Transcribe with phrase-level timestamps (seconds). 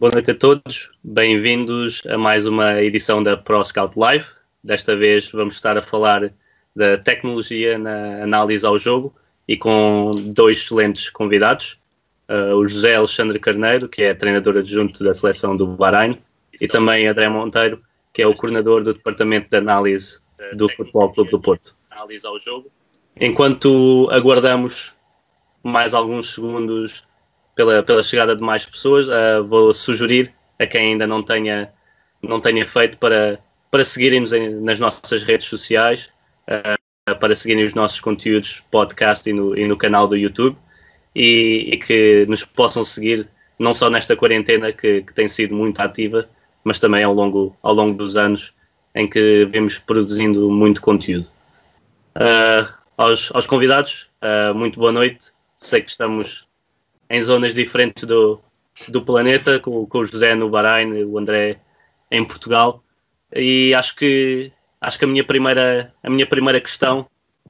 [0.00, 4.24] Boa noite a todos, bem-vindos a mais uma edição da Pro Scout Live.
[4.64, 6.32] Desta vez vamos estar a falar
[6.74, 9.14] da tecnologia na análise ao jogo
[9.46, 11.78] e com dois excelentes convidados.
[12.30, 16.18] Uh, o José Alexandre Carneiro, que é treinador adjunto da seleção do Bahrein,
[16.58, 20.22] e também André Monteiro, que é o coordenador do Departamento de Análise
[20.54, 21.76] do Futebol Clube do Porto.
[21.90, 22.72] Análise ao jogo.
[23.20, 24.94] Enquanto aguardamos
[25.62, 27.04] mais alguns segundos
[27.60, 29.06] pela, pela chegada de mais pessoas.
[29.08, 31.70] Uh, vou sugerir a quem ainda não tenha,
[32.22, 33.38] não tenha feito para,
[33.70, 34.32] para seguirem-nos
[34.62, 36.10] nas nossas redes sociais,
[36.48, 40.56] uh, para seguirem os nossos conteúdos podcast e no, e no canal do YouTube
[41.14, 43.28] e, e, que nos possam seguir
[43.58, 46.28] não só nesta quarentena que, que, tem sido muito ativa,
[46.64, 48.54] mas também ao longo, ao longo dos anos
[48.94, 51.28] em que vemos produzindo muito conteúdo.
[52.16, 54.08] Uh, aos, aos convidados,
[54.54, 55.30] muito boa noite.
[55.58, 56.48] Sei que estamos
[57.10, 58.40] em zonas diferentes do,
[58.88, 61.58] do planeta, com, com o José no Bahrein, o André
[62.10, 62.82] em Portugal.
[63.34, 67.06] E acho que acho que a minha primeira a minha primeira questão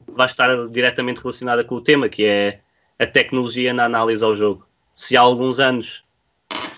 [0.08, 2.60] vai estar diretamente relacionada com o tema, que é
[2.98, 4.66] a tecnologia na análise ao jogo.
[4.94, 6.04] Se há alguns anos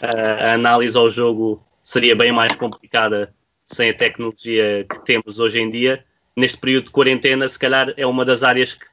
[0.02, 3.32] a análise ao jogo seria bem mais complicada
[3.66, 6.04] sem a tecnologia que temos hoje em dia,
[6.36, 8.84] neste período de quarentena, se calhar é uma das áreas que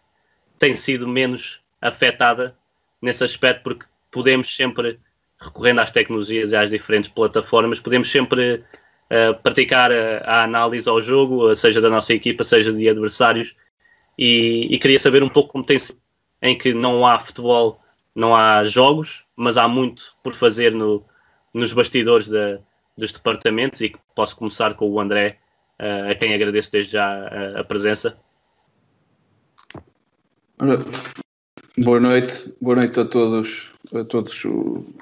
[0.57, 2.55] tem sido menos afetada
[3.01, 4.99] nesse aspecto, porque podemos sempre,
[5.39, 8.63] recorrendo às tecnologias e às diferentes plataformas, podemos sempre
[9.09, 13.55] uh, praticar a, a, análise ao jogo, seja da nossa equipa, seja de adversários,
[14.17, 15.99] e, e queria saber um pouco como tem sido,
[16.41, 17.81] em que não há futebol,
[18.15, 21.05] não há jogos, mas há muito por fazer no,
[21.53, 22.59] nos bastidores da,
[22.97, 25.37] dos departamentos, e posso começar com o André,
[25.79, 28.17] uh, a quem agradeço desde já a, a presença.
[31.81, 34.43] Boa noite, boa noite a todos, a todos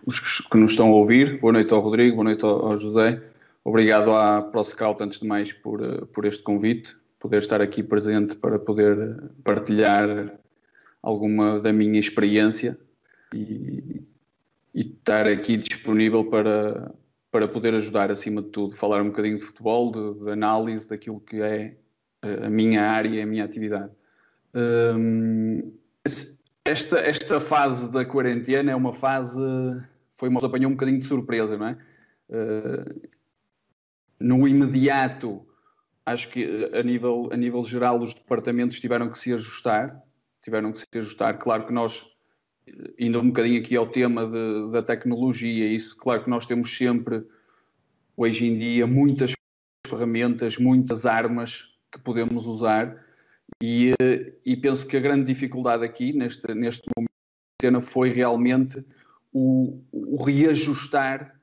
[0.05, 1.39] os que nos estão a ouvir.
[1.39, 3.19] Boa noite ao Rodrigo, boa noite ao José.
[3.63, 8.59] Obrigado à ProScout, antes de mais, por, por este convite, poder estar aqui presente para
[8.59, 10.37] poder partilhar
[11.01, 12.77] alguma da minha experiência
[13.33, 14.03] e,
[14.71, 16.93] e estar aqui disponível para,
[17.31, 21.19] para poder ajudar, acima de tudo, falar um bocadinho de futebol, de, de análise daquilo
[21.21, 21.75] que é
[22.21, 23.89] a minha área a minha atividade.
[26.67, 29.39] Esta, esta fase da quarentena é uma fase.
[30.15, 31.77] Foi uma apanhou um bocadinho de surpresa, não é?
[32.29, 33.09] Uh,
[34.19, 35.47] no imediato,
[36.05, 40.03] acho que a nível, a nível geral os departamentos tiveram que se ajustar.
[40.41, 41.37] Tiveram que se ajustar.
[41.37, 42.05] Claro que nós,
[42.99, 47.25] indo um bocadinho aqui ao tema de, da tecnologia, isso, claro que nós temos sempre,
[48.15, 49.33] hoje em dia, muitas
[49.87, 53.06] ferramentas, muitas armas que podemos usar
[53.61, 53.91] e,
[54.45, 58.83] e, penso que a grande dificuldade aqui, neste, neste momento, foi realmente
[59.33, 61.37] o, o reajustar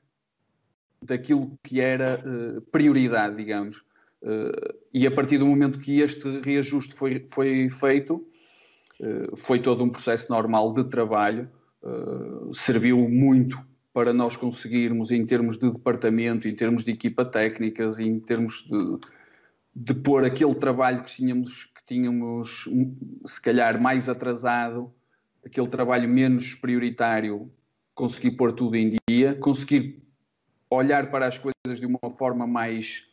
[1.01, 3.83] daquilo que era uh, prioridade, digamos.
[4.21, 8.25] Uh, e a partir do momento que este reajuste foi, foi feito,
[8.99, 11.49] uh, foi todo um processo normal de trabalho,
[12.51, 18.19] serviu muito para nós conseguirmos, em termos de departamento, em termos de equipa técnicas, em
[18.19, 18.97] termos de,
[19.75, 22.67] de pôr aquele trabalho que tínhamos tínhamos,
[23.25, 24.91] se calhar, mais atrasado,
[25.45, 27.51] aquele trabalho menos prioritário,
[27.93, 30.03] conseguir pôr tudo em dia, conseguir
[30.69, 33.05] olhar para as coisas de uma forma mais,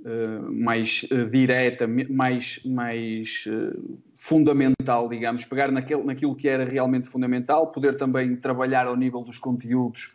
[0.00, 7.08] uh, mais uh, direta, mais, mais uh, fundamental, digamos, pegar naquele, naquilo que era realmente
[7.08, 10.14] fundamental, poder também trabalhar ao nível dos conteúdos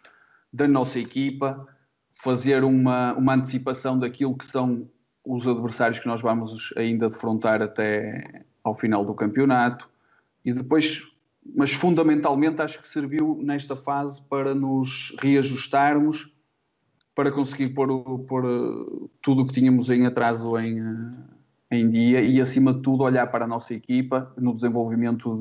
[0.54, 1.66] da nossa equipa,
[2.14, 4.88] fazer uma, uma antecipação daquilo que são
[5.26, 9.90] os adversários que nós vamos ainda defrontar até ao final do campeonato.
[10.44, 11.04] E depois,
[11.56, 16.34] mas fundamentalmente acho que serviu nesta fase para nos reajustarmos,
[17.14, 21.12] para conseguir pôr, pôr eh, tudo o que tínhamos em atraso em, eh,
[21.72, 25.38] em dia e acima de tudo olhar para a nossa equipa no desenvolvimento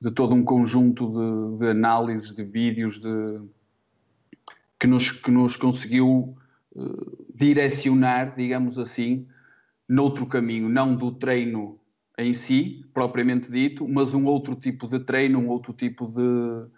[0.00, 3.40] de, de todo um conjunto de, de análises, de vídeos, de,
[4.80, 6.36] que, nos, que nos conseguiu
[7.34, 9.26] direcionar, digamos assim,
[9.88, 11.80] noutro caminho, não do treino
[12.16, 16.70] em si, propriamente dito, mas um outro tipo de treino, um outro tipo de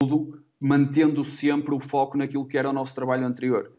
[0.00, 3.72] tudo, mantendo sempre o foco naquilo que era o nosso trabalho anterior,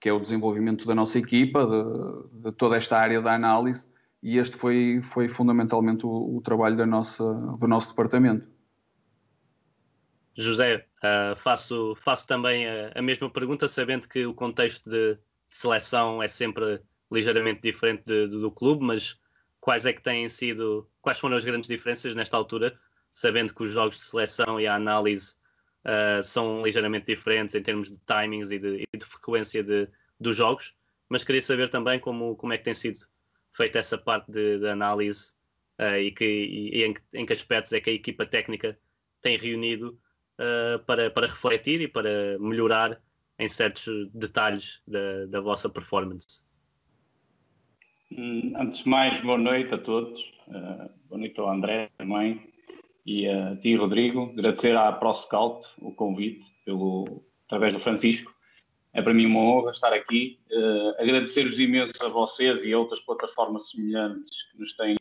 [0.00, 3.86] que é o desenvolvimento da nossa equipa, de, de toda esta área da análise,
[4.22, 7.24] e este foi, foi fundamentalmente o, o trabalho da nossa,
[7.58, 8.46] do nosso departamento.
[10.40, 15.20] José, uh, faço, faço também a, a, mesma pergunta, sabendo que o contexto de, de
[15.50, 16.80] seleção é sempre
[17.12, 19.20] ligeiramente diferente de, de, do clube, mas
[19.60, 22.78] quais é que têm sido, quais foram as grandes diferenças nesta altura,
[23.12, 25.34] sabendo que os jogos de seleção e a análise
[25.84, 29.64] uh, são ligeiramente diferentes em termos de timings e de, e de frequência
[30.18, 30.74] dos jogos,
[31.08, 32.98] mas queria saber também como, como é que tem sido
[33.52, 35.32] feita essa parte de análise
[35.78, 38.78] uh, e, que, e em, em, que aspectos é que a equipa técnica
[39.20, 39.98] tem reunido
[40.40, 43.00] uh, para, para refletir e para melhorar
[43.38, 46.44] em certos detalhes da, da vossa performance.
[48.10, 50.20] Hum, antes de mais, boa noite a todos.
[50.48, 52.50] Uh, boa noite ao André também
[53.06, 54.32] e a ti, Rodrigo.
[54.32, 58.34] Agradecer à ProScout o convite pelo, através do Francisco.
[58.92, 60.40] É para mim uma honra estar aqui.
[60.50, 64.96] Uh, Agradecer-vos imenso a vocês e a outras plataformas semelhantes que nos têm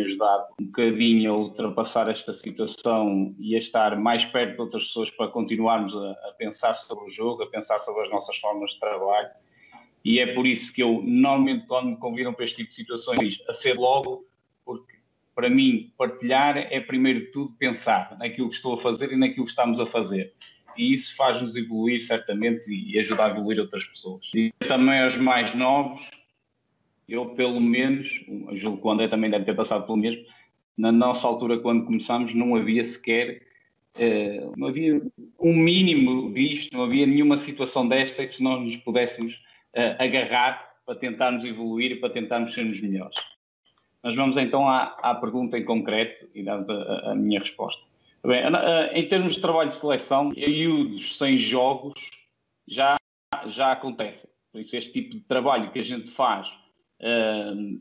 [0.00, 5.10] ajudado um bocadinho a ultrapassar esta situação e a estar mais perto de outras pessoas
[5.10, 8.80] para continuarmos a, a pensar sobre o jogo, a pensar sobre as nossas formas de
[8.80, 9.30] trabalho.
[10.04, 13.42] E é por isso que eu, normalmente, quando me convidam para este tipo de situações,
[13.48, 14.26] a ser logo,
[14.64, 14.92] porque
[15.34, 19.46] para mim, partilhar é primeiro de tudo pensar naquilo que estou a fazer e naquilo
[19.46, 20.32] que estamos a fazer.
[20.76, 24.24] E isso faz-nos evoluir, certamente, e ajudar a evoluir outras pessoas.
[24.34, 26.08] E também aos mais novos,
[27.12, 28.08] eu, pelo menos,
[28.52, 30.24] julgo que o André também deve ter passado pelo mesmo,
[30.76, 33.42] na nossa altura, quando começámos, não havia sequer,
[33.98, 35.02] eh, não havia
[35.38, 39.38] um mínimo disto, não havia nenhuma situação desta que nós nos pudéssemos
[39.74, 43.16] eh, agarrar para tentarmos evoluir para tentarmos sermos melhores.
[44.02, 47.82] Mas vamos então à, à pergunta em concreto e dar a, a, minha resposta.
[48.24, 48.42] Bem,
[48.94, 52.00] em termos de trabalho de seleção, períodos sem jogos
[52.66, 52.96] já,
[53.48, 54.30] já acontecem.
[54.50, 56.48] Por isso, este tipo de trabalho que a gente faz
[57.02, 57.80] uh,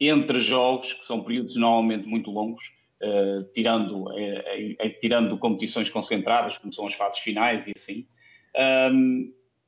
[0.00, 2.64] entre jogos, que são períodos normalmente muito longos,
[3.02, 8.06] uh, tirando, uh, tirando competições concentradas, como são as fases finais e assim,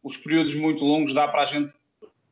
[0.03, 1.73] os períodos muito longos dá para a gente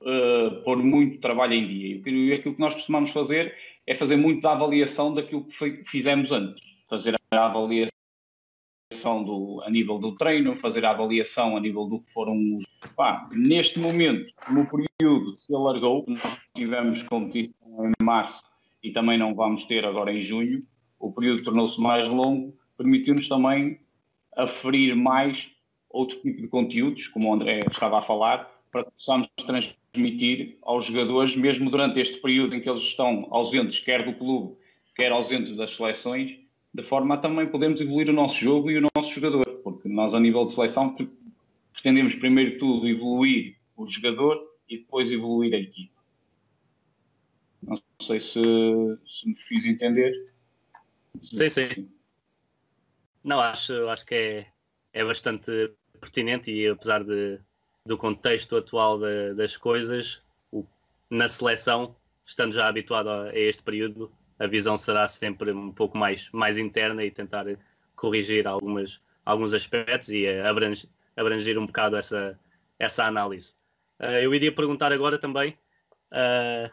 [0.01, 2.03] uh, pôr muito trabalho em dia.
[2.07, 3.55] E aquilo que nós costumamos fazer
[3.87, 6.63] é fazer muito da avaliação daquilo que fizemos antes.
[6.89, 7.98] Fazer a avaliação
[9.17, 12.65] do, a nível do treino, fazer a avaliação a nível do que foram os.
[12.95, 18.43] Pá, neste momento, no período se alargou, nós tivemos competição em março
[18.83, 20.63] e também não vamos ter agora em junho,
[20.99, 23.81] o período tornou-se mais longo, permitiu-nos também
[24.37, 25.49] aferir mais
[25.91, 30.85] outro tipo de conteúdos, como o André estava a falar, para que possamos transmitir aos
[30.85, 34.57] jogadores, mesmo durante este período em que eles estão ausentes, quer do clube,
[34.95, 36.39] quer ausentes das seleções,
[36.79, 40.15] de forma a também podermos evoluir o nosso jogo e o nosso jogador, porque nós,
[40.15, 40.95] a nível de seleção,
[41.73, 45.91] pretendemos primeiro tudo evoluir o jogador e depois evoluir a equipe.
[47.61, 50.13] Não sei se, se me fiz entender.
[51.35, 51.91] Sim, sim.
[53.25, 54.47] Não, acho, acho que é,
[54.93, 57.41] é bastante pertinente e apesar de,
[57.85, 60.23] do contexto atual de, das coisas,
[60.53, 60.65] o,
[61.11, 65.97] na seleção, estando já habituado a, a, este período, a visão será sempre um pouco
[65.97, 67.47] mais, mais interna e tentar
[67.97, 72.39] corrigir algumas, alguns aspectos e abranger, abranger um bocado essa,
[72.79, 73.55] essa análise.
[73.99, 75.59] Uh, eu iria perguntar agora também,
[76.13, 76.71] uh,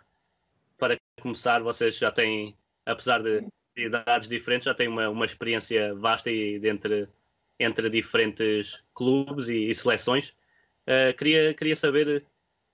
[0.77, 6.29] para começar, vocês já têm, apesar de idades diferentes, já têm uma, uma experiência vasta
[6.29, 7.09] e entre
[7.59, 10.29] entre diferentes clubes e, e seleções.
[10.87, 12.25] Uh, queria, queria saber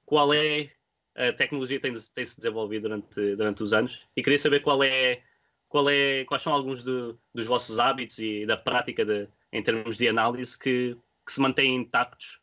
[0.06, 0.72] qual é
[1.16, 5.22] a tecnologia tem, tem se desenvolvido durante, durante os anos e queria saber qual é,
[5.68, 9.98] qual é, quais são alguns de, dos vossos hábitos e da prática de, em termos
[9.98, 12.40] de análise que, que se mantêm intactos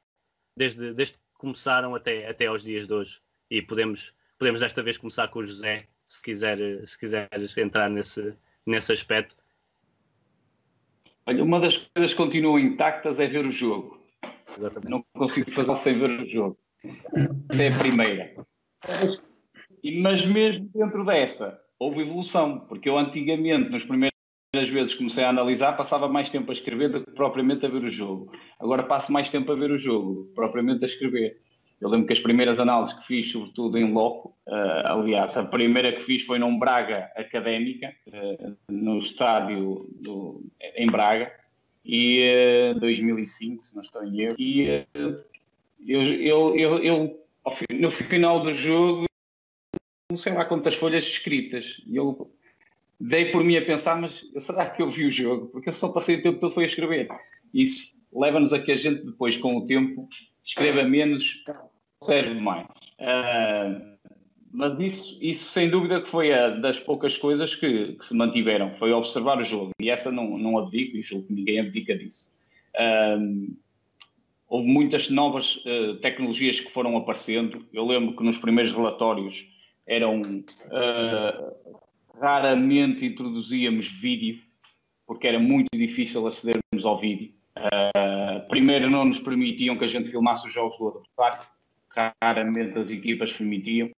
[0.56, 3.20] desde, desde que começaram até, até aos dias de hoje.
[3.50, 8.34] E podemos, podemos desta vez começar com o José, se, quiser, se quiseres entrar nesse,
[8.66, 9.36] nesse aspecto.
[11.26, 14.02] Olha, uma das coisas que continuam intactas é ver o jogo.
[14.56, 14.90] Exatamente.
[14.90, 16.58] Não consigo fazer sem ver o jogo.
[17.50, 18.34] Essa é a primeira.
[20.02, 24.12] Mas mesmo dentro dessa, houve evolução, porque eu antigamente, nas primeiras
[24.54, 27.84] vezes que comecei a analisar, passava mais tempo a escrever do que propriamente a ver
[27.84, 28.32] o jogo.
[28.58, 31.40] Agora passo mais tempo a ver o jogo, propriamente a escrever.
[31.80, 35.92] Eu lembro que as primeiras análises que fiz, sobretudo em loco, uh, aliás, a primeira
[35.92, 40.42] que fiz foi num Braga Académica, uh, no estádio do,
[40.76, 41.32] em Braga,
[41.84, 42.18] e
[42.74, 44.36] uh, eh, 2005, se não estou em erro.
[44.38, 45.16] E eu,
[45.86, 47.27] eu, eu, eu,
[47.70, 49.06] no final do jogo,
[50.10, 52.30] não sei lá quantas folhas escritas, e eu
[53.00, 55.46] dei por mim a pensar, mas será que eu vi o jogo?
[55.46, 57.08] Porque eu só passei o tempo todo foi a escrever.
[57.52, 60.08] Isso leva-nos a que a gente depois, com o tempo,
[60.44, 61.44] escreva menos,
[62.02, 62.66] serve mais.
[62.98, 63.98] Uh,
[64.50, 68.74] mas isso, isso sem dúvida que foi a das poucas coisas que, que, se mantiveram,
[68.78, 69.72] foi observar o jogo.
[69.80, 72.30] E essa não, não abdico, e julgo que ninguém abdica disso.
[72.74, 73.54] Uh,
[74.48, 77.66] houve muitas novas uh, tecnologias que foram aparecendo.
[77.72, 79.46] Eu lembro que nos primeiros relatórios
[79.86, 80.20] eram
[82.20, 84.40] raramente introduzíamos vídeo,
[85.06, 87.32] porque era muito difícil acedermos ao vídeo.
[87.56, 91.46] Uh, primeiro, não nos permitiam que a gente filmasse os jogos do adversário,
[92.22, 93.90] raramente as equipas permitiam.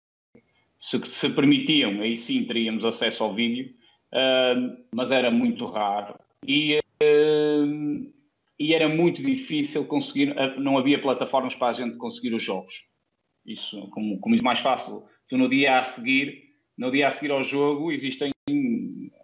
[0.79, 3.73] Se, se permitiam, aí sim teríamos acesso ao vídeo,
[4.13, 6.15] uh, mas era muito raro.
[6.47, 8.13] E, uh,
[8.59, 12.83] e era muito difícil conseguir, não havia plataformas para a gente conseguir os jogos.
[13.45, 16.43] Isso, como, como isso mais fácil, tu no dia a seguir,
[16.77, 18.31] no dia a seguir ao jogo, existem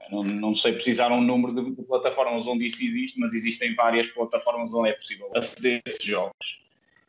[0.10, 4.08] não, não sei precisar um número de, de, plataformas onde isso existe, mas existem várias
[4.12, 6.62] plataformas onde é possível aceder a esses jogos.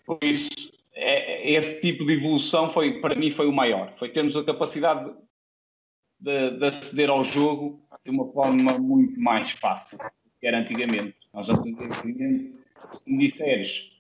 [0.05, 3.95] Por isso, é, esse tipo de evolução foi, para mim, foi o maior.
[3.99, 5.15] Foi termos a capacidade
[6.19, 9.99] de, de aceder ao jogo de uma forma muito mais fácil
[10.41, 11.17] que era antigamente.
[11.33, 12.55] Nós antigamente,
[12.93, 13.91] se me disseres,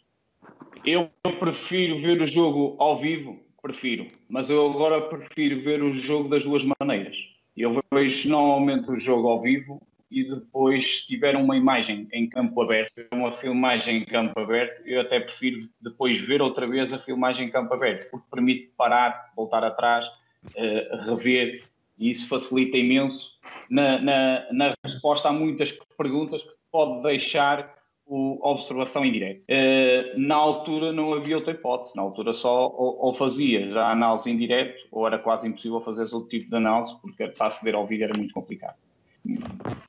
[0.85, 6.28] eu prefiro ver o jogo ao vivo, prefiro, mas eu agora prefiro ver o jogo
[6.28, 7.16] das duas maneiras
[7.57, 12.61] eu vejo normalmente o jogo ao vivo e depois, se tiver uma imagem em campo
[12.62, 17.47] aberto, uma filmagem em campo aberto, eu até prefiro depois ver outra vez a filmagem
[17.47, 21.64] em campo aberto, porque permite parar, voltar atrás, uh, rever,
[21.99, 23.38] e isso facilita imenso
[23.71, 27.75] na, na, na, resposta a muitas perguntas que pode deixar
[28.05, 29.43] o, a observação em direto.
[29.43, 34.31] Uh, na altura não havia outra hipótese, na altura só ou, ou fazias a análise
[34.31, 37.87] em direto ou era quase impossível fazer outro tipo de análise porque para aceder ao
[37.87, 38.76] vídeo era muito complicado.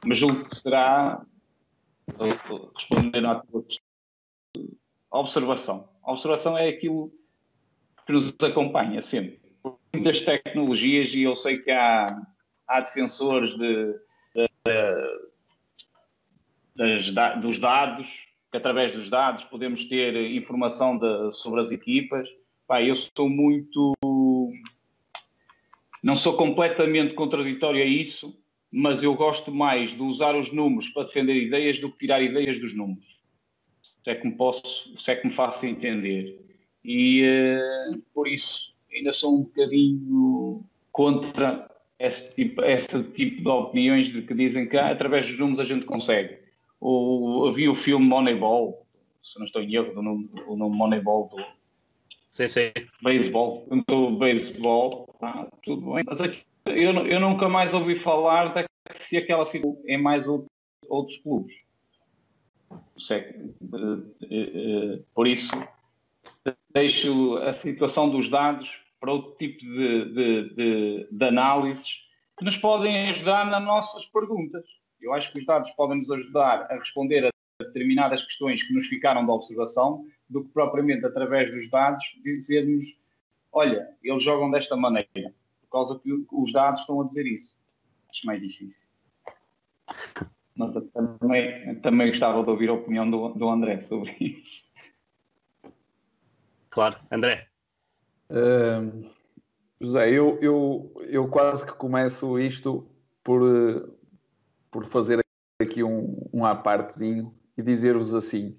[0.05, 1.21] Mas julgo que será,
[2.75, 3.63] respondendo à tua
[5.11, 5.89] observação.
[6.03, 7.11] A observação é aquilo
[8.05, 9.46] que nos acompanha sempre.
[9.93, 12.05] Muitas tecnologias, e eu sei que há,
[12.67, 13.93] há defensores de,
[14.35, 15.27] de, de
[16.77, 18.07] das, dos dados,
[18.51, 20.99] que através dos dados podemos ter informação
[21.33, 22.29] sobre as equipas.
[22.67, 23.93] Pá, eu sou muito.
[26.03, 28.39] Não sou completamente contraditório a isso,
[28.71, 32.59] mas eu gosto mais de usar os números para defender ideias do que tirar ideias
[32.59, 33.17] dos números.
[34.03, 36.39] Se é que me posso, se é que me faço entender.
[36.83, 44.07] E uh, por isso ainda sou um bocadinho contra esse tipo, esse tipo de opiniões
[44.07, 46.37] de que dizem que ah, através dos números a gente consegue
[46.79, 48.85] o, vi o filme Moneyball,
[49.23, 51.43] se não estou em erro, do nome, o nome Moneyball do
[52.29, 52.71] sim, sim.
[53.01, 58.67] beisebol, do beisebol, ah, tudo bem, mas aqui, eu, eu nunca mais ouvi falar de
[58.93, 60.47] se aquela situação em mais outro,
[60.87, 61.55] outros clubes.
[65.13, 65.51] Por isso,
[66.73, 72.05] deixo a situação dos dados para outro tipo de, de, de, de análises
[72.37, 74.65] que nos podem ajudar nas nossas perguntas.
[74.99, 77.29] Eu acho que os dados podem nos ajudar a responder a
[77.63, 82.99] determinadas questões que nos ficaram da observação, do que propriamente através dos dados dizermos,
[83.49, 87.55] olha, eles jogam desta maneira, por causa que os dados estão a dizer isso.
[88.11, 88.87] Acho mais difícil.
[90.53, 94.67] Mas também, também gostava de ouvir a opinião do, do André sobre isso.
[96.69, 97.46] Claro, André.
[99.79, 102.87] José, eu, eu, eu quase que começo isto
[103.23, 103.41] por,
[104.71, 105.23] por fazer
[105.61, 108.57] aqui um, um apartezinho e dizer-vos assim: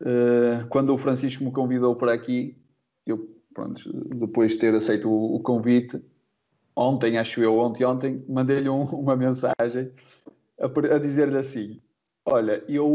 [0.00, 2.56] uh, quando o Francisco me convidou para aqui,
[3.04, 6.00] eu, pronto, depois de ter aceito o, o convite,
[6.74, 9.92] ontem, acho eu, ontem, ontem, mandei-lhe um, uma mensagem
[10.60, 11.80] a, a dizer-lhe assim:
[12.24, 12.94] Olha, eu,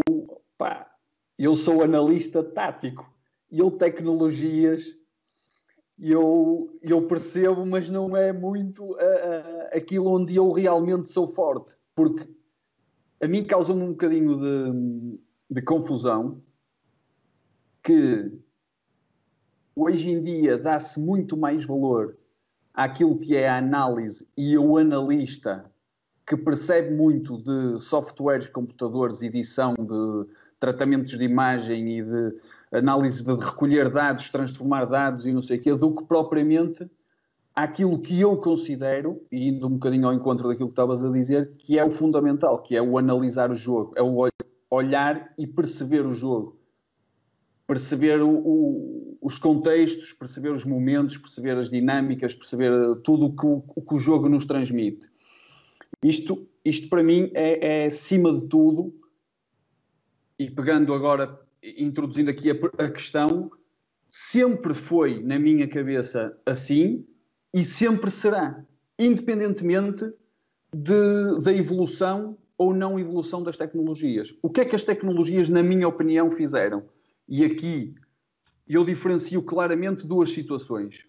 [0.58, 0.90] pá,
[1.38, 3.10] eu sou analista tático,
[3.52, 5.01] e eu tecnologias
[6.02, 11.78] eu, eu percebo, mas não é muito uh, uh, aquilo onde eu realmente sou forte.
[11.96, 12.28] Porque
[13.22, 15.20] a mim causa-me um bocadinho de,
[15.52, 16.42] de confusão
[17.84, 18.32] que
[19.76, 22.18] hoje em dia dá-se muito mais valor
[22.74, 25.72] àquilo que é a análise e o analista
[26.26, 32.36] que percebe muito de softwares, computadores, edição de tratamentos de imagem e de
[32.72, 36.90] análise de recolher dados, transformar dados e não sei o quê, do que propriamente
[37.54, 41.56] àquilo que eu considero, e indo um bocadinho ao encontro daquilo que estavas a dizer,
[41.58, 44.28] que é o fundamental, que é o analisar o jogo, é o
[44.70, 46.60] olhar e perceber o jogo.
[47.68, 52.72] Perceber o, o, os contextos, perceber os momentos, perceber as dinâmicas, perceber
[53.04, 55.10] tudo o que o, o, que o jogo nos transmite.
[56.02, 58.94] Isto, isto para mim é, é acima de tudo,
[60.40, 63.52] e pegando agora, introduzindo aqui a, a questão,
[64.10, 67.06] sempre foi na minha cabeça assim,
[67.54, 68.64] e sempre será,
[68.98, 70.06] independentemente
[70.74, 74.34] de, da evolução ou não evolução das tecnologias.
[74.42, 76.84] O que é que as tecnologias, na minha opinião, fizeram?
[77.28, 77.96] E aqui
[78.68, 81.06] eu diferencio claramente duas situações.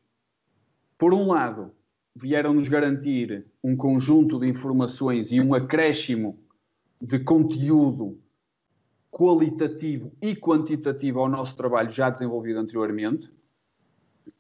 [0.99, 1.73] Por um lado,
[2.15, 6.39] vieram-nos garantir um conjunto de informações e um acréscimo
[7.01, 8.19] de conteúdo
[9.13, 13.31] qualitativo e quantitativo ao nosso trabalho já desenvolvido anteriormente,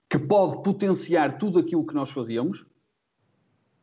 [0.08, 2.66] que pode potenciar tudo aquilo que nós fazemos,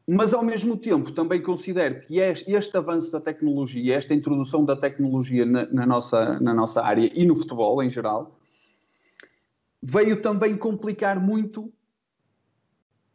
[0.08, 5.46] mas ao mesmo tempo também considero que este avanço da tecnologia, esta introdução da tecnologia
[5.46, 8.36] na, na, nossa, na nossa área e no futebol em geral,
[9.82, 11.72] veio também complicar muito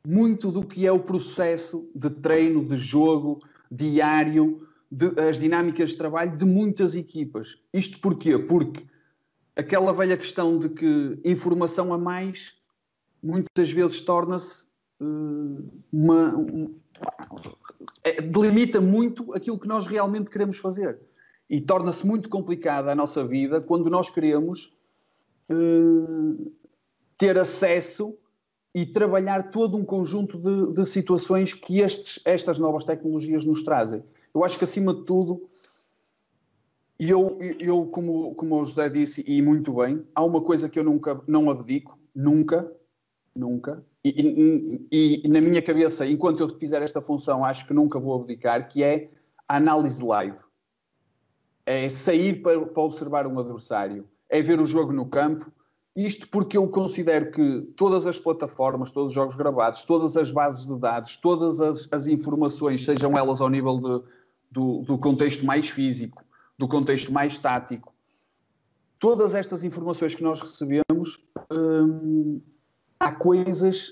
[0.07, 3.41] muito do que é o processo de treino, de jogo
[3.71, 7.59] diário, de, as dinâmicas de trabalho de muitas equipas.
[7.73, 8.39] Isto porquê?
[8.39, 8.85] Porque
[9.57, 12.55] aquela velha questão de que informação a mais
[13.23, 14.65] muitas vezes torna-se
[15.01, 16.37] uh, uma.
[16.37, 16.75] Um,
[18.05, 21.01] é, delimita muito aquilo que nós realmente queremos fazer.
[21.51, 24.73] E torna-se muito complicada a nossa vida quando nós queremos
[25.51, 26.53] uh,
[27.19, 28.17] ter acesso
[28.75, 34.03] e trabalhar todo um conjunto de, de situações que estes, estas novas tecnologias nos trazem.
[34.35, 35.47] Eu acho que, acima de tudo,
[36.99, 40.85] eu, eu como, como o José disse, e muito bem, há uma coisa que eu
[40.85, 42.71] nunca não abdico, nunca,
[43.35, 47.99] nunca, e, e, e, na minha cabeça, enquanto eu fizer esta função, acho que nunca
[47.99, 49.11] vou abdicar, que é
[49.49, 50.39] a análise live.
[51.65, 55.51] É sair para, para observar um adversário, é ver o jogo no campo,
[55.97, 60.67] isto porque eu considero que todas as plataformas, todos os jogos gravados, todas as bases
[60.67, 64.05] de dados, todas as, as informações, sejam elas ao nível de,
[64.55, 66.25] do, do, contexto mais físico,
[66.57, 67.93] do contexto mais tático,
[69.01, 71.19] todas estas informações que nós recebemos,
[71.51, 72.41] hum,
[73.01, 73.91] há coisas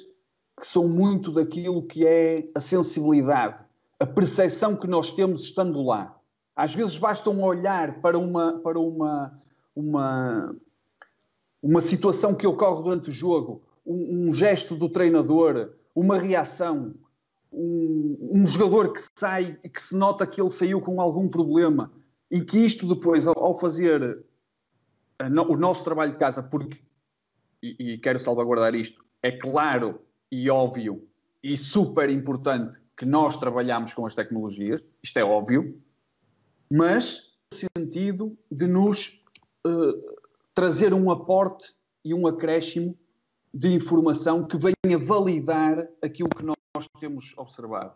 [0.60, 3.64] que são muito daquilo que é a sensibilidade,
[3.98, 6.16] a percepção que nós temos estando lá.
[6.54, 9.42] Às vezes basta um olhar para uma, para uma,
[9.74, 10.54] uma
[11.60, 16.94] uma situação que ocorre durante o jogo, um, um gesto do treinador, uma reação,
[17.52, 21.92] um, um, jogador que sai e que se nota que ele saiu com algum problema
[22.30, 24.24] e que isto depois, ao, ao fazer
[25.30, 26.80] no, o nosso trabalho de casa, porque,
[27.62, 31.06] e, e quero salvaguardar isto, é claro e óbvio
[31.42, 35.80] e super importante que nós trabalhamos com as tecnologias, isto é óbvio,
[36.70, 39.24] mas no sentido de nos
[39.66, 40.16] uh,
[40.54, 42.96] trazer um aporte e um acréscimo
[43.52, 46.56] de informação que venha validar aquilo que nós
[47.00, 47.94] temos observado.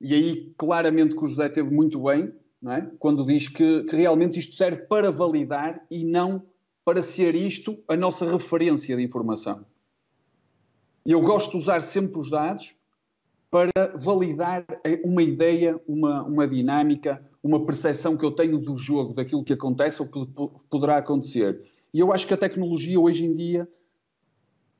[0.00, 2.32] E aí, claramente, que o José teve muito bem,
[2.66, 2.80] é?
[2.98, 6.46] quando diz que, que realmente isto serve para validar e não
[6.84, 9.64] para ser isto a nossa referência de informação.
[11.04, 12.74] Eu gosto de usar sempre os dados
[13.50, 14.64] para validar
[15.04, 20.02] uma ideia, uma, uma dinâmica, uma percepção que eu tenho do jogo, daquilo que acontece
[20.02, 20.26] ou que
[20.68, 21.62] poderá acontecer.
[21.92, 23.68] E eu acho que a tecnologia hoje em dia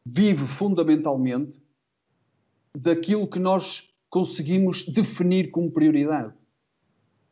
[0.04, 1.62] vive fundamentalmente
[2.76, 6.34] daquilo que nós conseguimos definir como prioridade.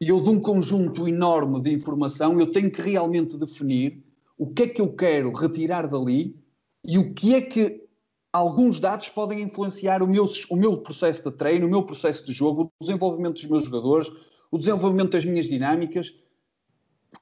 [0.01, 4.05] E eu, de um conjunto enorme de informação, eu tenho que realmente definir
[4.37, 6.37] o que é que eu quero retirar dali
[6.85, 7.83] e o que é que
[8.33, 12.33] alguns dados podem influenciar o meu, o meu processo de treino, o meu processo de
[12.33, 14.11] jogo, o desenvolvimento dos meus jogadores,
[14.51, 16.13] o desenvolvimento das minhas dinâmicas.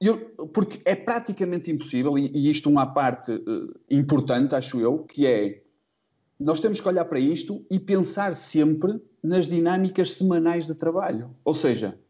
[0.01, 5.27] Eu, porque é praticamente impossível, e, e isto uma parte uh, importante, acho eu, que
[5.27, 5.63] é
[6.41, 11.37] nós temos que olhar para isto e pensar sempre nas dinâmicas semanais de trabalho.
[11.45, 12.01] Ou seja,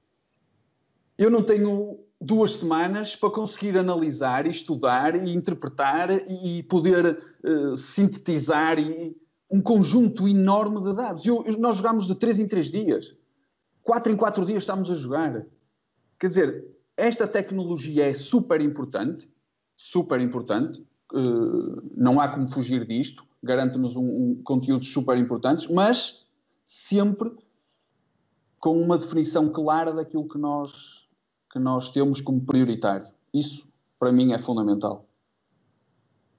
[1.19, 8.79] eu não tenho duas semanas para conseguir analisar estudar e interpretar e poder uh, sintetizar
[8.79, 9.17] e,
[9.51, 11.27] um conjunto enorme de dados.
[11.27, 13.17] Eu, nós jogamos de 3 em 3 dias.
[13.83, 15.45] 4 em 4 dias estamos a jogar.
[16.19, 16.65] Quer dizer,
[16.97, 19.29] esta tecnologia é super importante,
[19.75, 20.81] super importante,
[21.13, 26.27] uh, não há como fugir disto, garante-nos um, um conteúdos super importantes, mas
[26.65, 27.31] sempre
[28.59, 31.01] com uma definição clara daquilo que nós
[31.51, 33.09] que nós temos como prioritário.
[33.35, 35.07] Isso, para mim, é fundamental.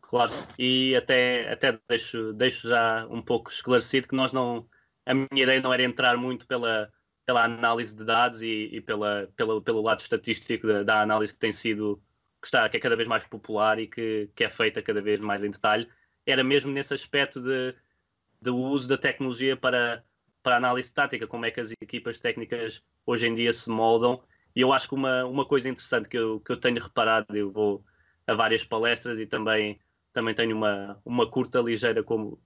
[0.01, 4.67] Claro, e até, até deixo, deixo já um pouco esclarecido que nós não.
[5.05, 6.91] A minha ideia não era entrar muito pela,
[7.25, 11.39] pela análise de dados e, e pela, pela, pelo lado estatístico da, da, análise que
[11.39, 12.01] tem sido,
[12.41, 15.19] que, está, que é cada vez mais popular e que, que é feita cada vez
[15.19, 15.89] mais em detalhe.
[16.25, 17.75] Era mesmo nesse aspecto de,
[18.41, 20.03] de uso da tecnologia para,
[20.43, 24.21] para análise tática, como é que as equipas técnicas hoje em dia se moldam
[24.55, 27.51] e eu acho que uma, uma coisa interessante que eu, que eu tenho reparado, eu
[27.51, 27.83] vou
[28.27, 29.79] a várias palestras e também,
[30.11, 32.39] também tenho uma, uma curta, ligeira como,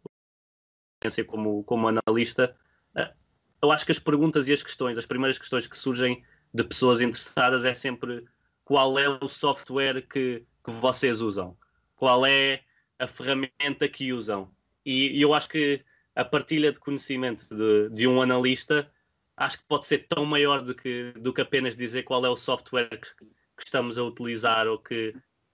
[1.28, 2.56] como, como analista.
[2.96, 3.14] Eh,
[3.62, 7.02] eu acho que as perguntas e as questões, as primeiras questões que surgem de pessoas
[7.02, 8.24] interessadas é sempre
[8.64, 11.58] qual é o software que, que vocês usam,
[11.96, 12.62] qual é
[13.00, 14.52] a ferramenta que usam.
[14.86, 15.84] E, e eu acho que
[16.16, 18.92] a partilha de conhecimento de, de um analista
[19.36, 22.38] acho que pode ser tão maior do que, do que apenas dizer qual é o
[22.38, 25.14] software que, que estamos a utilizar ou que,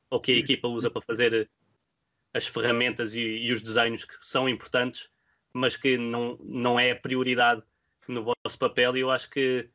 [0.10, 1.50] ou que a equipa usa para fazer
[2.34, 5.10] as ferramentas e, e os desenhos que são importantes,
[5.54, 7.64] mas que não, não é a prioridade
[8.08, 8.96] no vosso papel.
[8.96, 9.70] E eu acho que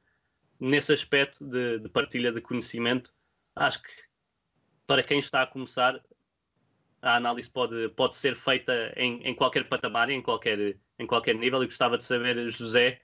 [0.58, 3.12] nesse aspecto de, de partilha de conhecimento,
[3.54, 3.90] acho que
[4.86, 6.00] para quem está a começar,
[7.06, 11.62] a análise pode, pode ser feita em, em qualquer patamar, em qualquer, em qualquer nível.
[11.62, 13.00] E gostava de saber, José,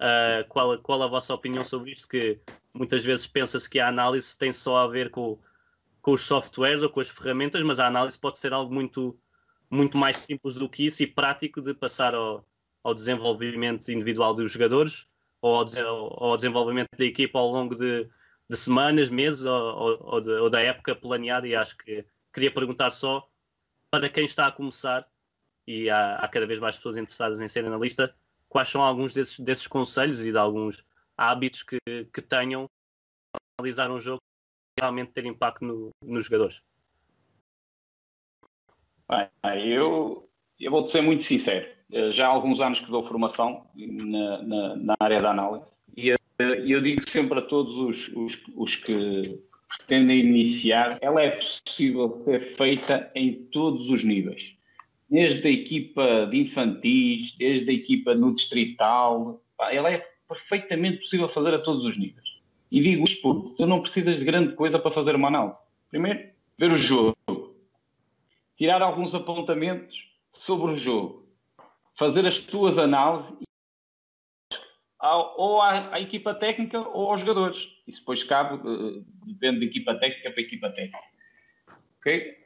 [0.00, 2.40] uh, qual, qual a vossa opinião sobre isto, que
[2.72, 5.38] muitas vezes pensa-se que a análise tem só a ver com,
[6.00, 9.18] com os softwares ou com as ferramentas, mas a análise pode ser algo muito,
[9.70, 12.46] muito mais simples do que isso e prático de passar ao,
[12.82, 15.06] ao desenvolvimento individual dos jogadores
[15.42, 18.08] ou ao, ao desenvolvimento da equipa ao longo de,
[18.48, 21.46] de semanas, meses ou, ou, de, ou, da época planeada.
[21.46, 23.28] E acho que queria perguntar só
[23.92, 25.06] para quem está a começar,
[25.66, 28.14] e há, há cada vez mais pessoas interessadas em ser analista,
[28.48, 30.82] quais são alguns desses, desses conselhos e de alguns
[31.14, 31.78] hábitos que,
[32.12, 32.66] que tenham
[33.30, 34.22] para analisar um jogo
[34.78, 36.62] e realmente ter impacto no, nos jogadores?
[39.10, 39.28] Bem,
[39.68, 40.26] eu,
[40.58, 41.70] eu vou-te ser muito sincero.
[41.90, 46.12] Eh, já há alguns anos que dou formação na, na, na área da análise e
[46.12, 49.38] eh, eu digo sempre a todos os, os, os que
[49.78, 54.54] pretendem iniciar, ela é possível ser feita em todos os níveis
[55.12, 61.52] desde a equipa de infantis, desde a equipa no distrital, ela é perfeitamente possível fazer
[61.52, 62.26] a todos os níveis.
[62.70, 65.58] E digo isto porque tu não precisas de grande coisa para fazer uma análise.
[65.90, 67.14] Primeiro, ver o jogo,
[68.56, 71.28] tirar alguns apontamentos sobre o jogo,
[71.98, 73.34] fazer as tuas análises
[75.42, 77.68] ou à, à, equipa técnica ou aos jogadores.
[77.88, 81.04] Isso depois cabe, uh, depende de equipa técnica para equipa técnica.
[81.98, 82.38] Ok?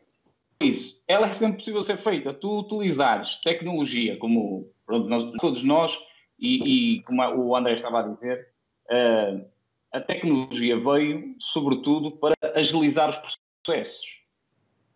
[0.63, 2.33] isso, ela é sempre possível ser feita.
[2.33, 5.99] Tu utilizares tecnologia, como pronto, nós, todos nós,
[6.39, 8.49] e, e, como o André estava a dizer,
[8.91, 9.47] uh,
[9.93, 14.07] a tecnologia veio, sobretudo, para agilizar os processos.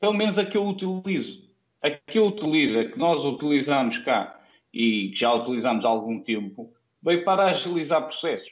[0.01, 1.51] Pelo menos a que eu utilizo.
[1.83, 6.19] A que eu utilizo, a que nós utilizamos cá e que já utilizamos há algum
[6.21, 8.51] tempo, veio para agilizar processos.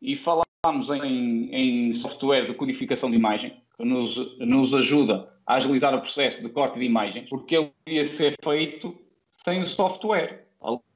[0.00, 5.94] E falámos em, em software de codificação de imagem, que nos, nos ajuda a agilizar
[5.94, 8.96] o processo de corte de imagem, porque ele ia ser feito
[9.44, 10.46] sem o software.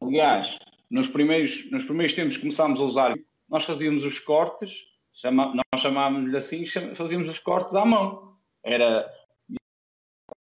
[0.00, 0.58] Aliás,
[0.90, 3.14] nos primeiros, nos primeiros tempos que começámos a usar,
[3.48, 4.72] nós fazíamos os cortes,
[5.12, 8.34] chama, nós chamávamos-lhe assim, fazíamos os cortes à mão.
[8.64, 9.08] Era,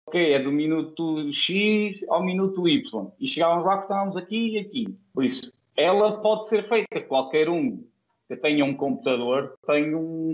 [0.07, 3.11] ok, é do minuto X ao minuto Y.
[3.19, 4.97] E chegávamos lá que estávamos aqui e aqui.
[5.13, 7.01] Por isso, ela pode ser feita.
[7.01, 7.83] Qualquer um
[8.27, 10.33] que tenha um computador tem um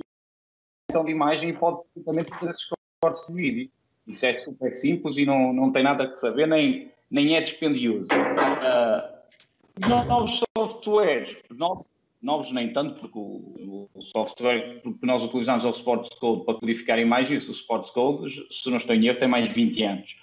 [0.91, 2.65] de imagem e pode também fazer esses
[3.01, 3.69] cortes de vídeo.
[4.07, 8.07] Isso é super simples e não, não tem nada que saber, nem, nem é dispendioso.
[8.07, 11.85] Uh, novos softwares, novos,
[12.21, 16.53] novos nem tanto, porque o, o, software que nós utilizamos é o Sports Code para
[16.53, 20.15] codificar imagens, o Sports Code, se não estou em erro, tem mais de 20 anos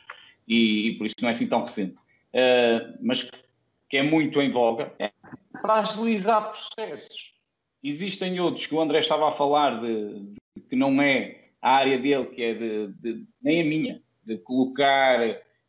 [0.49, 1.95] e, e por isso não é assim tão recente.
[2.33, 3.29] Uh, mas
[3.91, 5.12] que é muito em voga, é
[5.63, 7.33] para agilizar processos.
[7.83, 11.99] Existem outros que o André estava a falar de, de que não é a área
[11.99, 15.21] dele, que é de, de nem a minha, de colocar,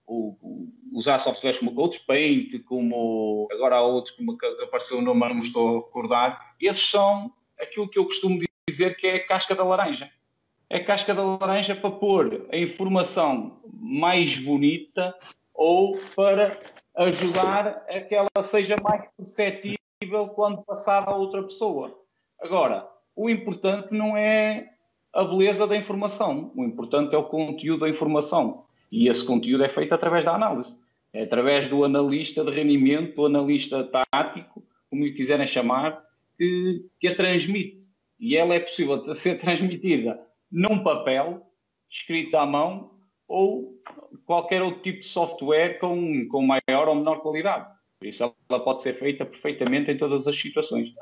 [0.05, 5.19] o, usar softwares como o Paint, como agora há outros como que apareceu o nome,
[5.19, 9.15] mas não me estou a recordar, esses são aquilo que eu costumo dizer que é
[9.15, 10.09] a casca da laranja.
[10.69, 15.15] É a casca da laranja para pôr a informação mais bonita
[15.53, 16.59] ou para
[16.95, 21.97] ajudar a que ela seja mais perceptível quando passar a outra pessoa.
[22.39, 24.69] Agora, o importante não é
[25.13, 26.51] a beleza da informação.
[26.55, 28.65] O importante é o conteúdo da informação.
[28.91, 30.73] E esse conteúdo é feito através da análise.
[31.13, 36.03] É através do analista de rendimento, do analista tático, como lhe quiserem chamar,
[36.37, 37.87] que, que a transmite.
[38.19, 40.19] E ela é possível ser transmitida
[40.51, 41.41] num papel,
[41.89, 42.91] escrito à mão,
[43.27, 43.73] ou
[44.25, 47.72] qualquer outro tipo de software com, com maior ou menor qualidade.
[48.03, 50.93] Por isso ela pode ser feita perfeitamente em todas as situações.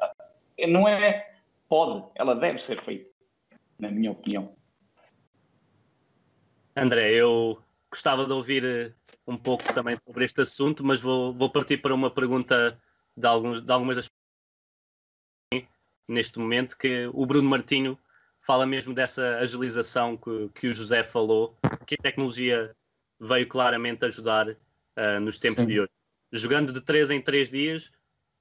[0.68, 1.34] Não é
[1.68, 3.10] pode, ela deve ser feita
[3.80, 4.56] na minha opinião.
[6.76, 7.60] André, eu
[7.90, 8.94] gostava de ouvir eh,
[9.26, 12.80] um pouco também sobre este assunto, mas vou, vou partir para uma pergunta
[13.18, 14.08] de, alguns, de algumas das
[16.08, 17.98] neste momento, que o Bruno Martinho
[18.42, 22.76] fala mesmo dessa agilização que, que o José falou, que a tecnologia
[23.20, 25.68] veio claramente ajudar uh, nos tempos Sim.
[25.68, 26.01] de hoje.
[26.32, 27.92] Jogando de 3 em 3 dias,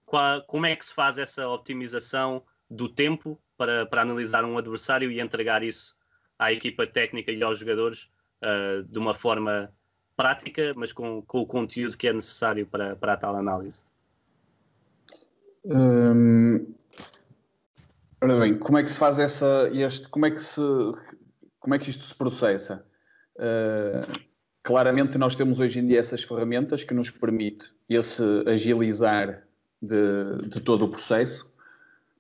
[0.04, 5.10] qual, como é que se faz essa optimização do tempo para, para analisar um adversário
[5.10, 5.96] e entregar isso
[6.38, 8.08] à equipa técnica e aos jogadores
[8.42, 9.72] uh, de uma forma
[10.16, 13.82] prática, mas com, com o conteúdo que é necessário para, para a tal análise?
[15.64, 16.74] Hum,
[18.22, 20.60] Ora bem, como é que se faz essa, este, como é que se,
[21.58, 22.84] como é que isto se processa?
[23.36, 24.29] Uh,
[24.62, 29.42] claramente nós temos hoje em dia essas ferramentas que nos permite esse agilizar
[29.80, 31.52] de, de todo o processo,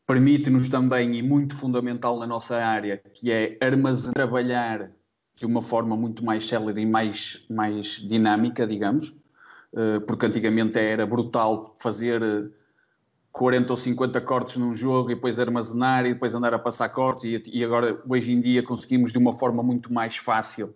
[0.06, 4.90] permite-nos também, e muito fundamental na nossa área, que é armazenar, trabalhar
[5.36, 9.08] de uma forma muito mais célere e mais, mais dinâmica, digamos,
[9.72, 12.50] uh, porque antigamente era brutal fazer
[13.32, 17.40] 40 ou 50 cortes num jogo e depois armazenar e depois andar a passar cortes
[17.46, 20.74] e agora hoje em dia conseguimos de uma forma muito mais fácil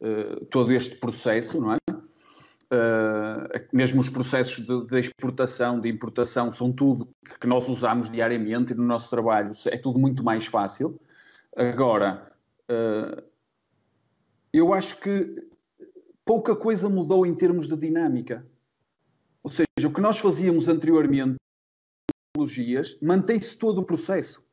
[0.00, 1.78] uh, todo este processo, não é?
[2.70, 7.08] Uh, mesmo os processos de, de, exportação, de importação, são tudo
[7.40, 11.00] que nós usamos diariamente no nosso trabalho, é tudo muito mais fácil.
[11.56, 12.30] Agora,
[12.70, 13.22] uh,
[14.52, 15.48] eu acho que
[16.24, 18.46] pouca coisa mudou em termos de dinâmica.
[19.42, 21.36] Ou seja, o que nós fazíamos anteriormente
[22.38, 24.46] tecnologias, mantém-se todo o processo.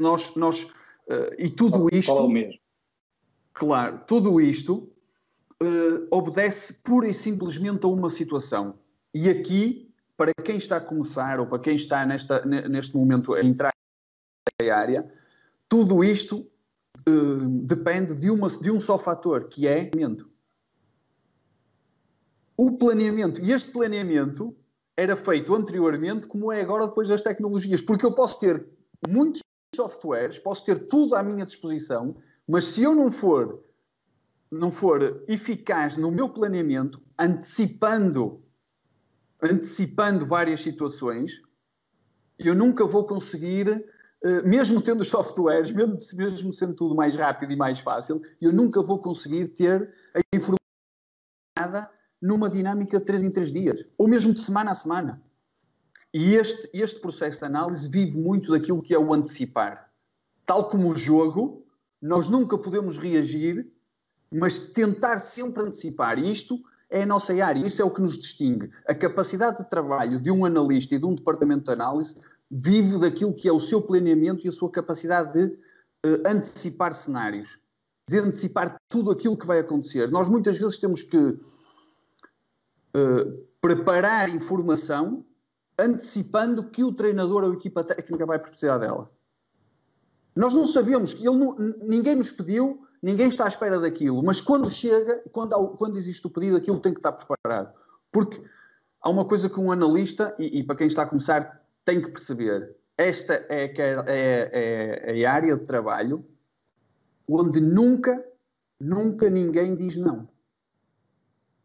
[0.00, 2.10] Nós, nós, uh, e tudo isto.
[2.10, 2.58] Qual é o mesmo?
[3.58, 4.88] Claro, tudo isto
[5.60, 8.78] uh, obedece pura e simplesmente a uma situação.
[9.12, 13.40] E aqui, para quem está a começar ou para quem está nesta, neste momento a
[13.40, 13.72] entrar
[14.62, 15.12] na área,
[15.68, 16.46] tudo isto
[17.08, 19.90] uh, depende de, uma, de um só fator, que é
[22.56, 23.40] o planeamento.
[23.40, 24.56] E este planeamento
[24.96, 27.82] era feito anteriormente como é agora depois das tecnologias.
[27.82, 28.64] Porque eu posso ter
[29.08, 29.42] muitos
[29.74, 32.14] softwares, posso ter tudo à minha disposição,
[32.48, 33.62] mas se eu não for
[34.50, 38.42] não for eficaz no meu planeamento, antecipando
[39.42, 41.40] antecipando várias situações,
[42.38, 43.84] eu nunca vou conseguir,
[44.24, 48.52] eh, mesmo tendo os softwares, mesmo, mesmo sendo tudo mais rápido e mais fácil, eu
[48.52, 50.58] nunca vou conseguir ter a informação
[52.20, 55.22] numa dinâmica de 3 em 3 dias, ou mesmo de semana a semana.
[56.12, 59.92] E este, este processo de análise vive muito daquilo que é o antecipar.
[60.44, 61.64] Tal como o jogo,
[62.00, 63.66] nós nunca podemos reagir,
[64.30, 66.18] mas tentar sempre antecipar.
[66.18, 68.70] Isto é a nossa área, isso é o que nos distingue.
[68.86, 72.14] A capacidade de trabalho de um analista e de um departamento de análise
[72.50, 75.54] vive daquilo que é o seu planeamento e a sua capacidade de
[76.06, 77.58] uh, antecipar cenários,
[78.08, 80.10] de antecipar tudo aquilo que vai acontecer.
[80.10, 81.38] Nós muitas vezes temos que uh,
[83.60, 85.24] preparar informação
[85.78, 89.10] antecipando que o treinador ou a equipa técnica vai precisar dela.
[90.38, 94.70] Nós não sabemos, ele não, ninguém nos pediu, ninguém está à espera daquilo, mas quando
[94.70, 97.74] chega, quando, quando existe o pedido, aquilo tem que estar preparado.
[98.12, 98.40] Porque
[99.02, 102.12] há uma coisa que um analista, e, e para quem está a começar, tem que
[102.12, 102.76] perceber.
[102.96, 106.24] Esta é, é, é, é a área de trabalho
[107.28, 108.24] onde nunca,
[108.78, 110.28] nunca ninguém diz não.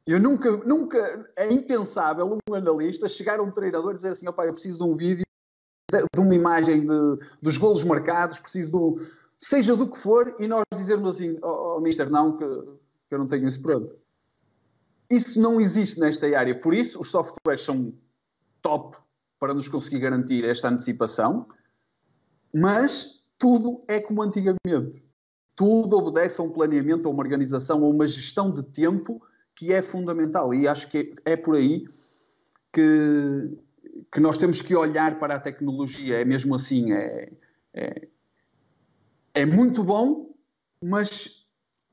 [0.04, 4.48] Eu nunca, nunca, é impensável um analista chegar a um treinador e dizer assim, opá,
[4.48, 5.24] eu preciso de um vídeo,
[5.98, 9.02] de uma imagem de, dos golos marcados, preciso do,
[9.40, 13.20] seja do que for, e nós dizermos assim, oh, oh mister, não, que, que eu
[13.20, 13.96] não tenho isso pronto.
[15.10, 17.94] Isso não existe nesta área, por isso os softwares são
[18.62, 18.98] top
[19.40, 21.46] para nos conseguir garantir esta antecipação,
[22.54, 25.04] mas tudo é como antigamente.
[25.56, 29.22] Tudo obedece a um planeamento, a uma organização, a uma gestão de tempo
[29.56, 30.54] que é fundamental.
[30.54, 31.86] E acho que é por aí
[32.72, 33.58] que,
[34.14, 36.22] que nós temos que olhar para a tecnologia.
[36.22, 37.32] É mesmo assim, é,
[37.74, 38.08] é,
[39.34, 40.36] é muito bom,
[40.80, 41.48] mas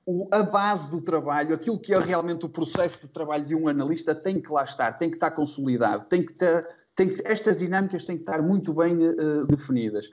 [0.05, 3.69] o, a base do trabalho, aquilo que é realmente o processo de trabalho de um
[3.69, 7.57] analista, tem que lá estar, tem que estar consolidado, tem que ter, tem que, estas
[7.57, 10.13] dinâmicas têm que estar muito bem uh, definidas.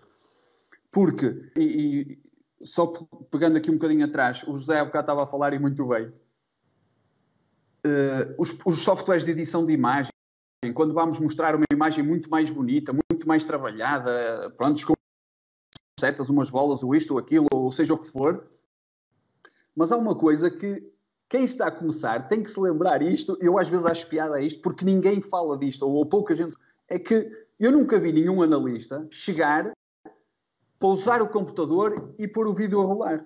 [0.89, 2.19] Porque, e, e,
[2.63, 2.87] só
[3.29, 6.07] pegando aqui um bocadinho atrás, o José há bocado estava a falar e muito bem
[7.85, 10.11] uh, os, os softwares de edição de imagem,
[10.73, 14.93] quando vamos mostrar uma imagem muito mais bonita, muito mais trabalhada, pronto, com
[15.99, 18.47] setas, umas bolas, ou isto ou aquilo, ou seja o que for.
[19.75, 20.91] Mas há uma coisa que
[21.29, 24.41] quem está a começar tem que se lembrar isto, eu às vezes acho piada a
[24.41, 26.55] isto, porque ninguém fala disto, ou, ou pouca gente.
[26.87, 29.71] É que eu nunca vi nenhum analista chegar,
[30.79, 33.25] pousar o computador e pôr o vídeo a rolar.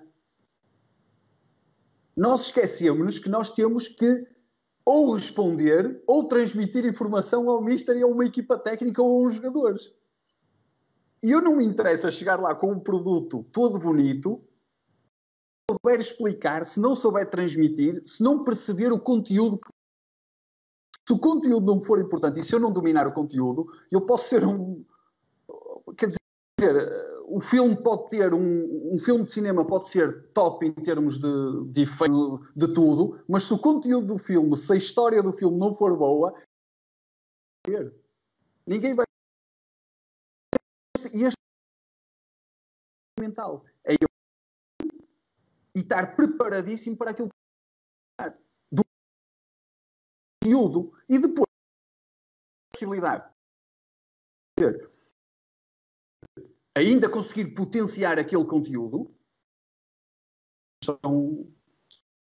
[2.14, 4.26] Nós esquecemos que nós temos que
[4.84, 9.92] ou responder ou transmitir informação ao Mister e a uma equipa técnica ou aos jogadores.
[11.22, 14.42] E eu não me interessa chegar lá com um produto todo bonito,
[15.70, 19.60] se souber explicar, se não souber transmitir, se não perceber o conteúdo.
[21.06, 24.28] Se o conteúdo não for importante e se eu não dominar o conteúdo, eu posso
[24.28, 24.84] ser um.
[25.96, 30.72] Quer dizer, o filme pode ter um, um filme de cinema pode ser top em
[30.72, 35.22] termos de, de efeito de tudo, mas se o conteúdo do filme, se a história
[35.22, 36.34] do filme não for boa,
[38.66, 39.06] ninguém vai.
[41.12, 41.36] E este
[43.18, 43.64] fundamental.
[43.84, 44.08] É eu
[45.74, 48.30] e estar preparadíssimo para aquilo que
[48.70, 48.82] do
[50.42, 53.32] conteúdo e depois a possibilidade
[54.58, 55.11] de
[56.74, 59.14] ainda conseguir potenciar aquele conteúdo
[60.84, 61.52] são,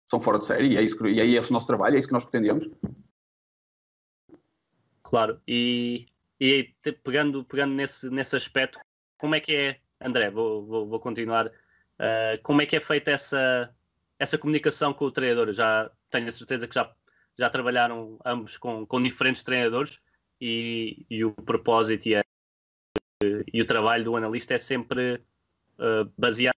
[0.10, 2.00] são fora de série e é, isso que, e é esse o nosso trabalho, é
[2.00, 2.70] isso que nós pretendemos.
[5.02, 6.08] Claro, e,
[6.40, 8.80] e pegando, pegando nesse, nesse aspecto,
[9.18, 13.12] como é que é, André, vou, vou, vou continuar, uh, como é que é feita
[13.12, 13.74] essa,
[14.18, 15.54] essa comunicação com o treinador?
[15.54, 16.92] Já tenho a certeza que já,
[17.38, 20.00] já trabalharam ambos com, com diferentes treinadores
[20.42, 22.23] e, e o propósito e, a,
[23.52, 25.16] e o trabalho do analista é sempre
[25.80, 26.56] uh, baseado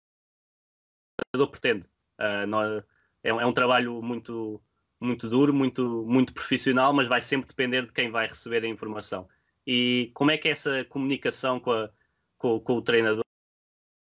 [1.36, 1.86] no que o pretende.
[2.20, 2.84] Uh, nós,
[3.24, 4.62] é, é um trabalho muito
[5.04, 9.28] muito duro, muito, muito profissional, mas vai sempre depender de quem vai receber a informação.
[9.68, 11.90] E como é que é essa comunicação com, a,
[12.38, 13.24] com, com o treinador?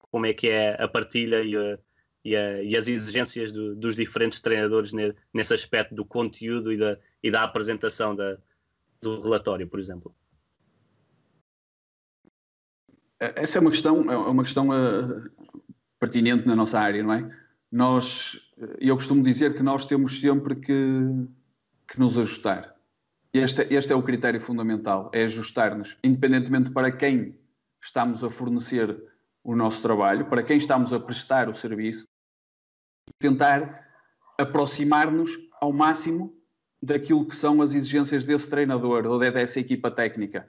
[0.09, 1.79] Como é que é a partilha e, a,
[2.23, 4.91] e, a, e as exigências do, dos diferentes treinadores
[5.33, 8.37] nesse aspecto do conteúdo e da, e da apresentação da,
[9.01, 10.15] do relatório, por exemplo?
[13.19, 15.29] Essa é uma questão, é uma questão uh,
[15.99, 17.29] pertinente na nossa área, não é?
[17.71, 18.39] nós,
[18.79, 21.27] eu costumo dizer que nós temos sempre que,
[21.87, 22.75] que nos ajustar.
[23.33, 27.37] Este, este é o critério fundamental, é ajustar-nos, independentemente para quem
[27.81, 28.97] estamos a fornecer
[29.43, 32.05] o nosso trabalho, para quem estamos a prestar o serviço,
[33.19, 33.85] tentar
[34.37, 36.35] aproximar-nos ao máximo
[36.81, 40.47] daquilo que são as exigências desse treinador ou dessa equipa técnica,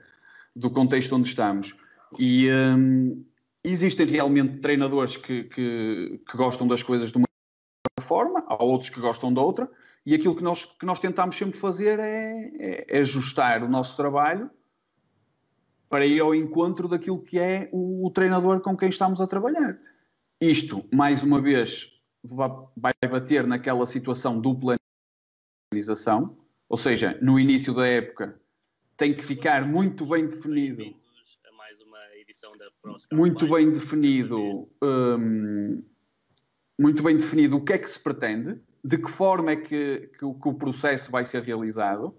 [0.55, 1.75] do contexto onde estamos.
[2.17, 3.23] E, hum,
[3.63, 7.25] Existem realmente treinadores que, que, que, gostam das coisas de uma
[7.99, 9.69] forma, há outros que gostam de outra,
[10.05, 13.97] e aquilo que nós, que nós tentamos sempre fazer é, é, é ajustar o nosso
[13.97, 14.49] trabalho
[15.89, 19.77] para ir ao encontro daquilo que é o, o, treinador com quem estamos a trabalhar.
[20.39, 21.91] Isto, mais uma vez,
[22.23, 24.77] vai bater naquela situação dupla
[25.69, 26.37] organização,
[26.69, 28.39] ou seja, no início da época
[28.95, 30.81] tem que ficar muito bem definido
[32.57, 35.83] da Muito bem definido, um,
[36.79, 40.25] muito bem definido o que é que se pretende, de que forma é que, que,
[40.25, 42.15] o, que o processo vai ser realizado,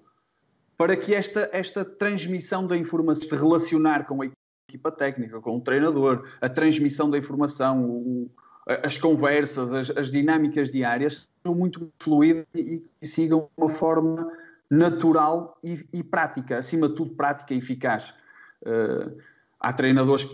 [0.77, 4.29] para que esta, esta transmissão da informação se relacionar com a
[4.69, 8.31] equipa técnica, com o treinador, a transmissão da informação, o,
[8.67, 14.31] as conversas, as, as, dinâmicas diárias sejam muito fluídas e, e sigam uma forma
[14.71, 18.15] natural e, e, prática, acima de tudo prática e eficaz.
[18.63, 19.19] Uh,
[19.61, 20.25] há treinadores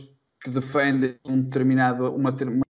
[0.42, 2.30] que defendem um determinado, uma,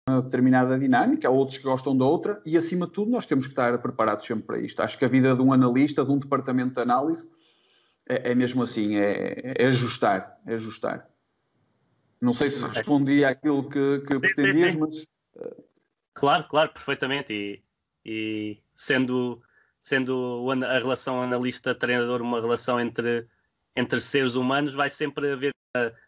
[0.08, 3.46] uma, determinada dinâmica, há outros que gostam de outra, e acima de tudo nós temos
[3.46, 4.80] que estar preparados sempre para isto.
[4.80, 7.28] Acho que a vida de um analista, de um departamento de análise,
[8.08, 11.08] é, é mesmo assim, é, é, ajustar, é ajustar.
[12.20, 14.78] Não sei se respondi àquilo que, que sim, pretendias, sim, sim.
[14.78, 15.06] mas...
[16.14, 17.62] Claro, claro, perfeitamente, e,
[18.04, 19.42] e sendo,
[19.80, 23.26] sendo a relação analista-treinador uma relação entre,
[23.74, 25.54] entre seres humanos, vai sempre haver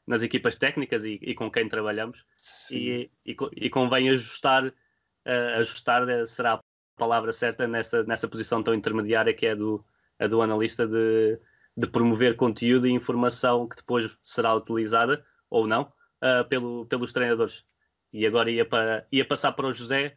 [0.07, 2.25] nas equipas técnicas e, e com quem trabalhamos
[2.71, 6.61] e, e, e, convém ajustar, uh, ajustar eh, será a
[6.97, 9.85] palavra certa nessa, nessa posição tão intermediária que é do,
[10.19, 11.39] a do analista de,
[11.77, 17.65] de promover conteúdo e informação que depois será utilizada ou não uh, pelo, pelos treinadores.
[18.13, 20.17] E agora ia, para, ia passar para o José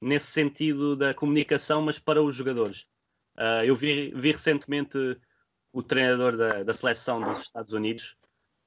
[0.00, 2.82] nesse sentido da comunicação, mas para os jogadores.
[3.36, 4.98] Uh, eu vi, vi recentemente
[5.72, 8.19] o treinador da, da seleção dos Estados Unidos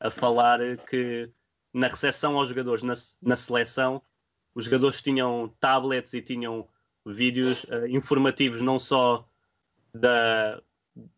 [0.04, 1.30] a falar que
[1.74, 4.02] na recepção aos jogadores, na, na seleção,
[4.54, 6.68] os jogadores tinham tablets e tinham
[7.06, 9.26] vídeos uh, informativos não só
[9.94, 10.62] da,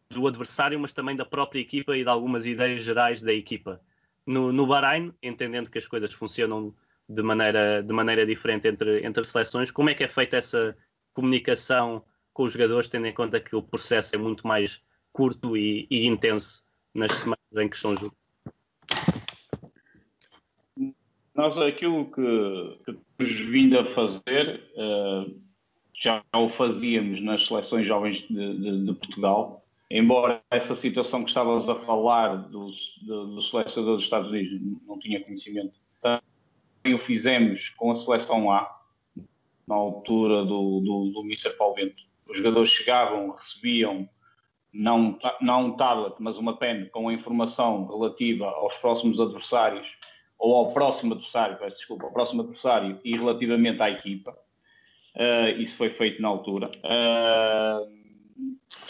[0.10, 3.82] do adversário, mas também da própria equipa e de algumas ideias gerais da equipa.
[4.26, 6.74] No, no Bahrein, entendendo que as coisas funcionam
[7.10, 10.78] de maneira, de maneira diferente entre, entre seleções, como é que é feita essa
[11.12, 14.80] comunicação com os jogadores, tendo em conta que o processo é muito mais
[15.12, 18.25] curto e, e intenso nas semanas em que estão juntos?
[21.36, 25.42] Nós aquilo que, que temos vindo a fazer, uh,
[25.94, 29.62] já o fazíamos nas seleções jovens de, de, de, Portugal,
[29.92, 32.72] embora essa situação que estávamos a falar do,
[33.02, 38.50] do, do selecionador dos Estados Unidos não tinha conhecimento, também o fizemos com a seleção
[38.50, 38.74] A,
[39.68, 41.50] na altura do, do, do Mr.
[41.58, 42.02] Paulo Bento.
[42.30, 44.08] Os jogadores chegavam, recebiam
[44.74, 49.86] não, não um tablet, mas uma pen com a informação relativa aos próximos adversários
[50.38, 54.38] ou ao próximo adversário, peço desculpa, ao próximo adversário e relativamente à equipa.
[55.16, 56.70] Uh, isso foi feito na altura.
[56.84, 57.90] Uh,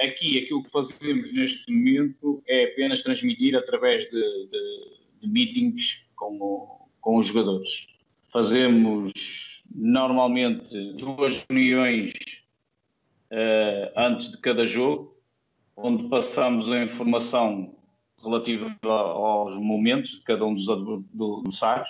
[0.01, 6.37] aqui, aquilo que fazemos neste momento é apenas transmitir através de, de, de meetings com,
[6.39, 7.69] o, com os jogadores.
[8.31, 9.11] fazemos
[9.73, 12.13] normalmente duas reuniões
[13.31, 15.15] uh, antes de cada jogo,
[15.75, 17.74] onde passamos a informação
[18.25, 21.89] relativa aos momentos de cada um dos adversários.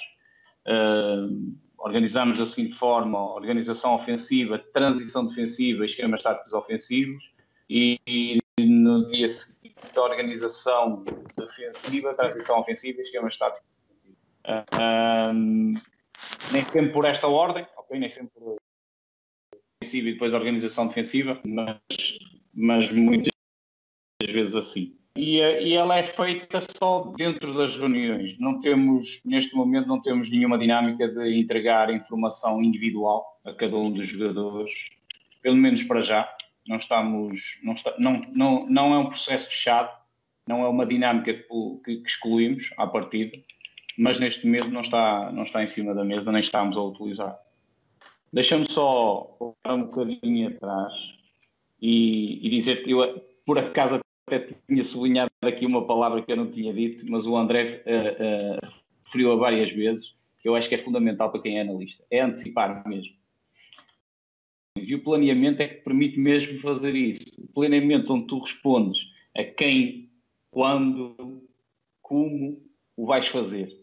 [0.68, 7.24] Uh, organizamos da seguinte forma: organização ofensiva, transição defensiva, esquemas táticos ofensivos
[7.70, 11.04] e, e no dia seguinte organização
[11.38, 13.68] defensiva, transição ofensiva, esquemas táticos.
[14.46, 15.74] Uh, um,
[16.52, 18.00] nem sempre por esta ordem, ok?
[18.00, 18.58] Nem sempre por
[19.82, 21.80] ofensiva e depois organização defensiva, mas,
[22.54, 23.32] mas muitas
[24.24, 24.98] vezes assim.
[25.16, 28.38] E, e, ela é feita só dentro das reuniões.
[28.38, 33.94] Não temos, neste momento, não temos nenhuma dinâmica de entregar informação individual a cada um
[33.94, 34.72] dos jogadores,
[35.42, 36.36] pelo menos para já.
[36.68, 39.90] Não estamos, não, está, não, não, não é um processo fechado,
[40.48, 41.44] não é uma dinâmica que,
[41.86, 43.38] que, que excluímos à partida,
[43.98, 47.40] mas neste momento não está, não está em cima da mesa, nem estamos a utilizar.
[48.34, 50.94] Deixa-me só voltar um bocadinho atrás
[51.82, 56.36] e, e dizer que eu, por acaso, até tinha sublinhado aqui uma palavra que eu
[56.36, 58.72] não tinha dito, mas o André uh, uh,
[59.06, 62.88] referiu-a várias vezes, que eu acho que é fundamental para quem é analista, é antecipar
[62.88, 63.14] mesmo.
[64.78, 67.24] E o planeamento é que permite mesmo fazer isso.
[67.38, 69.00] O planeamento onde tu respondes
[69.38, 70.10] a quem,
[70.52, 71.42] quando,
[72.02, 72.62] como
[72.98, 73.74] o vais fazer.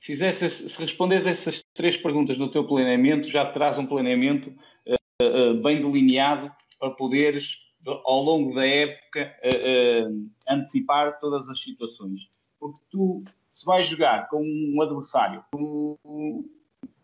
[0.00, 4.52] Fizesse, se responderes essas três perguntas no teu planeamento, já terás um planeamento
[4.88, 9.34] uh, bem delineado para poderes ao longo da época,
[10.48, 12.28] antecipar todas as situações.
[12.58, 15.44] Porque tu, se vais jogar com um adversário,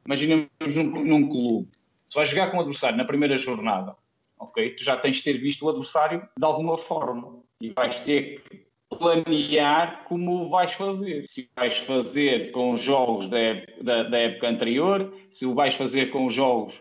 [0.04, 1.68] imaginemos num, num clube,
[2.08, 3.94] se vais jogar com um adversário na primeira jornada,
[4.38, 4.70] ok?
[4.70, 8.66] Tu já tens de ter visto o adversário de alguma forma e vais ter que
[8.98, 11.28] planear como vais fazer.
[11.28, 13.38] Se vais fazer com os jogos da
[13.80, 16.74] da, da época anterior, se o vais fazer com os jogos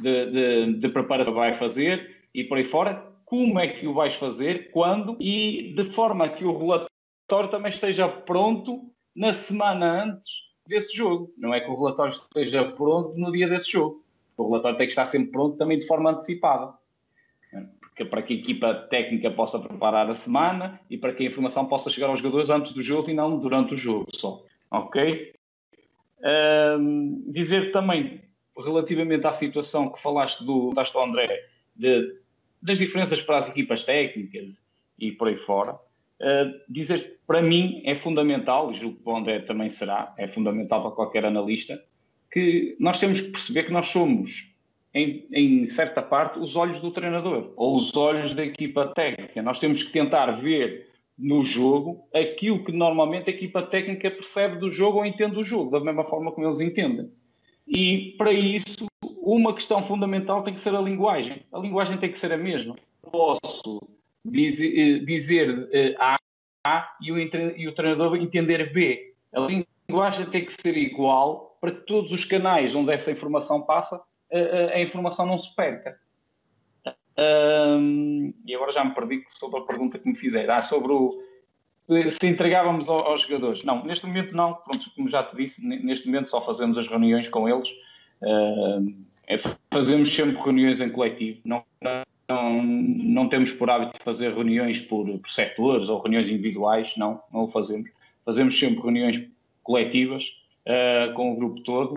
[0.00, 4.14] de, de, de preparação vai fazer e por aí fora, como é que o vais
[4.14, 10.30] fazer, quando e de forma que o relatório também esteja pronto na semana antes
[10.66, 11.34] desse jogo.
[11.36, 14.02] Não é que o relatório esteja pronto no dia desse jogo.
[14.36, 16.72] O relatório tem que estar sempre pronto também de forma antecipada.
[17.80, 21.66] Porque para que a equipa técnica possa preparar a semana e para que a informação
[21.66, 24.44] possa chegar aos jogadores antes do jogo e não durante o jogo só.
[24.70, 25.34] Ok?
[26.78, 28.22] Um, dizer também,
[28.56, 32.25] relativamente à situação que falaste do, do André, de
[32.62, 34.48] das diferenças para as equipas técnicas
[34.98, 39.40] e por aí fora, uh, dizer para mim é fundamental, e julgo que o André
[39.40, 41.82] também será, é fundamental para qualquer analista,
[42.30, 44.46] que nós temos que perceber que nós somos,
[44.94, 49.42] em, em certa parte, os olhos do treinador ou os olhos da equipa técnica.
[49.42, 50.88] Nós temos que tentar ver
[51.18, 55.70] no jogo aquilo que normalmente a equipa técnica percebe do jogo ou entende do jogo,
[55.70, 57.10] da mesma forma como eles entendem.
[57.66, 61.44] E para isso uma questão fundamental tem que ser a linguagem.
[61.52, 62.76] A linguagem tem que ser a mesma.
[63.10, 63.80] Posso
[64.24, 66.16] dizer, eh, eh, A
[67.00, 69.14] e o, e o treinador entender B.
[69.32, 74.02] A linguagem tem que ser igual para que todos os canais onde essa informação passa,
[74.32, 75.98] a, a informação não se perca.
[77.18, 80.54] Um, e agora já me perdi sobre a pergunta que me fizeram.
[80.54, 81.18] Ah, sobre o,
[81.86, 83.64] se, se entregávamos aos, aos, jogadores.
[83.64, 84.54] Não, neste momento não.
[84.54, 87.68] Pronto, como já te disse, neste momento só fazemos as reuniões com eles.
[88.20, 88.94] Uh,
[89.26, 89.38] é,
[89.72, 91.64] fazemos sempre reuniões em coletivo, não,
[92.28, 97.44] não, não temos por hábito fazer reuniões por, por setores ou reuniões individuais, não, não
[97.44, 97.90] o fazemos.
[98.24, 99.22] Fazemos sempre reuniões
[99.62, 100.24] coletivas
[100.66, 101.94] uh, com o grupo todo,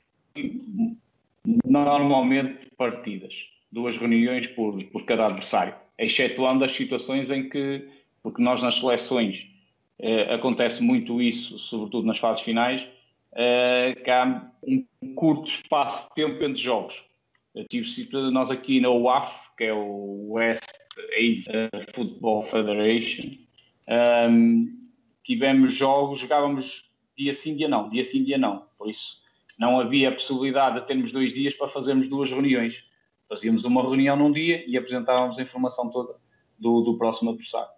[1.66, 3.34] normalmente partidas,
[3.72, 7.88] duas reuniões por, por cada adversário, excetuando as situações em que,
[8.24, 9.48] porque nós nas seleções
[10.00, 12.82] uh, acontece muito isso, sobretudo nas fases finais,
[13.34, 14.86] uh, que há um
[15.16, 17.10] curto espaço de tempo entre jogos
[17.68, 20.64] tive citado nós aqui na UAF, que é o West
[21.14, 23.32] Asia Football Federation,
[24.30, 24.80] um,
[25.24, 28.68] tivemos jogos, jogávamos dia sim, dia não, dia sim, dia não.
[28.78, 29.18] Por isso,
[29.60, 32.76] não havia possibilidade de termos dois dias para fazermos duas reuniões.
[33.28, 36.16] Fazíamos uma reunião num dia e apresentávamos a informação toda
[36.58, 37.70] do, do próximo adversário.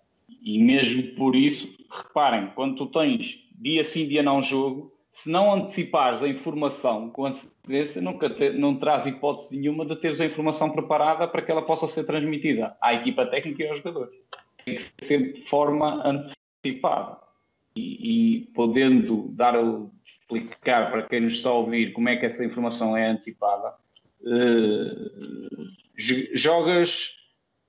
[0.41, 5.53] E mesmo por isso, reparem, quando tu tens dia sim, dia não jogo, se não
[5.53, 10.69] antecipares a informação com antecedência, nunca te, não traz hipótese nenhuma de teres a informação
[10.71, 14.15] preparada para que ela possa ser transmitida à equipa técnica e aos jogadores.
[14.65, 17.19] Tem que ser de forma antecipada.
[17.75, 19.55] E, e podendo dar,
[20.05, 23.75] explicar para quem nos está a ouvir como é que essa informação é antecipada,
[24.21, 25.67] uh,
[26.34, 27.15] jogas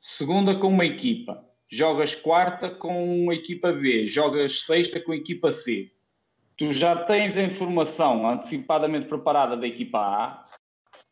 [0.01, 5.51] segunda com uma equipa, jogas quarta com uma equipa B, jogas sexta com a equipa
[5.51, 5.91] C
[6.63, 10.45] tu já tens a informação antecipadamente preparada da equipa A,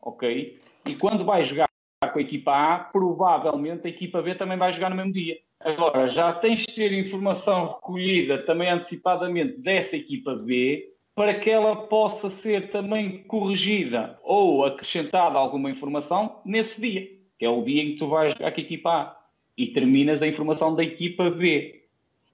[0.01, 0.59] ok?
[0.87, 1.67] E quando vais jogar
[2.11, 5.37] com a equipa A, provavelmente a equipa B também vai jogar no mesmo dia.
[5.59, 11.75] Agora, já tens de ter informação recolhida também antecipadamente dessa equipa B para que ela
[11.75, 17.07] possa ser também corrigida ou acrescentada alguma informação nesse dia,
[17.37, 19.20] que é o dia em que tu vais jogar com a equipa A
[19.63, 21.83] e terminas a informação da equipa B.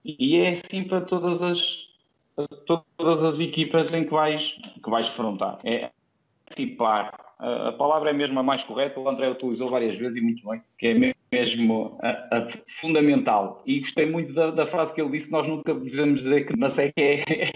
[0.05, 1.87] E é assim para todas as,
[2.65, 5.59] todas as equipas em que vais, que vais afrontar.
[5.63, 5.91] É
[6.49, 10.47] antecipar a, palavra é mesmo a mais correta, o André utilizou várias vezes e muito
[10.47, 12.47] bem, que é mesmo a, a
[12.81, 13.61] fundamental.
[13.65, 16.69] E gostei muito da, da, frase que ele disse: Nós nunca podemos dizer que não
[16.69, 17.51] sei que é,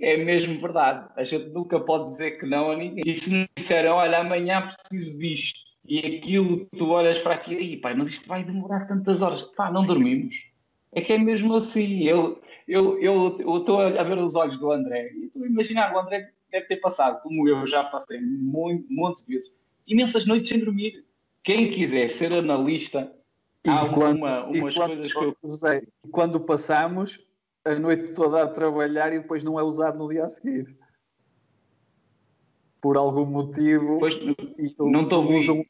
[0.00, 1.08] é mesmo verdade.
[1.16, 3.04] A gente nunca pode dizer que não a ninguém.
[3.06, 7.76] E se me disserem, olha, amanhã preciso disto, e aquilo, tu olhas para aquilo, e
[7.76, 10.34] pai, mas isto vai demorar tantas horas, pá, não dormimos.
[10.92, 12.04] É que é mesmo assim.
[12.04, 15.94] Eu estou eu, eu, eu a ver os olhos do André e estou a imaginar
[15.94, 19.52] o André deve ter passado, como eu já passei muito, muitas vezes,
[19.86, 21.04] imensas noites sem dormir.
[21.42, 23.12] Quem quiser ser analista,
[23.64, 25.36] e há quando, uma, umas quando, coisas que eu.
[25.42, 27.20] José, quando passamos
[27.64, 30.76] a noite toda a trabalhar e depois não é usado no dia a seguir.
[32.80, 33.98] Por algum motivo.
[33.98, 34.18] Pois,
[34.78, 35.64] não estou usam...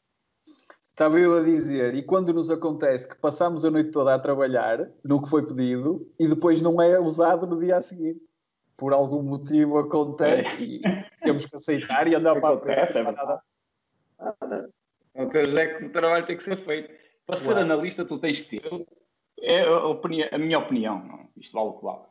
[0.95, 4.89] Estava eu a dizer, e quando nos acontece que passamos a noite toda a trabalhar
[5.03, 8.15] no que foi pedido e depois não é usado no dia a seguir
[8.77, 10.81] por algum motivo acontece e
[11.21, 12.97] temos que aceitar e andar para a frente.
[12.97, 13.41] É verdade.
[15.13, 16.93] Então, é que o trabalho tem que ser feito.
[17.25, 18.87] Para ser analista, tu tens que ter.
[19.41, 21.29] É a, opinião, a minha opinião, não?
[21.35, 22.03] isto vale o que vale.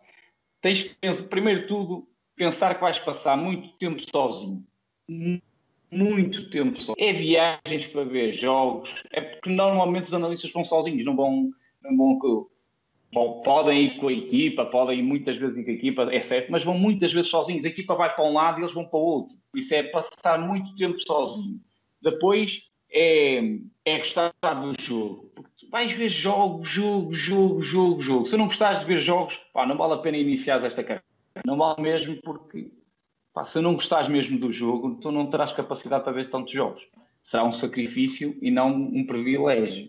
[0.61, 2.07] Tens que, pensar, primeiro de tudo,
[2.37, 4.63] pensar que vais passar muito tempo sozinho.
[5.95, 7.09] Muito tempo sozinho.
[7.09, 8.91] É viagens para ver jogos.
[9.11, 11.51] É porque normalmente os analistas vão sozinhos, não vão,
[11.83, 12.49] não vão
[13.15, 16.21] Bom, podem ir com a equipa, podem ir muitas vezes ir com a equipa, é
[16.21, 17.65] certo, mas vão muitas vezes sozinhos.
[17.65, 19.37] A equipa vai para um lado e eles vão para o outro.
[19.55, 21.61] Isso é passar muito tempo sozinho.
[22.03, 23.41] Depois é,
[23.85, 25.31] é gostar do jogo.
[25.71, 28.27] Vais ver jogo, jogo, jogo, jogo, jogo.
[28.27, 31.05] Se não gostares de ver jogos, pá, não vale a pena iniciar esta carreira.
[31.45, 32.69] Não vale mesmo porque
[33.35, 36.83] pá, se não gostares mesmo do jogo, tu não terás capacidade para ver tantos jogos.
[37.23, 39.89] Será um sacrifício e não um privilégio.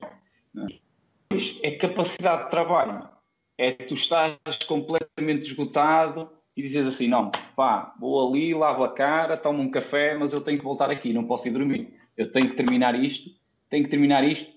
[1.62, 3.16] É capacidade de trabalho
[3.58, 4.38] é tu estás
[4.68, 10.16] completamente esgotado e dizes assim, não, pá, vou ali, lavo a cara, tomo um café,
[10.18, 11.94] mas eu tenho que voltar aqui, não posso ir dormir.
[12.16, 13.30] Eu tenho que terminar isto,
[13.70, 14.54] tenho que terminar isto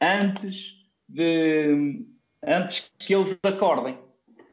[0.00, 0.74] antes
[1.08, 2.04] de
[2.44, 3.98] antes que eles acordem.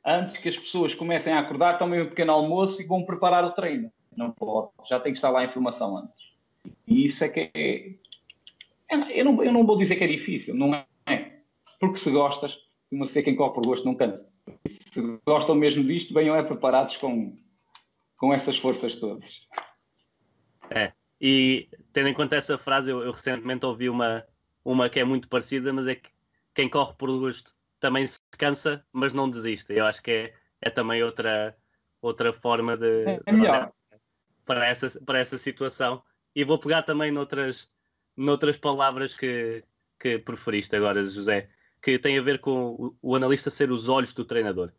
[0.10, 3.52] Antes que as pessoas comecem a acordar, tomem um pequeno almoço e vão preparar o
[3.52, 3.92] treino.
[4.16, 6.32] Não pode, já tem que estar lá a informação antes.
[6.88, 7.92] E isso é que é.
[8.90, 11.42] Eu não, eu não vou dizer que é difícil, não é?
[11.78, 12.58] Porque se gostas,
[12.90, 14.32] uma ser quem corre por gosto não cansa.
[14.66, 17.38] Se gostam mesmo disto, venham é preparados com,
[18.16, 19.46] com essas forças todas.
[20.70, 24.24] É, e tendo em conta essa frase, eu, eu, recentemente ouvi uma,
[24.64, 26.10] uma que é muito parecida, mas é que
[26.56, 29.74] quem corre por gosto também se cansa, mas não desiste.
[29.74, 31.56] Eu acho que é, é também outra,
[32.02, 33.72] outra forma de, é melhor.
[34.46, 36.04] para essa, para essa situação.
[36.36, 37.70] E vou pegar também noutras,
[38.16, 39.64] noutras palavras que,
[40.00, 41.50] que preferiste agora, José
[41.82, 44.72] que tem a ver com o, o analista ser os olhos do treinador.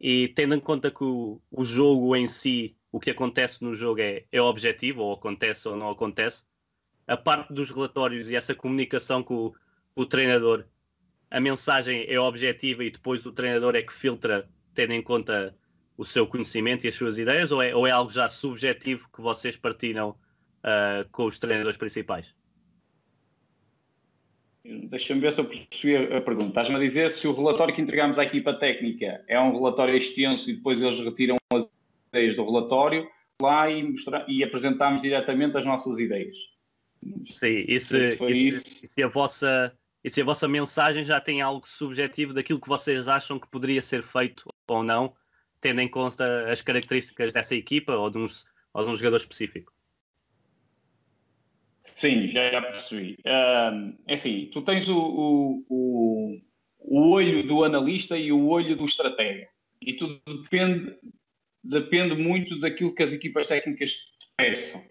[0.00, 4.00] E tendo em conta que o, o jogo em si, o que acontece no jogo
[4.00, 6.44] é, é objetivo, ou acontece ou não acontece,
[7.06, 9.54] a parte dos relatórios e essa comunicação com o,
[9.94, 10.64] o treinador,
[11.30, 15.56] a mensagem é objetiva e depois o treinador é que filtra, tendo em conta
[15.96, 19.20] o seu conhecimento e as suas ideias, ou é, ou é algo já subjetivo que
[19.20, 22.34] vocês partilham uh, com os treinadores principais?
[24.64, 26.48] Deixa-me ver se eu percebi a pergunta.
[26.48, 30.50] Estás-me a dizer se o relatório que entregamos à equipa técnica é um relatório extenso
[30.50, 31.64] e depois eles retiram as
[32.08, 33.08] ideias do relatório
[33.40, 36.36] lá e, mostrar, e apresentamos diretamente as nossas ideias.
[37.30, 39.72] Sim, e se, e se, se, a vossa,
[40.06, 43.82] e se a vossa mensagem já tem algo subjetivo daquilo que vocês acham que poderia
[43.82, 45.12] ser feito ou não,
[45.60, 49.72] tendo em conta as características dessa equipa ou de, uns, ou de um jogador específico?
[51.82, 53.18] Sim, já percebi.
[53.24, 56.40] é assim, tu tens o, o, o,
[56.78, 59.48] o, olho do analista e o olho do estratega.
[59.82, 60.96] E tudo depende,
[61.64, 64.84] depende muito daquilo que as equipas técnicas peçam.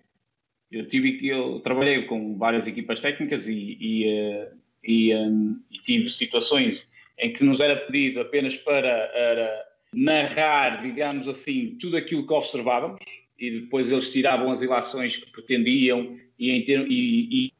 [0.70, 4.51] Eu, tive, eu trabalhei com várias equipas técnicas e, e, eh,
[4.86, 11.28] e, um, e tive situações em que nos era pedido apenas para, para narrar, digamos
[11.28, 13.00] assim, tudo aquilo que observávamos
[13.40, 17.54] e depois eles tiravam as ilações que pretendiam e, e, e,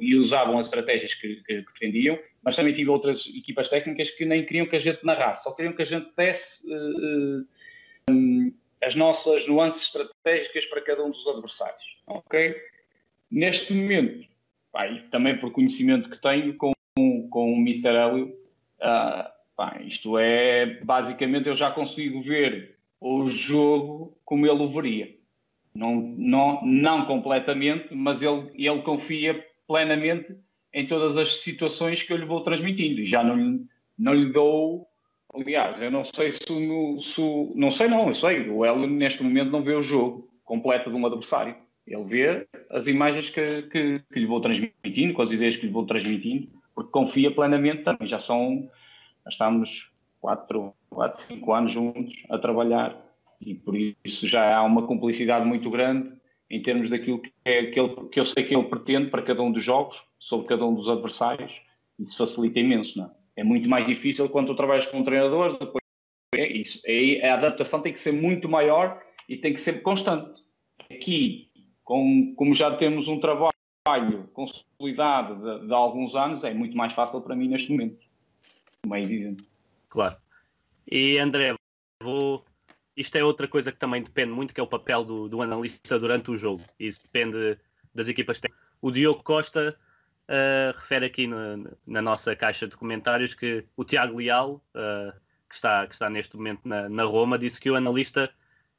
[0.00, 4.44] e usavam as estratégias que, que, pretendiam, mas também tive outras equipas técnicas que nem
[4.44, 7.46] queriam que a gente narrasse, só queriam que a gente desse uh,
[8.10, 11.98] um, as nossas nuances estratégicas para cada um dos adversários.
[12.06, 12.56] Ok?
[13.30, 14.26] Neste momento,
[14.72, 16.72] pá, também por conhecimento que tenho com,
[17.28, 17.88] com o Mr.
[17.88, 18.28] Hélio,
[18.78, 25.14] uh, pá, isto é basicamente eu já consigo ver o jogo como ele o veria.
[25.74, 30.34] Não, não, não completamente, mas ele, ele confia plenamente
[30.72, 33.64] em todas as situações que eu lhe vou transmitindo e já não,
[33.98, 34.86] não lhe dou.
[35.32, 38.48] Aliás, eu não sei se, se não sei, não, eu sei.
[38.48, 41.54] O Hélio neste momento não vê o jogo completo de um adversário.
[41.86, 45.72] Ele vê as imagens que, que, que lhe vou transmitindo, com as ideias que lhe
[45.72, 48.08] vou transmitindo, porque confia plenamente também.
[48.08, 48.70] Já são,
[49.24, 52.96] já estamos 4, 4, 5 anos juntos a trabalhar
[53.40, 56.12] e por isso já há uma cumplicidade muito grande
[56.50, 59.40] em termos daquilo que, é, que, ele, que eu sei que ele pretende para cada
[59.42, 61.52] um dos jogos, sobre cada um dos adversários,
[61.98, 63.10] isso facilita imenso, não é?
[63.36, 65.80] é muito mais difícil quando tu trabalhas com um treinador, depois
[66.34, 70.40] é isso, é, a adaptação tem que ser muito maior e tem que ser constante.
[70.90, 71.49] Aqui,
[71.90, 73.50] com, como já temos um trabalho
[74.32, 77.98] consolidado de, de, alguns anos, é muito mais fácil para mim neste momento.
[78.80, 79.44] Como é evidente.
[79.88, 80.16] Claro.
[80.88, 81.56] E André,
[82.00, 82.44] vou
[82.96, 85.98] isto é outra coisa que também depende muito, que é o papel do, do analista
[85.98, 86.62] durante o jogo.
[86.78, 87.58] Isso depende
[87.92, 88.40] das equipas.
[88.80, 89.76] O Diogo Costa
[90.28, 95.12] uh, refere aqui no, na nossa caixa de comentários que o Tiago Leal, uh,
[95.48, 98.30] que, está, que está neste momento na, na Roma, disse que o analista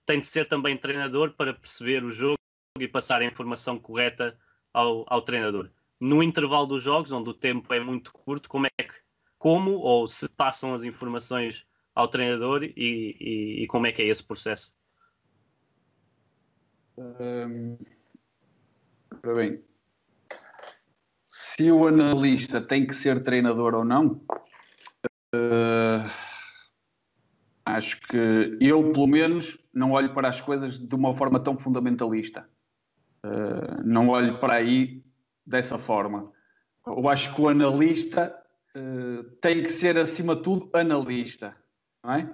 [0.06, 2.41] tem de ser também treinador para perceber o jogo
[2.80, 4.38] e passar a informação correta
[4.74, 5.70] ao, ao treinador.
[6.00, 8.94] No intervalo dos jogos, onde o tempo é muito curto, como é que,
[9.38, 14.08] como ou se passam as informações ao treinador e, e, e como é que é
[14.08, 14.76] esse processo?
[16.98, 17.78] Hum,
[19.36, 19.64] bem,
[21.28, 24.22] se o analista tem que ser treinador ou não,
[25.36, 26.10] uh,
[27.66, 32.50] acho que eu, pelo menos, não olho para as coisas de uma forma tão fundamentalista.
[33.26, 35.04] Uh, não olho para aí
[35.46, 36.32] dessa forma.
[36.86, 38.36] Eu acho que o analista
[38.76, 41.56] uh, tem que ser, acima de tudo, analista
[42.06, 42.28] é?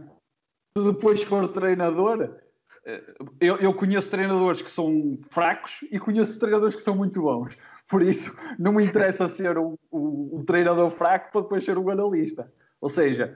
[0.78, 2.38] Se depois for treinador,
[2.86, 3.04] eh,
[3.42, 7.58] eu, eu, conheço treinadores que são fracos e conheço treinadores que são muito bons.
[7.88, 11.90] Por isso, não me interessa ser um, um, um treinador fraco para depois ser um
[11.90, 12.52] analista.
[12.80, 13.36] Ou seja,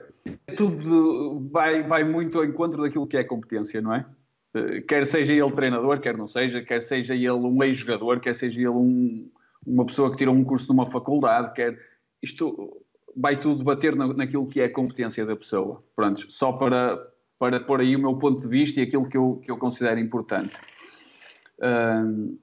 [0.56, 4.06] tudo vai, vai muito ao encontro daquilo que é competência, não é?
[4.54, 8.60] Eh, quer seja ele treinador, quer não seja, quer seja ele um ex-jogador, quer seja
[8.60, 9.30] ele um,
[9.66, 11.78] uma pessoa que tirou um curso numa faculdade, quer
[12.22, 12.82] isto
[13.16, 15.82] vai tudo bater na, naquilo que é a competência da pessoa.
[15.94, 16.98] Pronto, só para,
[17.38, 20.00] para pôr aí o meu ponto de vista e aquilo que eu, que eu considero
[20.00, 20.54] importante.
[21.58, 22.38] Uh,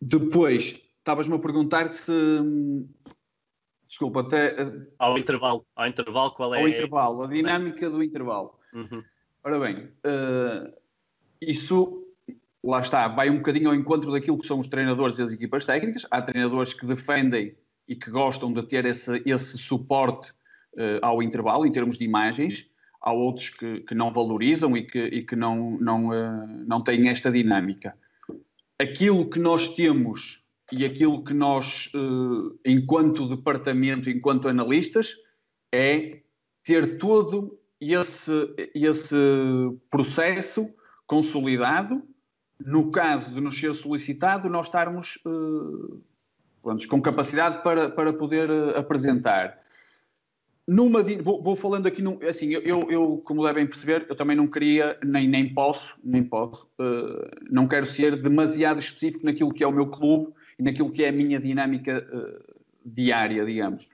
[0.00, 2.12] depois, estavas-me a perguntar se.
[3.86, 4.56] Desculpa, até.
[4.98, 6.60] Ao intervalo, ao intervalo, qual é.
[6.60, 8.58] Ao intervalo, a dinâmica do intervalo.
[8.72, 9.02] Uhum.
[9.46, 10.72] Ora bem, uh,
[11.38, 12.02] isso
[12.64, 15.66] lá está, vai um bocadinho ao encontro daquilo que são os treinadores e as equipas
[15.66, 16.06] técnicas.
[16.10, 17.54] Há treinadores que defendem
[17.86, 22.66] e que gostam de ter esse, esse suporte uh, ao intervalo em termos de imagens.
[23.02, 27.10] Há outros que, que não valorizam e que, e que não, não, uh, não têm
[27.10, 27.94] esta dinâmica.
[28.80, 30.42] Aquilo que nós temos
[30.72, 31.92] e aquilo que nós,
[32.64, 35.14] enquanto departamento, enquanto analistas,
[35.72, 36.22] é
[36.64, 37.60] ter todo
[37.92, 39.16] esse, esse
[39.90, 40.72] processo
[41.06, 42.02] consolidado.
[42.64, 46.00] No caso de nos ser solicitado, nós estarmos uh,
[46.62, 49.58] pronto, com capacidade para, para poder uh, apresentar.
[50.66, 54.46] Numa, vou, vou, falando aqui, num, assim, eu, eu, como devem perceber, eu também não
[54.46, 59.66] queria, nem, nem posso, nem posso, uh, não quero ser demasiado específico naquilo que é
[59.66, 63.90] o meu clube e naquilo que é a minha dinâmica uh, diária, digamos.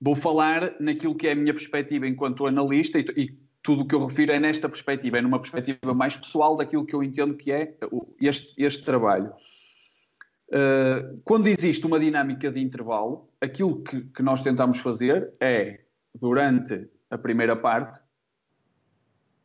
[0.00, 3.94] Vou falar naquilo que é a minha perspectiva enquanto analista e, e tudo o que
[3.94, 7.52] eu refiro é nesta perspectiva, é numa perspectiva mais pessoal daquilo que eu entendo que
[7.52, 7.76] é
[8.20, 9.32] este, este trabalho.
[10.48, 15.80] Uh, quando existe uma dinâmica de intervalo, aquilo que, que, nós tentamos fazer é,
[16.14, 18.00] durante a primeira parte,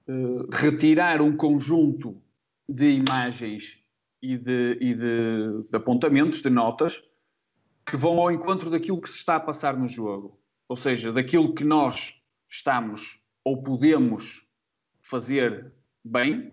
[0.08, 2.22] uh, retirar um conjunto
[2.70, 3.78] de imagens
[4.22, 7.04] e, de, e de, de, apontamentos, de notas,
[7.86, 10.40] que vão ao encontro daquilo que se está a passar no jogo.
[10.74, 12.20] Ou seja, daquilo que nós
[12.50, 14.42] estamos ou podemos
[15.02, 15.72] fazer
[16.04, 16.52] bem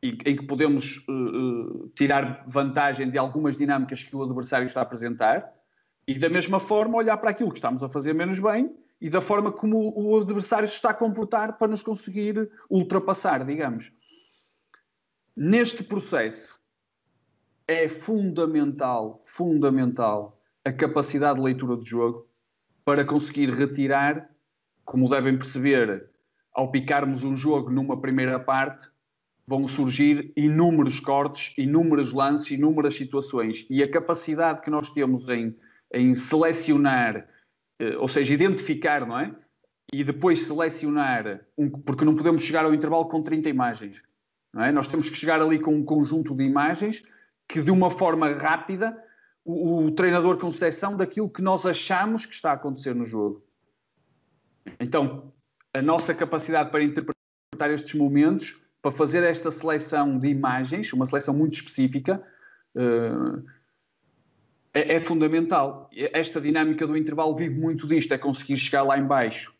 [0.00, 5.52] em que podemos uh, tirar vantagem de algumas dinâmicas que o adversário está a apresentar
[6.06, 9.20] e da mesma forma olhar para aquilo que estamos a fazer menos bem e da
[9.20, 13.92] forma como o adversário se está a comportar para nos conseguir ultrapassar, digamos.
[15.36, 16.60] Neste processo
[17.66, 22.30] é fundamental, fundamental a capacidade de leitura de jogo
[22.84, 24.28] para conseguir retirar,
[24.84, 26.08] como devem perceber,
[26.52, 28.88] ao picarmos um jogo numa primeira parte,
[29.46, 33.66] vão surgir inúmeros cortes, inúmeros lances, inúmeras situações.
[33.68, 35.56] E a capacidade que nós temos em,
[35.92, 37.26] em selecionar,
[37.78, 39.34] eh, ou seja, identificar, não é?
[39.92, 44.02] E depois selecionar, um, porque não podemos chegar ao intervalo com 30 imagens.
[44.52, 44.72] Não é?
[44.72, 47.02] Nós temos que chegar ali com um conjunto de imagens
[47.48, 48.96] que, de uma forma rápida,
[49.44, 53.44] o, o treinador com seção daquilo que nós achamos que está a acontecer no jogo.
[54.78, 55.32] Então,
[55.74, 61.32] a nossa capacidade para interpretar estes momentos para fazer esta seleção de imagens, uma seleção
[61.32, 62.20] muito específica,
[62.74, 63.44] uh,
[64.74, 65.88] é, é, fundamental.
[65.92, 69.54] Esta dinâmica do intervalo vive muito disto, é conseguir chegar lá embaixo,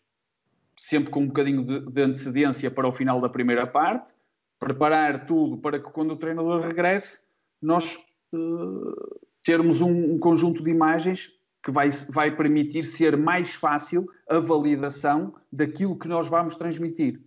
[0.76, 4.12] sempre com um bocadinho de, de antecedência para o final da primeira parte,
[4.58, 7.20] preparar tudo para que quando o treinador regresse,
[7.60, 7.96] nós
[8.32, 11.30] uh, termos um, um, conjunto de imagens
[11.62, 17.20] que vai, vai permitir ser mais fácil a validação daquilo que nós vamos transmitir.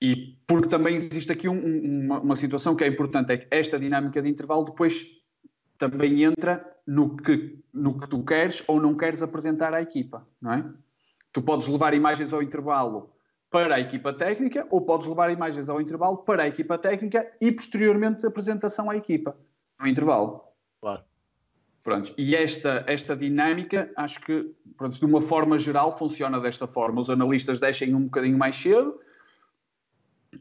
[0.00, 3.78] E porque também existe aqui um, uma, uma, situação que é importante, é que esta
[3.78, 5.06] dinâmica de intervalo depois
[5.76, 10.52] também entra no que, no que tu queres ou não queres apresentar à equipa, não
[10.52, 10.64] é?
[11.32, 13.12] Tu podes levar imagens ao intervalo
[13.50, 17.52] para a equipa técnica ou podes levar imagens ao intervalo para a equipa técnica e
[17.52, 19.36] posteriormente a apresentação à equipa
[19.78, 20.49] no intervalo.
[20.80, 21.04] Claro.
[21.82, 27.00] Pronto, e esta, esta dinâmica, acho que, pronto, de uma forma geral, funciona desta forma.
[27.00, 29.00] Os analistas deixem um bocadinho mais cedo,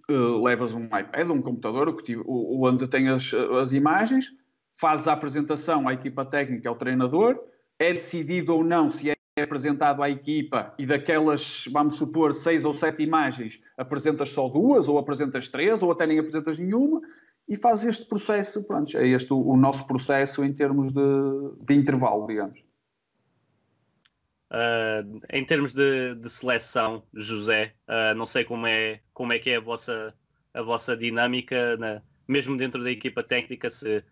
[0.09, 4.27] uh, levas um iPad, um computador, o, onde tem as, as imagens,
[4.75, 7.39] fazes a apresentação à equipa técnica, ao treinador,
[7.77, 12.73] é decidido ou não se é apresentado à equipa e daquelas, vamos supor, seis ou
[12.73, 17.01] sete imagens, apresentas só duas, ou apresentas três, ou até nem apresentas nenhuma,
[17.49, 21.73] e faz este processo, pronto, é este o, o nosso processo em termos de, de
[21.73, 22.63] intervalo, digamos.
[24.51, 29.49] Uh, em termos de, de seleção, José, uh, não sei como é, como é que
[29.49, 30.13] é a vossa,
[30.53, 34.03] a vossa dinâmica, na, mesmo dentro da equipa técnica, se,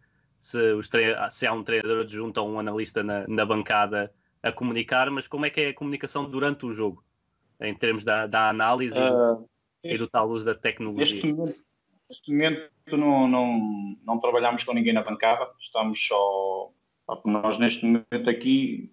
[0.42, 0.90] se, os
[1.30, 4.12] se há um treinador adjunto ou um analista na, na, bancada
[4.42, 7.04] a comunicar, mas como é que é a comunicação durante o jogo,
[7.62, 9.48] em termos da, da análise uh,
[9.84, 11.22] e, e, do tal uso da tecnologia?
[11.22, 11.64] Neste momento,
[12.10, 16.72] neste momento não, não, não trabalhamos com ninguém na bancada, estamos só.
[17.26, 18.92] Nós, neste momento, aqui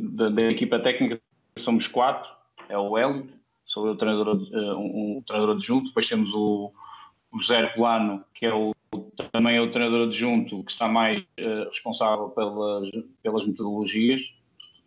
[0.00, 1.20] da, da, equipa técnica
[1.58, 2.30] somos quatro,
[2.68, 3.28] é o Hélio,
[3.64, 6.72] sou eu o treinador, uh, um, um treinador adjunto, depois temos o,
[7.32, 8.72] o José Rolano, que é o,
[9.32, 12.88] também é o treinador adjunto, que está mais uh, responsável pelas,
[13.22, 14.22] pelas metodologias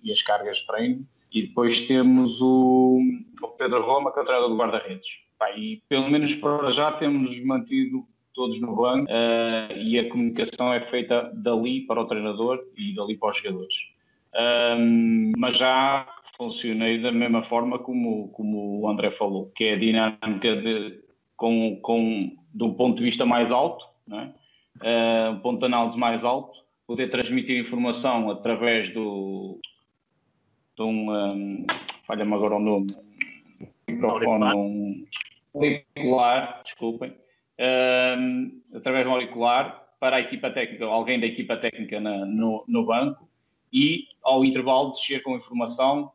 [0.04, 3.00] e as cargas de treino, e depois temos o,
[3.42, 5.20] o Pedro Roma, que é o treinador do guarda-redes.
[5.56, 8.08] E pelo menos para já temos mantido
[8.38, 13.18] todos no banco uh, e a comunicação é feita dali para o treinador e dali
[13.18, 13.76] para os jogadores.
[14.80, 16.08] Um, mas já
[16.38, 21.00] funcionei da mesma forma como, como o André falou, que é a dinâmica de,
[21.36, 25.30] com, com, de um ponto de vista mais alto, é?
[25.30, 29.60] uh, um ponto de análise mais alto, poder transmitir informação através do.
[30.76, 31.12] de um.
[31.12, 31.66] um
[32.06, 32.88] falha-me agora o nome.
[33.88, 34.56] Microfone.
[34.56, 35.06] Um,
[35.56, 37.14] auricular, desculpem.
[37.60, 42.86] Um, através do auricular para a equipa técnica, alguém da equipa técnica na, no, no
[42.86, 43.28] banco,
[43.74, 46.12] e ao intervalo descer com informação,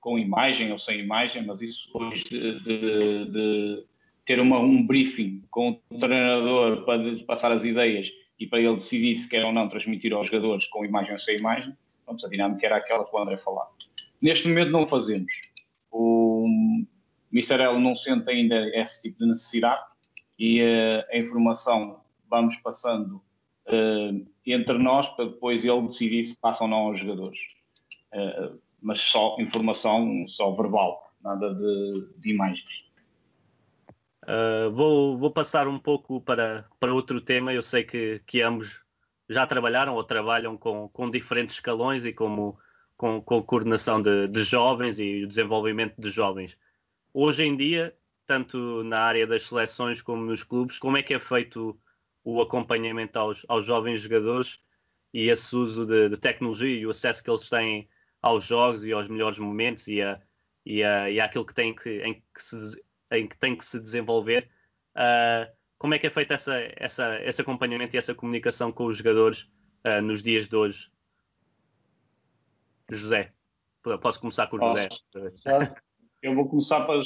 [0.00, 3.84] com imagem ou sem imagem, mas isso depois de, de, de
[4.24, 9.14] ter uma, um briefing com o treinador para passar as ideias e para ele decidir
[9.14, 12.66] se quer ou não transmitir aos jogadores com imagem ou sem imagem, vamos a dinâmica
[12.66, 13.70] era aquela que o André falava.
[14.20, 15.32] Neste momento não o fazemos.
[15.90, 16.46] O
[17.32, 19.82] Misterel não sente ainda esse tipo de necessidade
[20.38, 20.60] e
[21.10, 23.22] a informação vamos passando
[23.66, 27.38] uh, entre nós para depois ele decidir se passa ou não aos jogadores.
[28.12, 32.86] Uh, mas só informação, só verbal, nada de, de imagens.
[34.22, 37.52] Uh, vou, vou passar um pouco para, para outro tema.
[37.52, 38.82] Eu sei que, que ambos
[39.28, 42.58] já trabalharam ou trabalham com, com diferentes escalões e como,
[42.96, 46.56] com, com coordenação de, de jovens e o desenvolvimento de jovens.
[47.12, 47.92] Hoje em dia,
[48.26, 51.78] tanto na área das seleções como nos clubes, como é que é feito
[52.24, 54.60] o acompanhamento aos, aos jovens jogadores
[55.14, 57.88] e esse uso de, de, tecnologia e o acesso que eles têm
[58.20, 60.20] aos jogos e aos melhores momentos e, a,
[60.64, 63.80] e, a, e àquilo que tem que, em, que se, em que tem que se
[63.80, 64.50] desenvolver.
[64.96, 68.96] Uh, como é que é feito essa, essa, esse acompanhamento e essa comunicação com os
[68.96, 69.42] jogadores
[69.86, 70.90] uh, nos dias de hoje?
[72.90, 73.32] José,
[74.00, 74.88] posso começar com o José.
[76.22, 77.02] Eu vou começar para.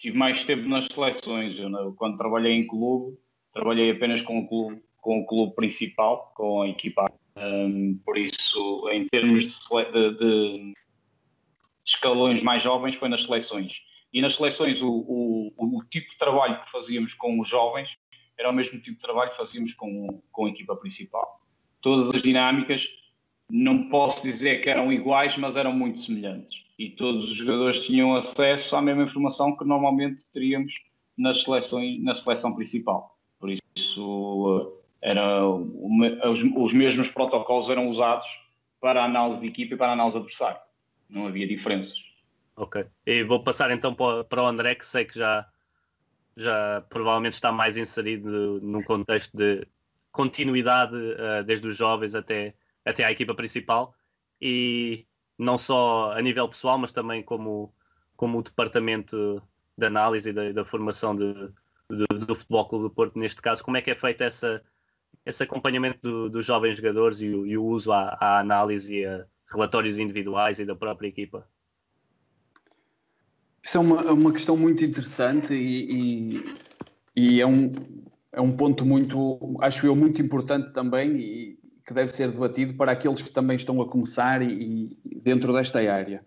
[0.00, 1.56] Tive mais tempo nas seleções.
[1.58, 3.16] Eu, quando trabalhei em clube,
[3.52, 7.12] trabalhei apenas com o clube, com o clube principal, com a equipa.
[7.36, 9.50] Um, por isso, em termos de,
[9.92, 10.72] de, de,
[11.86, 13.82] escalões mais jovens, foi nas seleções.
[14.12, 17.88] E nas seleções, o, o, o, tipo de trabalho que fazíamos com os jovens
[18.36, 21.40] era o mesmo tipo de trabalho que fazíamos com, com a equipa principal.
[21.80, 22.88] Todas as dinâmicas,
[23.50, 26.62] não posso dizer que eram iguais, mas eram muito semelhantes.
[26.78, 30.72] E todos os jogadores tinham acesso à mesma informação que normalmente teríamos
[31.16, 33.18] nas seleções, na seleção principal.
[33.38, 38.26] Por isso, eh, era, os, os mesmos protocolos eram usados
[38.80, 40.60] para a análise de equipa e para a análise adversária.
[41.08, 41.94] Não havia diferenças.
[42.56, 42.86] Ok.
[43.06, 45.46] E vou passar então para o André, que sei que já,
[46.36, 49.66] já provavelmente está mais inserido num contexto de
[50.12, 53.94] continuidade uh, desde os jovens até, até à equipa principal
[54.40, 55.06] e
[55.38, 57.72] não só a nível pessoal, mas também como,
[58.16, 59.42] como o departamento
[59.76, 61.32] de análise e da, da formação de,
[61.90, 64.62] de, do Futebol Clube do Porto, neste caso, como é que é feito essa,
[65.24, 69.06] esse acompanhamento do, dos jovens jogadores e o, e o uso à, à, análise e
[69.06, 71.46] a relatórios individuais e da própria equipa?
[73.62, 76.44] Isso é uma, é uma questão muito interessante e, e,
[77.16, 77.72] e, é, um,
[78.32, 81.59] é um ponto muito, acho eu, muito importante também e
[81.90, 85.80] que deve ser debatido para aqueles que também estão a começar e, e dentro desta
[85.80, 86.24] área.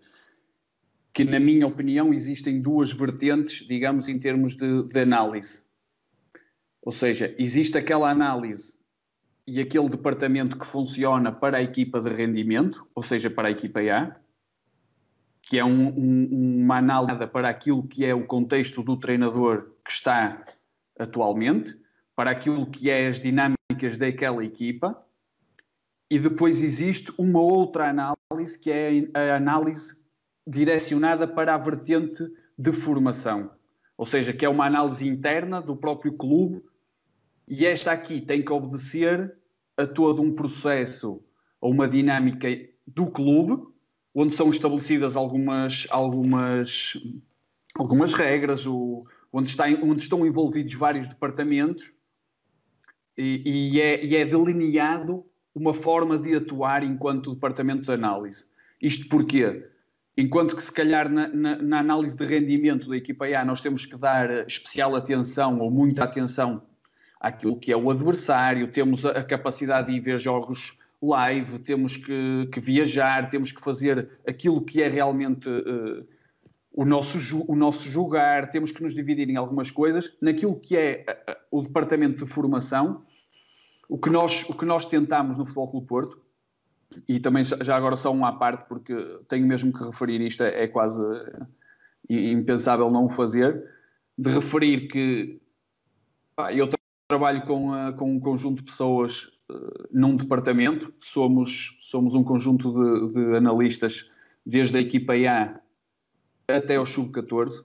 [1.10, 5.62] Que, na minha opinião, existem duas vertentes, digamos, em termos de, de análise.
[6.82, 8.78] Ou seja, existe aquela análise
[9.46, 13.80] e aquele departamento que funciona para a equipa de rendimento, ou seja, para a equipa
[13.80, 14.14] A,
[15.40, 19.90] que é um, um, uma análise para aquilo que é o contexto do treinador que
[19.90, 20.44] está
[20.98, 21.74] atualmente,
[22.14, 25.02] para aquilo que é as dinâmicas daquela equipa,
[26.10, 30.02] e depois existe uma outra análise que é a análise
[30.46, 32.22] direcionada para a vertente
[32.58, 33.50] de formação,
[33.96, 36.62] ou seja, que é uma análise interna do próprio clube.
[37.48, 39.36] E esta aqui tem que obedecer
[39.76, 41.22] a todo um processo
[41.60, 42.48] ou uma dinâmica
[42.86, 43.62] do clube,
[44.14, 46.92] onde são estabelecidas algumas, algumas,
[47.76, 51.92] algumas regras, o, onde, está, onde estão envolvidos vários departamentos.
[53.16, 53.42] E,
[53.74, 55.24] e, é, e é delineado
[55.54, 58.46] uma forma de atuar enquanto departamento de análise.
[58.82, 59.64] Isto porquê?
[60.16, 63.84] Enquanto que, se calhar, na, na, na, análise de rendimento da equipa A, nós temos
[63.84, 66.62] que dar especial atenção ou muita atenção
[67.20, 72.48] àquilo que é o adversário, temos a, capacidade de ir ver jogos live, temos que,
[72.52, 76.06] que, viajar, temos que fazer aquilo que é realmente uh,
[76.72, 80.12] o, nosso, o nosso jogar, temos que nos dividir em algumas coisas.
[80.20, 83.02] Naquilo que é uh, o departamento de formação,
[83.88, 86.24] o que nós, o que nós tentamos no Futebol Clube Porto,
[87.08, 88.94] e também já agora só um à parte, porque
[89.28, 91.02] tenho mesmo que referir isto, é, é quase
[92.08, 93.64] impensável não o fazer,
[94.16, 95.40] de referir que
[96.36, 96.68] pá, eu
[97.08, 102.72] trabalho com, uh, com um conjunto de pessoas uh, num departamento, somos, somos um conjunto
[102.72, 104.08] de, de analistas
[104.44, 105.60] desde a equipa A
[106.46, 107.64] até ao sub-14,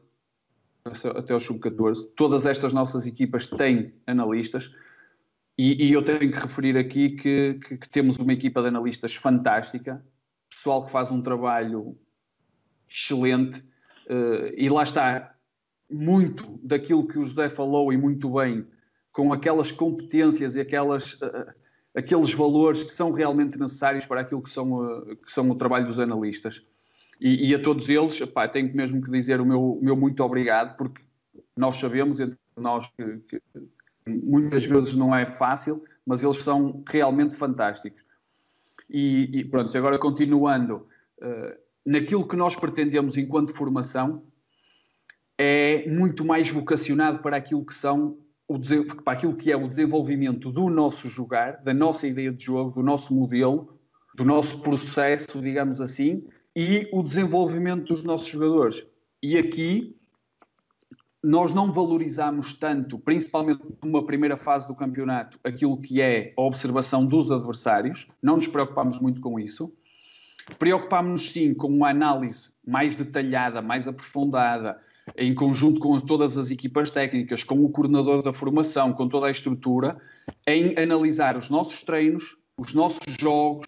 [1.15, 2.07] até ao sub-14.
[2.15, 4.73] Todas estas nossas equipas têm analistas
[5.61, 9.13] e, e eu tenho que referir aqui que, que, que, temos uma equipa de analistas
[9.13, 10.01] fantástica,
[10.49, 11.97] pessoal que faz um trabalho
[12.89, 13.59] excelente
[14.09, 15.35] uh, e lá está
[15.91, 18.65] muito daquilo que o José falou e muito bem
[19.11, 21.53] com aquelas competências e aquelas, uh,
[21.93, 25.87] aqueles valores que são realmente necessários para aquilo que são, uh, que são o trabalho
[25.87, 26.65] dos analistas.
[27.19, 30.23] E, e a todos eles, pá, tenho mesmo que dizer o meu, o meu muito
[30.23, 31.01] obrigado, porque
[31.53, 33.41] nós sabemos, entre nós, que, que
[34.07, 38.03] muitas vezes não é fácil, mas eles são realmente fantásticos.
[38.89, 40.87] E, e pronto, agora continuando,
[41.21, 44.23] uh, naquilo que nós pretendemos enquanto formação,
[45.37, 48.59] é muito mais vocacionado para aquilo que são o,
[49.03, 52.83] para aquilo que é o desenvolvimento do nosso jogar, da nossa ideia de jogo, do
[52.83, 53.79] nosso modelo,
[54.15, 58.83] do nosso processo, digamos assim, e o desenvolvimento dos nossos jogadores.
[59.21, 59.95] E aqui
[61.23, 67.05] nós não valorizamos tanto, principalmente numa primeira fase do campeonato, aquilo que é a observação
[67.05, 69.73] dos adversários, não nos preocupamos muito com isso.
[70.57, 74.79] Preocupamos-nos sim com uma análise mais detalhada, mais aprofundada,
[75.17, 79.31] em conjunto com todas as equipas técnicas, com o coordenador da formação, com toda a
[79.31, 79.97] estrutura,
[80.47, 83.67] em analisar os nossos treinos, os nossos jogos,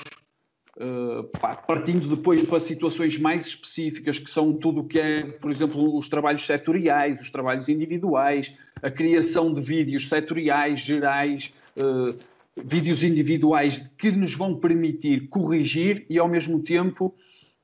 [0.82, 1.24] uh,
[1.68, 6.10] partindo depois para situações mais específicas, que são tudo o que é, por exemplo, os
[6.10, 8.52] trabalhos setoriais, os trabalhos individuais,
[8.82, 12.16] a criação de vídeos setoriais, gerais, uh,
[12.64, 17.16] vídeos individuais que nos vão permitir corrigir e, ao mesmo tempo,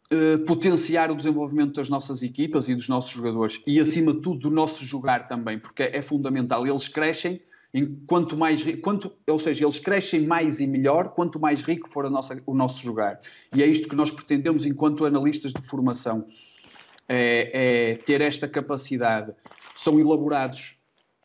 [0.10, 4.40] Uh, potenciar o desenvolvimento das nossas equipas e dos nossos jogadores e, acima de tudo,
[4.40, 6.66] do nosso jogar também, porque é fundamental.
[6.66, 7.42] Eles crescem em
[7.86, 12.42] quanto mais quanto, ou seja, eles crescem mais e melhor quanto mais rico for nossa,
[12.46, 13.20] o nosso jogar.
[13.56, 16.26] E é isto que nós pretendemos enquanto analistas de formação.
[17.08, 19.34] é, é ter esta capacidade.
[19.76, 20.78] São elaborados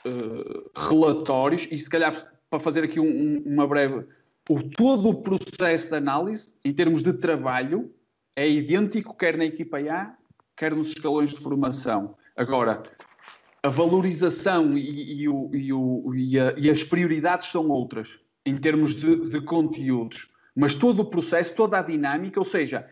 [0.07, 2.15] uh, relatórios e se calhar
[2.49, 4.05] para fazer aqui um, um, uma breve,
[4.49, 7.93] o, todo o processo de análise em termos de trabalho
[8.37, 10.15] é idêntico quer na equipa A,
[10.57, 12.15] quer nos escalões de formação.
[12.37, 12.83] Agora,
[13.63, 18.95] a valorização e, e, o, e, o, a, e, as prioridades são outras em termos
[18.95, 22.89] de, de, conteúdos, mas todo o processo, toda a dinâmica, ou seja,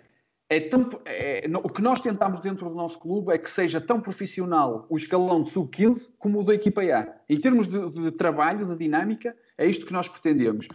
[0.49, 4.01] é tão, é, o que nós tentamos dentro do nosso clube é que seja tão
[4.01, 7.07] profissional o escalão de sub-15 como o da equipa A.
[7.29, 10.68] Em termos de, de trabalho, de dinâmica, é isto que nós pretendemos.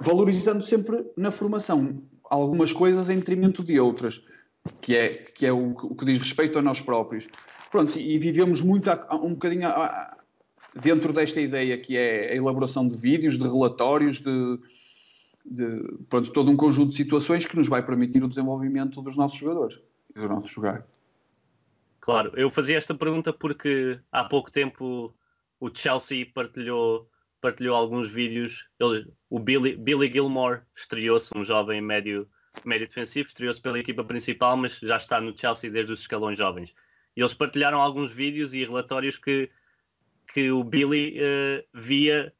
[0.00, 4.22] Valorizando sempre na formação algumas coisas em detrimento de outras,
[4.80, 7.28] que é, que é o, o que diz respeito a nós próprios.
[7.70, 10.16] Pronto, e vivemos muito a, um bocadinho a,
[10.74, 14.58] dentro desta ideia que é a elaboração de vídeos, de relatórios, de,
[15.44, 19.38] de pronto, todo um conjunto de situações que nos vai permitir o desenvolvimento dos nossos
[19.38, 19.78] jogadores
[20.14, 20.86] e do nosso jogar.
[22.00, 25.12] Claro, eu fazia esta pergunta porque há pouco tempo
[25.60, 27.08] o Chelsea partilhou,
[27.40, 28.68] partilhou alguns vídeos.
[28.78, 32.28] Ele, o Billy, Billy Gilmore estreou-se, um jovem médio,
[32.64, 36.74] médio defensivo, estreou-se pela equipa principal, mas já está no Chelsea desde os escalões jovens.
[37.18, 39.50] E eles partilharam alguns vídeos e relatórios que,
[40.32, 42.32] que o Billy uh, via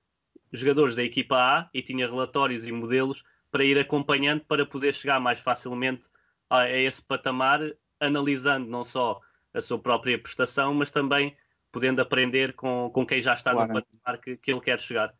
[0.53, 5.19] jogadores da equipa A e tinha relatórios e modelos para ir acompanhando para poder chegar
[5.19, 6.07] mais facilmente
[6.49, 7.61] a, a esse patamar,
[7.99, 9.19] analisando não só
[9.53, 11.37] a sua própria prestação, mas também
[11.73, 15.13] podendo aprender com, com quem já está no patamar que, que ele quer chegar.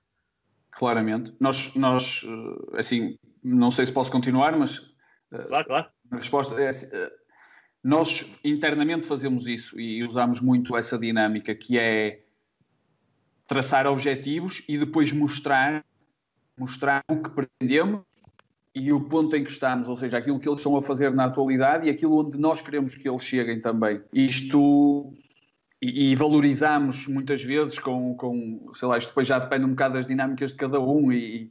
[0.71, 1.35] Claramente.
[1.41, 4.81] Nós, nós, eh, assim, não sei se posso continuar, mas.
[5.33, 5.89] Eh, claro, claro.
[6.13, 6.87] A resposta é assim,
[7.83, 12.23] nós internamente fazemos isso e usamos muito essa dinâmica que é
[13.47, 15.85] traçar objetivos e depois mostrar,
[16.57, 18.03] mostrar o que pretendemos
[18.75, 21.25] e o ponto em que estamos, ou seja, aquilo que eles estão a fazer na
[21.25, 24.03] atualidade e aquilo onde nós queremos que eles cheguem também.
[24.13, 25.13] Isto
[25.81, 29.95] e, e valorizamos muitas vezes com, com, sei lá, isto depois já depende um bocado
[29.95, 31.51] das dinâmicas de cada um e,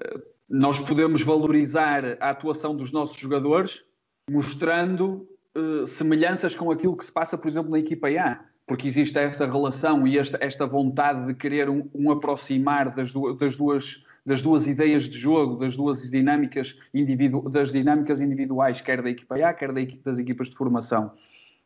[0.00, 3.84] eh, nós podemos valorizar a atuação dos nossos jogadores
[4.30, 5.26] mostrando
[5.56, 9.46] uh, semelhanças com aquilo que se passa, por exemplo, na equipa A, porque existe esta
[9.46, 14.40] relação e esta, esta vontade de querer um, um aproximar das, du das, duas, das
[14.40, 19.52] duas ideias de jogo, das duas dinâmicas, individu das dinâmicas individuais, quer da equipa A,
[19.52, 21.12] quer da das equipas de formação.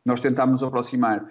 [0.05, 1.25] Nós tentámos aproximar.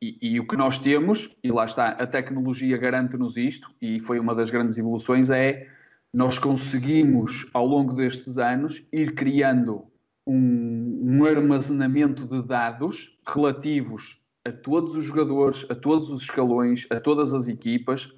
[0.00, 4.20] E, e, o que nós temos, e lá está, a tecnologia garante-nos isto, e foi
[4.20, 5.66] uma das grandes evoluções, é
[6.14, 9.84] nós conseguimos, ao longo destes anos, ir criando
[10.28, 17.00] um, um armazenamento de dados relativos a todos os jogadores, a todos os escalões, a
[17.00, 18.12] todas as equipas,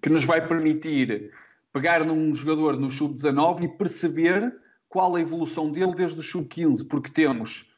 [0.00, 1.30] que nos vai permitir
[1.70, 4.50] pegar num jogador no sub-19 e perceber
[4.88, 7.70] qual a evolução dele desde o sub-15, porque temos,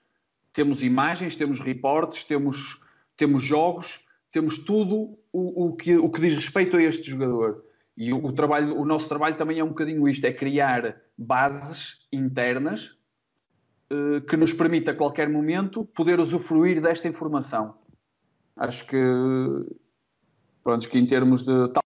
[0.52, 2.80] temos imagens, temos reportes, temos,
[3.16, 7.64] temos jogos, temos tudo o, o, que, o que diz respeito a este jogador.
[7.96, 11.98] E o, o, trabalho, o nosso trabalho também é um bocadinho isto, é criar bases
[12.12, 12.96] internas
[14.28, 17.76] que nos permita a qualquer momento poder usufruir desta informação.
[18.56, 19.02] Acho que,
[20.62, 21.82] pronto, que em termos de tal,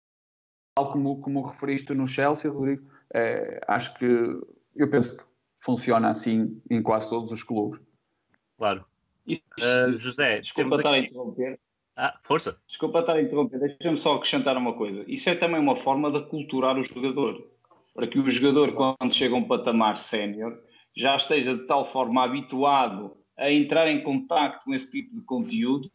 [0.75, 4.07] tal como, como referiste no Chelsea, Rodrigo, é, acho que
[4.77, 5.25] eu penso que
[5.59, 7.81] funciona assim em quase todos os clubes.
[8.57, 8.85] Claro.
[9.29, 10.99] Uh, José, desculpa estar aqui...
[10.99, 11.61] a interromper.
[11.97, 12.57] Ah, força.
[12.67, 15.05] Desculpa estar a interromper, deixa-me só acrescentar uma coisa.
[15.09, 17.45] Isso é também uma forma de culturar o jogador.
[17.95, 20.57] Para que o jogador, quando chega a um patamar sénior,
[20.99, 25.90] já esteja de tal forma habituado a entrar em contato com esse tipo de conteúdo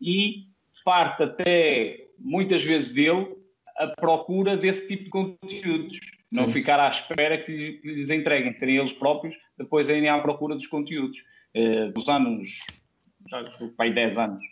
[0.00, 0.46] e
[0.82, 3.36] parte até muitas vezes dele
[3.76, 6.00] a procura desse tipo de conteúdos.
[6.32, 10.08] Não sim, ficar à espera que, que, lhes entreguem, serem eles próprios depois a irem
[10.08, 11.18] à procura dos conteúdos.
[11.54, 12.60] Uh, dos anos,
[13.28, 13.42] já
[13.76, 14.42] pai 10 anos.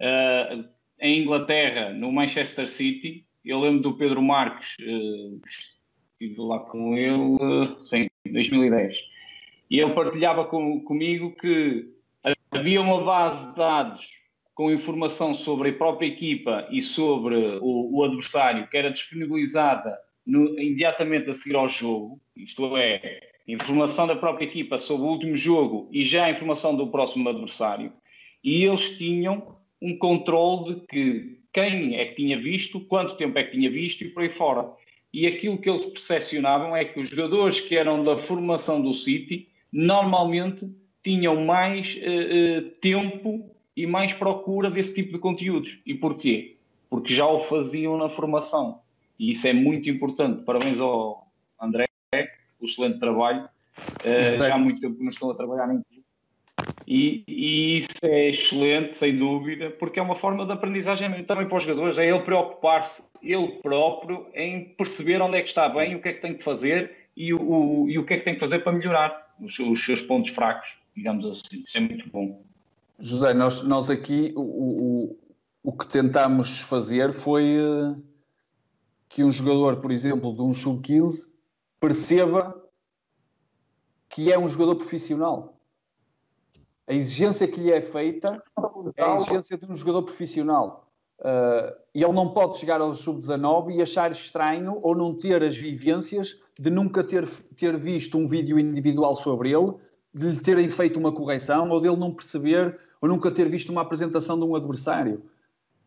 [0.00, 0.68] Uh,
[1.00, 5.40] em Inglaterra, no Manchester City, eu lembro do Pedro Marques, uh,
[6.18, 8.98] estive lá com ele, sim, 2010.
[9.70, 11.88] E ele partilhava com, comigo que
[12.50, 14.08] havia uma base de dados
[14.54, 20.58] com informação sobre a própria equipa e sobre o, o adversário que era disponibilizada no,
[20.58, 25.88] imediatamente a seguir ao jogo, isto é, informação da própria equipa sobre o último jogo
[25.92, 27.92] e já a informação do próximo adversário,
[28.42, 33.44] e eles tinham um controle de que quem é que tinha visto, quanto tempo é
[33.44, 34.70] que tinha visto e por aí fora
[35.16, 39.48] e aquilo que eles percepcionavam é que os jogadores que eram da formação do City
[39.72, 40.70] normalmente
[41.02, 45.78] tinham mais uh, uh, tempo e mais procura desse tipo de conteúdos.
[45.86, 46.58] E porquê?
[46.90, 48.82] Porque já o faziam na formação.
[49.18, 50.42] E isso é muito importante.
[50.42, 51.26] Parabéns ao
[51.58, 51.86] André,
[52.60, 53.48] o excelente trabalho.
[54.04, 55.80] Uh, já há muito tempo que nos estão a trabalhar em
[56.86, 61.58] E, e, isso é excelente, sem dúvida, porque é uma forma de aprendizagem também para
[61.58, 66.00] os jogadores, é ele preocupar-se, ele próprio, em perceber onde é que está bem, o
[66.00, 68.34] que é que tem que fazer e o, o e o que é que tem
[68.34, 71.64] que fazer para melhorar os, os, seus pontos fracos, digamos assim.
[71.66, 72.40] Isso é muito bom.
[73.00, 75.18] José, nós, nós aqui o, o,
[75.64, 78.00] o que tentámos fazer foi uh,
[79.08, 81.30] que um jogador, por exemplo, de um sub-15,
[81.80, 82.62] perceba
[84.08, 85.55] que é um jogador profissional
[86.86, 88.42] a exigência que lhe é feita
[88.96, 90.88] é a exigência de um jogador profissional.
[91.18, 95.56] Uh, e ele não pode chegar ao sub-19 e achar estranho ou não ter as
[95.56, 97.26] vivências de nunca ter,
[97.56, 99.74] ter visto um vídeo individual sobre ele,
[100.14, 103.80] de lhe terem feito uma correção ou dele não perceber ou nunca ter visto uma
[103.80, 105.24] apresentação de um adversário.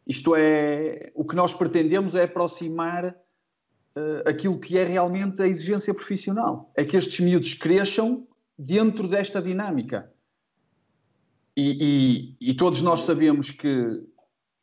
[0.05, 5.93] Isto é, o que nós pretendemos é aproximar uh, aquilo que é realmente a exigência
[5.93, 6.71] profissional.
[6.75, 8.27] É que estes miúdos cresçam
[8.57, 10.11] dentro desta dinâmica.
[11.55, 14.03] E, e, e, todos nós sabemos que,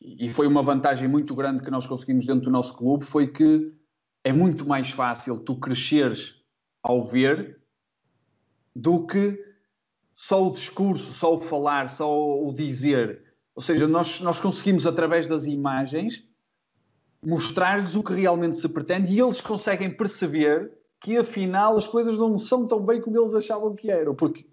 [0.00, 3.72] e foi uma vantagem muito grande que nós conseguimos dentro do nosso clube, foi que
[4.24, 6.42] é muito mais fácil tu cresceres
[6.82, 7.60] ao ver
[8.74, 9.38] do que
[10.14, 13.22] só o discurso, só o falar, só o dizer.
[13.54, 16.24] Ou seja, nós, nós conseguimos, através das imagens,
[17.24, 22.38] mostrar-lhes o que realmente se pretende e eles conseguem perceber que afinal as coisas não
[22.38, 24.14] são tão bem como eles achavam que eram.
[24.14, 24.46] Porque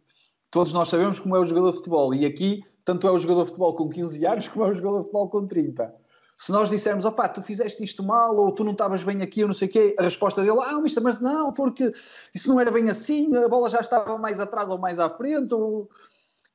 [0.53, 2.13] todos nós sabemos como é o jogador de futebol.
[2.13, 4.97] E aqui, tanto é o jogador de futebol com 15 anos como é o jogador
[4.97, 5.93] de futebol com 30.
[6.37, 9.47] Se nós dissermos, opá, tu fizeste isto mal, ou tu não estavas bem aqui, ou
[9.47, 11.91] não sei o quê, a resposta dele, ah, mister, mas não, porque
[12.35, 15.55] isso não era bem assim, a bola já estava mais atrás ou mais à frente.
[15.55, 15.89] Ou...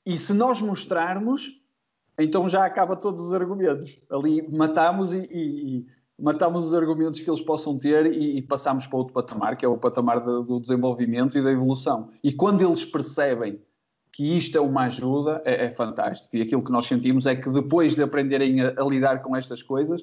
[0.07, 1.61] E se nós mostrarmos,
[2.17, 3.99] então já acaba todos os argumentos.
[4.09, 5.87] Ali matamos e, e, e
[6.17, 9.69] matamos os argumentos que eles possam ter e, e passamos para outro patamar, que é
[9.69, 12.11] o patamar do desenvolvimento e da evolução.
[12.23, 13.61] E quando eles percebem
[14.19, 16.37] que isto é uma ajuda, é, é, fantástico.
[16.37, 19.63] E aquilo que nós sentimos é que depois de aprenderem a, a lidar com estas
[19.63, 20.03] coisas,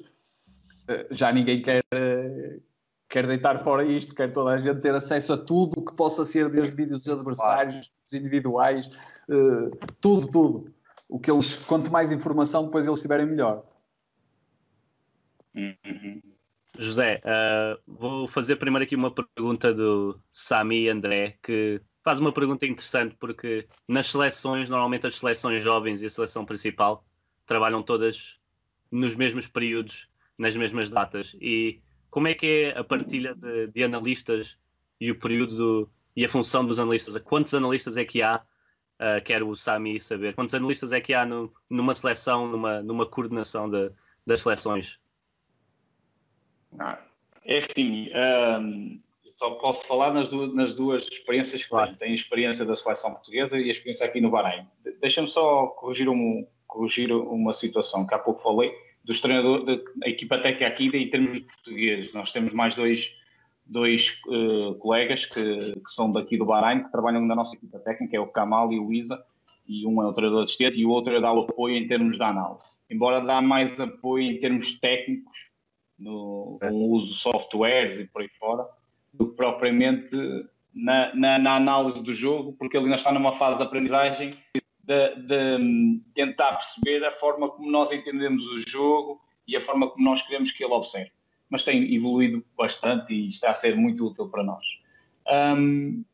[0.88, 2.58] eh, já ninguém quer, eh,
[3.10, 6.24] quer deitar fora isto, quer toda a gente ter acesso a tudo o que possa
[6.24, 8.88] ser, desde vídeos dos adversários, dos individuais,
[9.28, 9.68] uh,
[10.00, 10.74] tudo, tudo.
[11.10, 13.66] O que eles, quanto mais informação depois eles tiverem, melhor.
[15.54, 16.22] Uhum.
[16.78, 22.64] José, uh, vou fazer primeiro aqui uma pergunta do Sami André, que faz uma pergunta
[22.64, 27.04] interessante porque nas seleções, normalmente as seleções jovens e a seleção principal
[27.44, 28.38] trabalham todas
[28.92, 31.36] nos mesmos períodos, nas mesmas datas.
[31.40, 34.56] E como é que é a partilha de, de analistas
[35.00, 37.20] e o período do, e a função dos analistas?
[37.24, 38.40] Quantos analistas é que há?
[39.00, 40.32] Uh, quero o Sami saber.
[40.36, 43.90] Quantos analistas é que há no, numa seleção, numa, numa coordenação de,
[44.24, 45.00] das seleções?
[46.78, 47.00] Ah,
[47.44, 48.10] é assim,
[48.60, 49.00] um,
[49.36, 51.86] só posso falar nas duas, nas duas experiências que claro.
[51.88, 51.98] tenho.
[51.98, 54.66] Tenho a experiência da seleção portuguesa e a experiência aqui no Bahrein.
[55.00, 58.72] Deixa-me só corrigir, um, corrigir uma situação que há pouco falei
[59.04, 59.64] dos treinadores,
[59.96, 62.12] da equipa técnica aqui em termos de português.
[62.12, 63.14] Nós temos mais dois,
[63.64, 68.16] dois uh, colegas que, que, são daqui do Bahrein, que trabalham na nossa equipa técnica,
[68.16, 69.24] é o Kamal e o Isa,
[69.66, 72.22] e um é o treinador assistente e o outro é dar apoio em termos de
[72.22, 72.64] análise.
[72.90, 75.50] Embora dá mais apoio em termos técnicos,
[75.98, 78.66] no, com o uso de softwares e por aí fora,
[79.16, 80.16] do que propriamente
[80.74, 84.36] na, na, na, análise do jogo, porque ele ainda está numa fase de aprendizagem
[84.84, 89.88] de, de, hum, tentar perceber a forma como nós entendemos o jogo e a forma
[89.90, 91.10] como nós queremos que ele observe.
[91.48, 94.64] Mas tem evoluído bastante e está a ser muito útil para nós.
[95.28, 96.04] Um,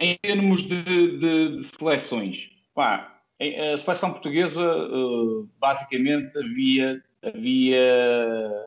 [0.00, 8.66] em termos de, de, de seleções, pá, a seleção portuguesa, uh, basicamente, havia, havia,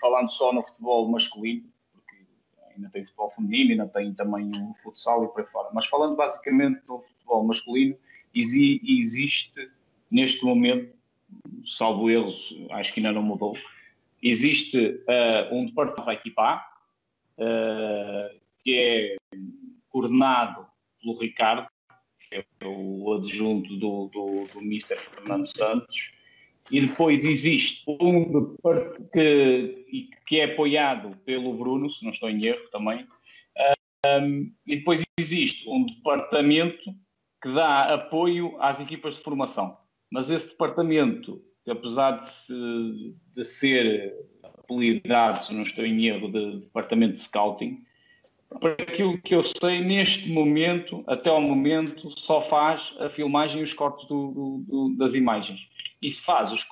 [0.00, 1.64] falando só no futebol masculino,
[2.78, 5.68] ainda tem futebol feminino, ainda tem também o futsal e por aí fora.
[5.74, 7.96] Mas falando basicamente do futebol masculino,
[8.34, 9.70] existe
[10.10, 10.96] neste momento,
[11.66, 13.56] salvo erros, acho que ainda não mudou,
[14.22, 16.72] existe uh, um departamento da equipa A,
[17.38, 19.16] uh, que é
[19.90, 20.66] coordenado
[21.00, 21.68] pelo Ricardo,
[22.28, 24.96] que é o adjunto do, do, do Mr.
[24.96, 26.12] Fernando Santos,
[26.70, 28.56] e depois existe um
[29.12, 33.06] que, que é apoiado pelo Bruno, se não estou em erro também,
[34.06, 36.94] um, e depois existe um departamento
[37.42, 39.76] que dá apoio às equipas de formação.
[40.10, 46.60] Mas esse departamento, apesar de, se, de ser apelidado, se não estou em erro, de
[46.60, 47.82] departamento de scouting,
[48.60, 53.64] para aquilo que eu sei, neste momento, até ao momento, só faz a filmagem e
[53.64, 55.68] os cortes do, do, do, das imagens.
[56.00, 56.66] E faz os,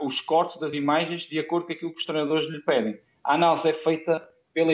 [0.00, 2.98] os, cortes das imagens de acordo com aquilo que os treinadores lhe pedem.
[3.22, 4.72] A análise é feita pela,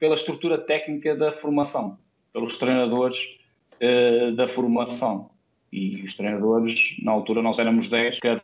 [0.00, 1.98] pela estrutura técnica da formação,
[2.32, 3.18] pelos treinadores
[3.80, 5.30] uh, da formação.
[5.72, 8.42] E os treinadores, na altura nós éramos 10, cada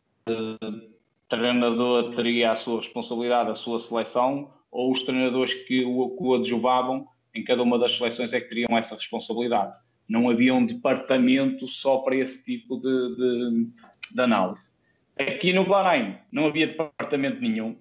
[1.28, 6.35] treinador teria a sua responsabilidade, a sua seleção, ou os treinadores que o, que o
[6.35, 9.74] adjuvavam em cada uma das seleções é que teriam essa responsabilidade.
[10.09, 13.66] Não havia um departamento só para esse tipo de, de,
[14.14, 14.70] de análise.
[15.18, 17.76] Aqui no Bahrein não havia departamento nenhum.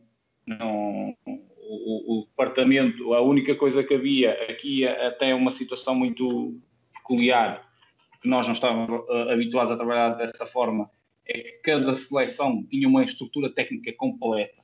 [0.45, 1.15] Não,
[1.71, 6.59] o, o, departamento, a única coisa que havia aqui até uma situação muito
[6.93, 7.65] peculiar,
[8.21, 10.89] que nós não estávamos uh, habituados a trabalhar dessa forma,
[11.25, 14.60] é que cada seleção tinha uma estrutura técnica completa.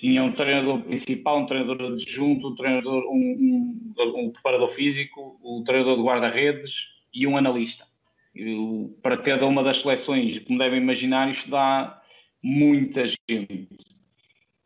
[0.00, 5.60] Tinha um treinador principal, um treinador adjunto, um treinador, um, um, um preparador físico, o
[5.60, 7.86] um treinador de guarda-redes e um analista.
[8.34, 12.02] E, para cada uma das seleções, como devem imaginar, isto dá
[12.42, 13.68] muita gente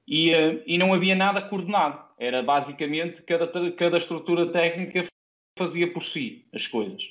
[0.06, 2.00] e, uh, e não havia nada coordenado.
[2.16, 5.04] Era basicamente cada, cada estrutura técnica
[5.58, 7.02] fazia por si as coisas.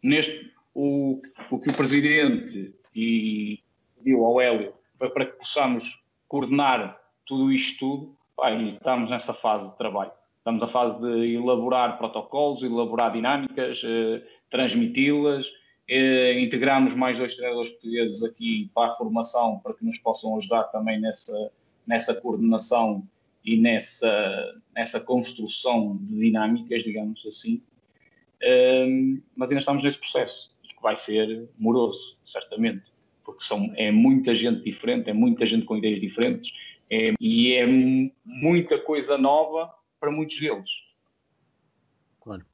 [0.00, 3.58] Neste, o, o que o Presidente e
[3.96, 5.98] pediu ao Hélio para que possamos
[6.28, 7.01] coordenar
[7.32, 8.16] tudo isto tudo,
[8.74, 10.12] estamos nessa fase de trabalho.
[10.36, 15.46] Estamos na fase de elaborar protocolos, elaborar dinâmicas, eh, transmiti-las,
[15.88, 20.64] eh, integramos mais dois treinadores portugueses aqui para a formação, para que nos possam ajudar
[20.64, 21.50] também nessa,
[21.86, 23.02] nessa coordenação
[23.42, 27.62] e nessa, nessa construção de dinâmicas, digamos assim.
[28.44, 32.82] Um, mas ainda estamos nesse processo, que vai ser moroso, certamente,
[33.24, 36.52] porque são, é muita gente diferente, é muita gente com ideias diferentes
[36.92, 37.66] é, e é
[38.22, 40.70] muita coisa nova para muitos deles.
[42.20, 42.44] Claro.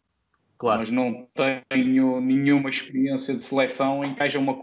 [0.57, 0.81] Claro.
[0.81, 1.29] Mas não
[1.69, 4.55] tenho nenhuma experiência de seleção em que haja uma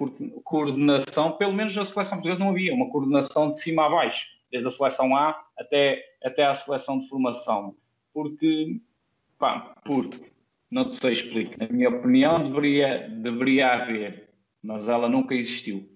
[0.43, 4.67] coordenação, pelo menos na seleção portuguesa não havia, uma coordenação de cima a baixo desde
[4.69, 7.75] a seleção A até, até à seleção de formação.
[8.13, 8.79] Porque,
[9.37, 10.31] pá, porque,
[10.71, 11.57] não te sei explicar.
[11.57, 14.29] Na minha opinião, deveria, deveria haver,
[14.63, 15.89] mas ela nunca existiu.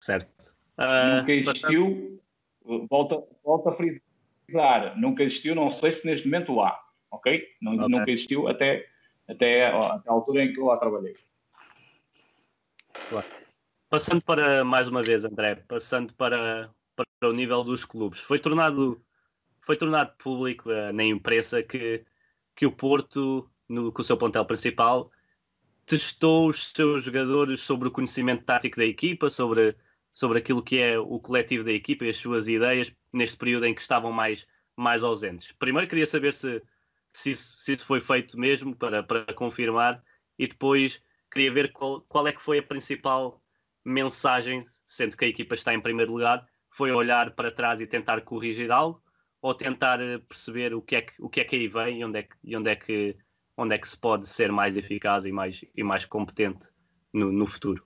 [0.00, 0.54] Certo.
[0.78, 2.22] Uh, nunca existiu,
[2.88, 6.78] volta, volta a frisar, nunca existiu, não sei se neste momento há,
[7.10, 7.34] ok?
[7.36, 7.56] okay.
[7.60, 8.86] Nunca existiu até,
[9.28, 11.14] até, até a altura em que eu lá trabalhei.
[13.08, 13.26] Claro.
[13.88, 19.04] Passando para, mais uma vez, André, passando para, para o nível dos clubes, foi tornado,
[19.60, 22.02] foi tornado público uh, na imprensa que,
[22.56, 25.10] que o Porto, no, com o seu plantel principal,
[25.84, 29.76] testou os seus jogadores sobre o conhecimento tático da equipa, sobre,
[30.12, 33.74] sobre aquilo que é o coletivo da equipa e as suas ideias neste período em
[33.74, 35.52] que estavam mais, mais ausentes.
[35.52, 36.62] Primeiro queria saber se,
[37.12, 40.02] se, se isso foi feito mesmo para, para confirmar
[40.38, 43.42] e depois queria ver qual, qual é que foi a principal
[43.84, 48.20] mensagem, sendo que a equipa está em primeiro lugar, foi olhar para trás e tentar
[48.22, 49.02] corrigir algo
[49.40, 52.04] ou tentar eh, perceber o que é que, o que, é que aí vem e
[52.04, 53.16] onde é que, e onde é que,
[53.56, 56.68] onde é que se pode ser mais eficaz e mais, e mais competente
[57.12, 57.84] no, no futuro?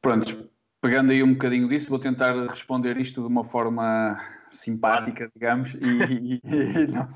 [0.00, 0.50] Pronto,
[0.80, 4.18] pegando aí um bocadinho disso, vou tentar responder isto de uma forma
[4.48, 7.08] simpática, digamos, e, e, não,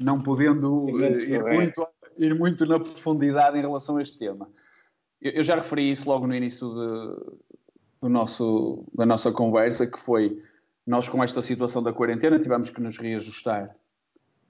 [0.00, 4.48] não, podendo ir muito, ir muito na profundidade em relação a este tema.
[5.20, 7.38] Eu, eu já referi isso logo no início de,
[8.02, 10.42] do nosso, da nossa conversa, que foi
[10.86, 13.76] nós com esta situação da quarentena tivemos que nos reajustar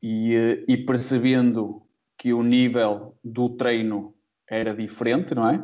[0.01, 1.83] e, eh, e percebendo
[2.17, 4.15] que o nível do treino
[4.47, 5.61] era diferente, não é?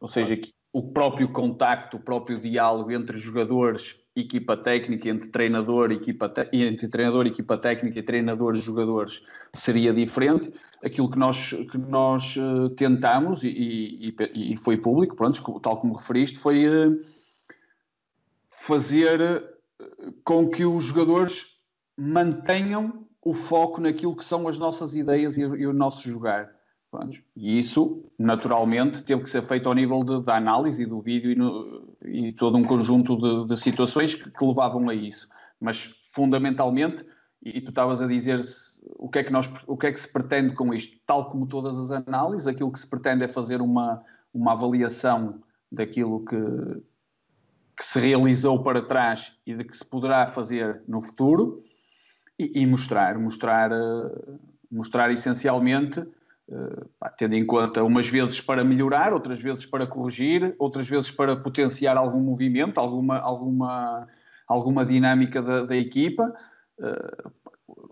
[0.00, 5.90] Ou seja, que o próprio contacto, o próprio diálogo entre jogadores, equipa técnica, entre treinador,
[5.92, 9.22] equipa entre treinador, equipa técnica e treinadores, jogadores,
[9.52, 10.52] seria diferente.
[10.82, 15.94] Aquilo que nós, que nós uh, tentamos, e, e, e, foi público, pronto, tal como
[15.94, 16.98] referiste, foi uh,
[18.48, 21.58] fazer uh, com que os jogadores
[21.96, 26.59] mantenham o foco naquilo que são as nossas ideias e, e o nosso jogar.
[27.36, 31.34] E isso, naturalmente, teve que ser feito ao nível de, da análise do vídeo e,
[31.36, 35.28] no, e, todo um conjunto de, de situações que, que, levavam a isso.
[35.60, 37.04] Mas, fundamentalmente,
[37.42, 38.40] e, tu estavas a dizer
[38.98, 41.46] o que, é que nós, o que é que se pretende com isto, tal como
[41.46, 44.02] todas as análises, aquilo que se pretende é fazer uma,
[44.34, 45.40] uma avaliação
[45.70, 46.36] daquilo que,
[47.76, 51.62] que se realizou para trás e de que se poderá fazer no futuro
[52.36, 54.38] e, e mostrar, mostrar, eh,
[54.70, 56.04] mostrar essencialmente
[57.16, 61.96] tendo em conta umas vezes para melhorar, outras vezes para corrigir, outras vezes para potenciar
[61.96, 64.08] algum movimento, alguma, alguma,
[64.46, 66.34] alguma dinâmica da, da equipa.
[66.78, 67.30] Uh,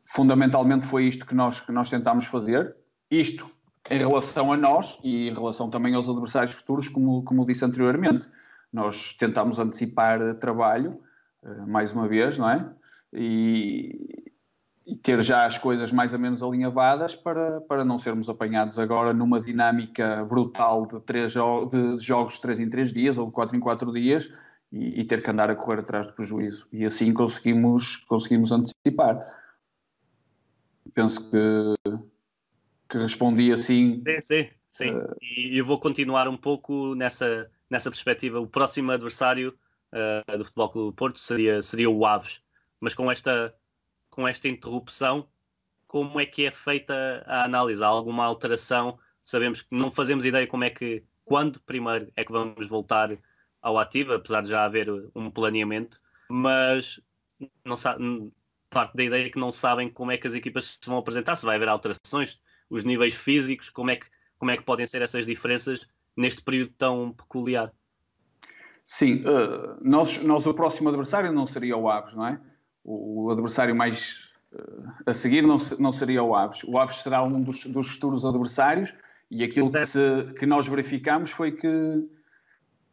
[0.04, 2.74] fundamentalmente foi isto que nós, que nós tentámos fazer.
[3.10, 3.48] Isto
[3.90, 8.28] em relação a nós e em relação também aos adversários futuros, como, como disse anteriormente.
[8.72, 11.00] Nós tentámos antecipar trabalho,
[11.44, 12.68] uh, mais uma vez, não é?
[13.12, 14.27] E,
[14.88, 19.12] e ter já as coisas mais ou menos alinhavadas para, para não sermos apanhados agora
[19.12, 23.32] numa dinâmica brutal de, três jo de jogos de 3 em 3 dias ou de
[23.32, 24.32] 4 em 4 dias
[24.72, 26.66] e, e, ter que andar a correr atrás do prejuízo.
[26.72, 29.20] E assim conseguimos, conseguimos antecipar.
[30.94, 31.74] Penso que,
[32.88, 34.02] que respondi assim.
[34.06, 34.90] Sim, sim, sim.
[34.90, 38.40] Uh, e eu vou continuar um pouco nessa, nessa perspectiva.
[38.40, 39.54] O próximo adversário
[39.92, 42.40] uh, do Futebol Clube do Porto seria, seria o Aves,
[42.80, 43.54] mas com esta
[44.18, 45.28] com esta interrupção,
[45.86, 47.84] como é que é feita a análise?
[47.84, 48.98] Há alguma alteração?
[49.22, 53.16] Sabemos que não fazemos ideia como é que, quando primeiro é que vamos voltar
[53.62, 57.00] ao ativo, apesar de já haver um planeamento, mas
[57.64, 57.76] não
[58.68, 61.36] parte da ideia é que não sabem como é que as equipas se vão apresentar,
[61.36, 65.00] se vai haver alterações, os níveis físicos, como é que, como é que podem ser
[65.00, 65.86] essas diferenças
[66.16, 67.72] neste período tão peculiar.
[68.84, 72.47] Sim, uh, nós, nós o próximo adversário não seria o Aves, não é?
[72.88, 74.14] O adversário mais
[74.52, 76.64] uh, a seguir não, não seria o Aves.
[76.64, 78.94] O Aves será um dos, dos futuros adversários
[79.30, 80.00] e aquilo que, se,
[80.38, 82.08] que nós verificamos foi que,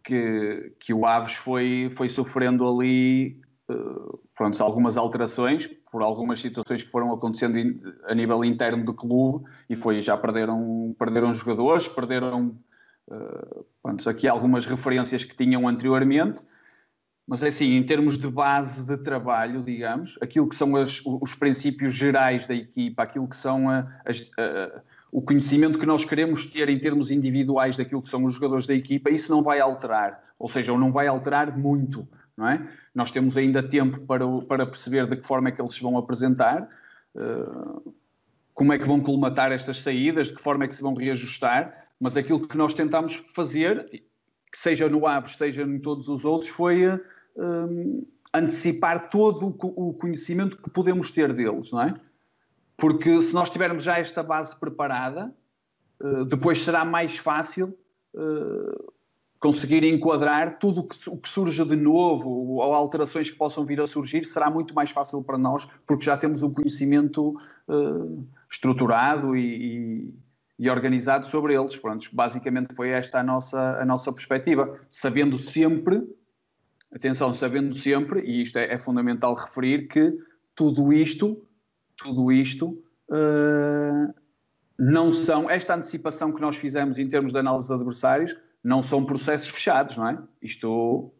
[0.03, 3.39] que, que, o Aves foi, foi sofrendo ali
[3.69, 7.57] uh, pronto, algumas alterações por algumas situações que foram acontecendo
[8.03, 12.57] a nível interno do clube e foi já perderam, perderam jogadores, perderam
[13.07, 16.41] uh, pronto, aqui algumas referências que tinham anteriormente
[17.27, 21.33] mas é assim, em termos de base de trabalho, digamos, aquilo que são as, os
[21.33, 24.81] princípios gerais da equipa, aquilo que são a, as, a,
[25.11, 28.75] o conhecimento que nós queremos ter em termos individuais daquilo que são os jogadores da
[28.75, 32.07] equipa, isso não vai alterar, ou seja, não vai alterar muito,
[32.37, 32.67] não é?
[32.93, 36.69] Nós temos ainda tempo para, para perceber de que forma é que eles vão apresentar,
[37.15, 37.93] uh,
[38.53, 41.87] como é que vão colmatar estas saídas, de que forma é que se vão reajustar,
[41.99, 46.51] mas aquilo que nós tentamos fazer, que seja no Aves, seja em todos os outros,
[46.51, 47.01] foi
[47.35, 51.93] um, antecipar todo o, conhecimento que podemos ter deles, não é?
[52.77, 55.33] Porque se nós tivermos já esta base preparada,
[56.01, 57.77] uh, depois será mais fácil
[58.13, 58.93] uh,
[59.39, 64.25] conseguir enquadrar tudo o que, surja de novo ou alterações que possam vir a surgir,
[64.25, 67.37] será muito mais fácil para nós, porque já temos um conhecimento
[67.67, 70.13] uh, estruturado e, e
[70.57, 71.75] e organizado sobre eles.
[71.75, 76.03] Pronto, basicamente foi esta a nossa, a nossa perspectiva, sabendo sempre
[76.95, 80.17] atenção, sabendo sempre, e isto é, é fundamental referir, que
[80.55, 81.45] tudo isto,
[81.97, 84.13] tudo isto, uh,
[84.79, 89.05] não são, esta antecipação que nós fizemos em termos de análise de adversários, não são
[89.05, 90.17] processos fechados, não é?
[90.41, 91.11] Isto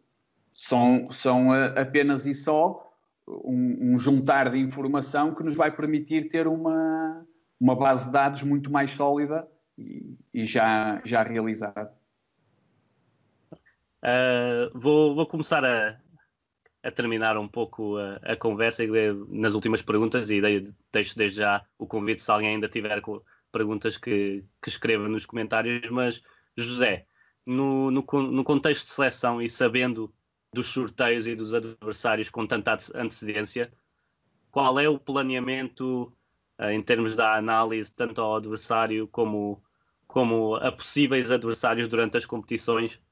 [0.52, 2.90] são, são uh, apenas e só
[3.28, 7.26] um, um, juntar de informação que nos vai permitir ter uma,
[7.60, 9.46] uma base de dados muito mais sólida
[9.76, 11.92] e, e já, já realizada.
[14.06, 16.00] Uh, vou, vou, começar a,
[16.80, 18.84] a, terminar um pouco a, a conversa
[19.28, 20.40] nas últimas perguntas e
[20.92, 23.02] deixo desde já o convite se alguém ainda tiver
[23.50, 25.90] perguntas que, que escreva nos comentários.
[25.90, 26.22] Mas,
[26.56, 27.04] José,
[27.44, 30.14] no, no, no, contexto de seleção e sabendo
[30.52, 33.72] dos sorteios e dos adversários com tanta antecedência,
[34.52, 36.16] qual é o planeamento
[36.60, 39.60] uh, em termos da análise, tanto ao adversário como,
[40.06, 43.04] como a possíveis adversários durante as competições?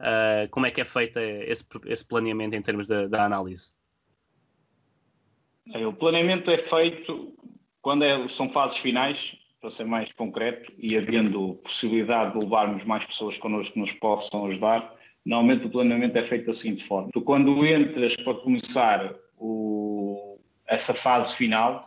[0.00, 3.72] Uh, como é que é feito esse, esse planeamento em termos da análise?
[5.74, 7.36] É, o planeamento é feito
[7.82, 13.04] quando é, são fases finais, para ser mais concreto, e havendo possibilidade de levarmos mais
[13.04, 14.94] pessoas connosco que nos possam ajudar,
[15.24, 17.10] normalmente o planeamento é feito da seguinte forma.
[17.12, 21.80] Tu, quando entras para começar o, essa fase final,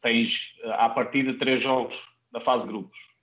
[0.00, 1.94] tens à partida três jogos
[2.32, 3.13] da fase grupos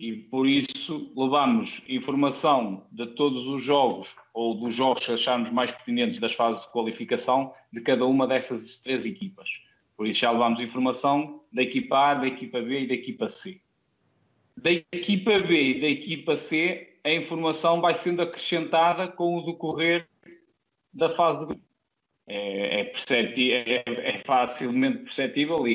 [0.00, 5.70] e por isso levamos informação de todos os jogos ou dos jogos que acharmos mais
[5.70, 9.46] pertinentes das fases de qualificação de cada uma dessas três equipas.
[9.94, 13.60] Por isso já levamos informação da equipa A, da equipa B e da equipa C.
[14.56, 20.08] Da equipa B e da equipa C, a informação vai sendo acrescentada com o decorrer
[20.94, 21.62] da fase de grupo.
[22.26, 25.72] É, é, é, é facilmente perceptível e,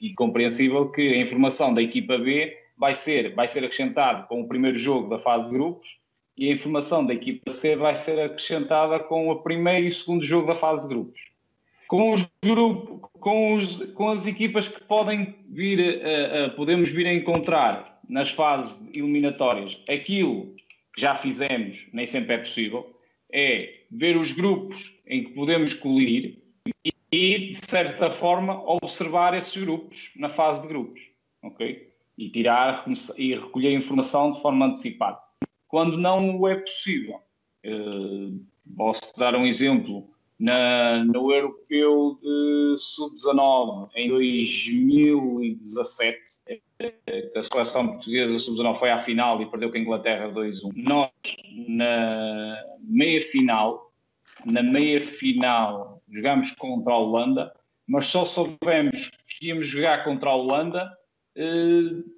[0.00, 4.40] e, e compreensível que a informação da equipa B vai ser, vai ser acrescentado com
[4.40, 5.96] o primeiro jogo da fase de grupos
[6.36, 10.46] e a informação da equipa C vai ser acrescentada com o primeiro e segundo jogo
[10.46, 11.20] da fase de grupos.
[11.88, 17.06] Com os grupos, com, os, com as equipas que podem vir, uh, uh, podemos vir
[17.06, 20.54] a encontrar nas fases eliminatórias, aquilo
[20.94, 22.94] que já fizemos, nem sempre é possível,
[23.32, 26.38] é ver os grupos em que podemos colidir
[26.84, 31.00] e, e de certa forma, observar esses grupos na fase de grupos.
[31.42, 31.88] Ok?
[32.16, 32.84] E tirar
[33.16, 35.18] e recolher informação de forma antecipada.
[35.68, 37.20] Quando não é possível,
[37.66, 38.40] uh,
[38.76, 46.18] posso dar um exemplo na, no Europeu de Sub-19 em 2017,
[47.34, 50.72] a seleção portuguesa Sub-19 foi à final e perdeu com a Inglaterra 2-1.
[50.76, 51.10] Nós,
[51.68, 53.92] na meia-final,
[54.44, 57.52] na meia-final, jogámos contra a Holanda,
[57.86, 60.96] mas só soubemos que íamos jogar contra a Holanda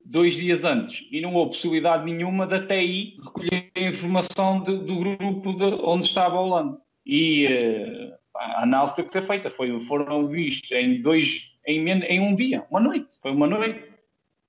[0.04, 4.96] dois dias antes e não houve possibilidade nenhuma até aí recolher a informação de, do
[4.96, 6.78] grupo de onde estava a Holanda.
[7.04, 9.50] E uh, a análise teve que ser feita.
[9.50, 13.08] Foi, foram vistos em dois, em, em um dia, uma noite.
[13.20, 13.82] Foi uma noite.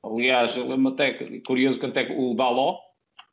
[0.03, 2.77] Aliás, lembro até, curioso que até o Daló,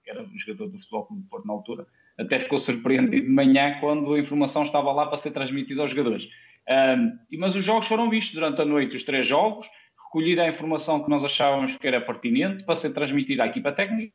[0.02, 1.86] que era um jogador do futebol do Porto na altura,
[2.18, 6.28] até ficou surpreendido de manhã quando a informação estava lá para ser transmitida aos jogadores.
[6.68, 9.68] Um, mas os jogos foram vistos durante a noite, os três jogos,
[10.06, 14.14] recolhida a informação que nós achávamos que era pertinente para ser transmitida à equipa técnica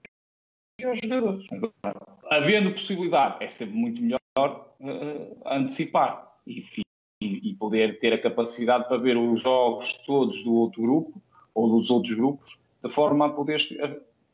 [0.80, 1.46] e aos jogadores.
[2.30, 6.66] Havendo possibilidade, é sempre muito melhor uh, antecipar e,
[7.22, 11.22] e, poder ter a capacidade para ver os jogos todos do outro grupo
[11.54, 13.62] ou dos outros grupos, de forma a poder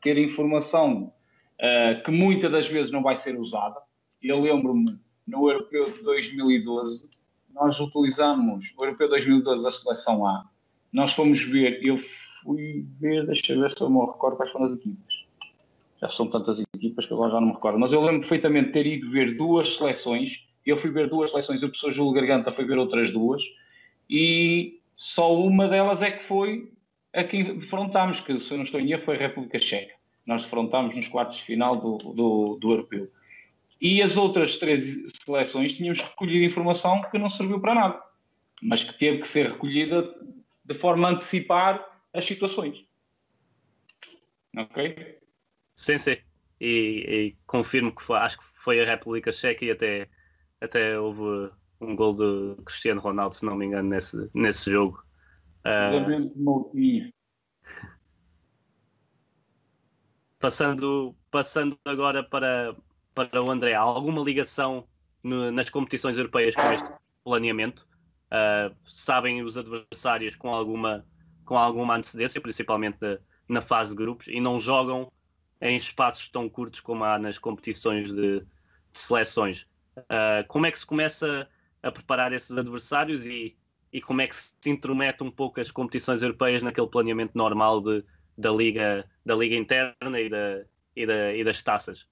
[0.00, 1.12] ter informação
[1.60, 3.80] uh, que muitas das vezes não vai ser usada.
[4.22, 4.86] Eu lembro-me,
[5.26, 7.08] no Europeu de 2012,
[7.52, 10.48] nós utilizamos, o Europeu 2012, a seleção A,
[10.92, 11.98] nós fomos ver, eu
[12.42, 15.14] fui ver, deixa eu ver se eu me recordo quais foram as equipas.
[16.00, 18.72] Já são tantas equipas que agora já não me recordo, mas eu lembro perfeitamente de
[18.72, 22.64] ter ido ver duas seleções, eu fui ver duas seleções, o professor Júlio Garganta foi
[22.64, 23.42] ver outras duas,
[24.08, 26.70] e só uma delas é que foi
[27.12, 29.94] a que defrontámos, que se eu não estou em erro foi a República Checa.
[30.26, 33.10] Nós defrontámos nos quartos de final do, do, do Europeu.
[33.80, 38.02] E as outras três seleções tínhamos recolhido informação que não serviu para nada,
[38.62, 40.14] mas que teve que ser recolhida
[40.68, 41.82] de forma a antecipar
[42.12, 42.86] as situações.
[44.56, 45.18] Ok?
[45.74, 46.16] Sim, sim.
[46.60, 46.66] E,
[47.08, 50.08] e confirmo que foi, acho que foi a República Checa e até,
[50.60, 51.50] até houve
[51.80, 55.02] um gol de Cristiano Ronaldo, se não me engano, nesse, nesse jogo.
[55.60, 56.20] Uh,
[60.38, 62.76] passando, passando agora para,
[63.14, 64.86] para o André, há alguma ligação
[65.22, 66.90] no, nas competições europeias com este
[67.24, 67.88] planeamento?
[68.32, 71.04] Uh, sabem os adversários com alguma,
[71.44, 73.18] com alguma antecedência, principalmente na,
[73.48, 75.10] na fase de grupos, e não jogam
[75.60, 78.46] em espaços tão curtos como há nas competições de, de
[78.92, 79.66] seleções.
[79.96, 81.48] Uh, como é que se começa
[81.82, 83.56] a preparar esses adversários e,
[83.92, 88.04] e como é que se intromete um pouco as competições europeias naquele planeamento normal de,
[88.36, 90.64] da, liga, da liga interna e, da,
[90.94, 92.06] e, da, e das taças?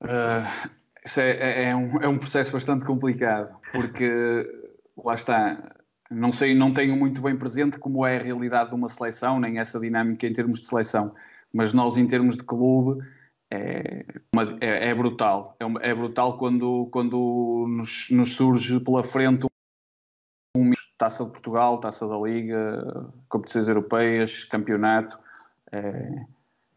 [0.00, 4.08] Uh, isso é, é, é, um, é um processo bastante complicado, porque
[4.96, 5.74] lá está,
[6.10, 9.58] não sei, não tenho muito bem presente como é a realidade de uma seleção, nem
[9.58, 11.14] essa dinâmica em termos de seleção,
[11.52, 13.04] mas nós em termos de clube
[13.50, 15.56] é, uma, é, é brutal.
[15.60, 19.46] É, é, brutal quando, quando nos, nos surge pela frente
[20.56, 25.18] um taça de Portugal, taça da Liga, competições europeias, campeonato,
[25.72, 26.26] é,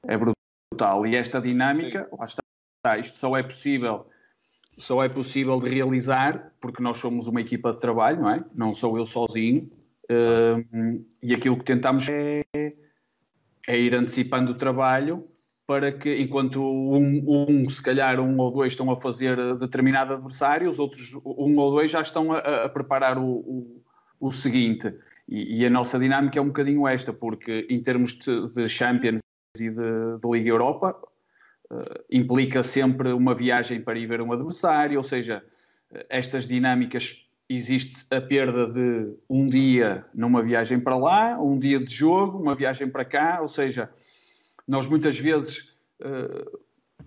[0.08, 1.06] é brutal.
[1.06, 4.08] E esta dinâmica, lá está, isto só é possível
[4.78, 8.44] só é possível de realizar porque nós somos uma equipa de trabalho, não é?
[8.54, 9.70] Não sou eu sozinho.
[10.10, 12.44] Um, e aquilo que tentamos é,
[13.68, 15.24] é, ir antecipando o trabalho
[15.66, 20.70] para que, enquanto um, um, se calhar um ou dois estão a fazer determinado adversário,
[20.70, 23.84] os outros um ou dois já estão a, a preparar o, o,
[24.20, 24.94] o seguinte.
[25.28, 29.22] E, e, a nossa dinâmica é um bocadinho esta, porque em termos de, de Champions
[29.58, 30.96] e de, de Liga Europa,
[32.12, 35.44] implica sempre uma viagem para ir ver um adversário, ou seja,
[36.10, 41.94] estas dinâmicas existe a perda de um dia numa viagem para lá, um dia de
[41.94, 43.90] jogo, uma viagem para cá, ou seja,
[44.68, 46.60] nós muitas vezes uh,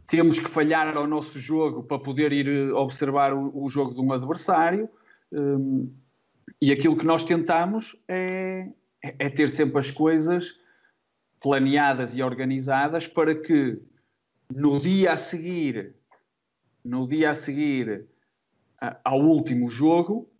[0.06, 4.12] temos que falhar ao nosso jogo para poder ir observar o, o jogo de um
[4.12, 4.88] adversário.
[5.32, 5.92] Um,
[6.62, 8.68] e aquilo que nós tentamos é,
[9.02, 10.56] é ter sempre as coisas
[11.40, 13.80] planeadas e organizadas para que
[14.54, 15.94] no dia a seguir,
[16.84, 18.06] no dia a seguir
[19.04, 20.30] ao último jogo,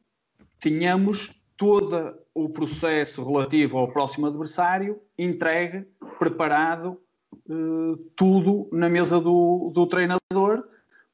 [0.61, 5.87] tínhamos todo o processo relativo ao próximo adversário entregue,
[6.19, 7.01] preparado,
[7.49, 10.69] eh, tudo na mesa do, do treinador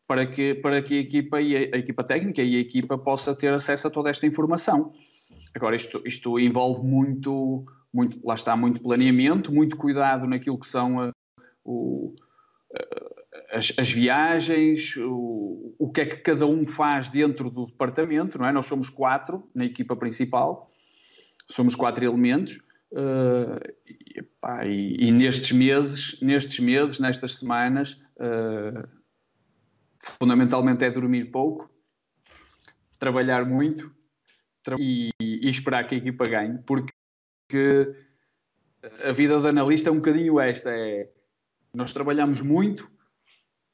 [0.06, 3.34] para que, para que a equipa, e a, a, equipa técnica e a equipa possa
[3.34, 4.92] ter acesso a toda esta informação.
[5.54, 11.08] Agora, isto, isto envolve muito, muito, lá está, muito planeamento, muito cuidado naquilo que são
[11.08, 11.12] uh,
[11.64, 12.14] o,
[13.50, 18.46] as, as, viagens, o, o que é que cada um faz dentro do departamento, não
[18.46, 18.52] é?
[18.52, 20.70] Nós somos quatro na equipa principal,
[21.48, 22.58] somos quatro elementos,
[22.92, 28.88] uh, e, pá, e, e, nestes meses, nestes meses, nestas semanas, uh,
[29.98, 31.70] fundamentalmente é dormir pouco,
[32.98, 33.94] trabalhar muito
[34.78, 36.92] e, e, esperar que a equipa ganhe, porque
[39.04, 41.08] a vida de analista é um bocadinho esta: é
[41.74, 42.90] nós trabalhamos muito,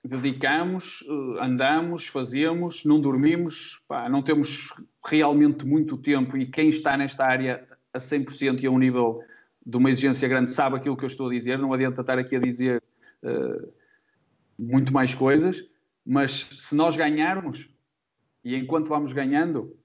[0.02, 4.72] dedicamos, eh, andamos, fazemos, não dormimos, pá, não temos
[5.04, 9.20] realmente muito tempo e quem está nesta área a 100% e a um nível
[9.64, 12.36] de uma exigência grande sabe aquilo que eu estou a dizer, não adianta estar aqui
[12.36, 12.82] a dizer
[13.22, 13.72] uh,
[14.58, 15.62] muito mais coisas,
[16.04, 17.68] mas se nós ganharmos
[18.42, 19.76] e enquanto vamos ganhando,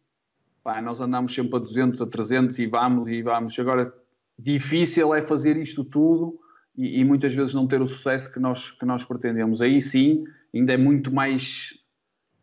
[0.63, 3.59] pá, nós andamos sempre a 200, a 300 e vamos e vamos.
[3.59, 3.93] Agora,
[4.39, 6.39] difícil é fazer isto tudo
[6.77, 9.61] e, e, muitas vezes não ter o sucesso que nós, que nós pretendemos.
[9.61, 11.73] Aí sim, ainda é muito mais,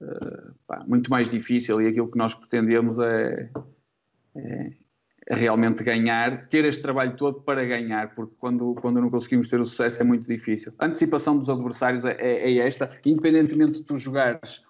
[0.01, 3.51] uh, pá, muito mais difícil e aquilo que nós pretendemos é,
[4.35, 4.73] é,
[5.27, 9.61] é, realmente ganhar, ter este trabalho todo para ganhar, porque quando, quando não conseguimos ter
[9.61, 10.73] o sucesso é muito difícil.
[10.79, 14.63] A antecipação dos adversários é, é, é esta, independentemente de tu jogares.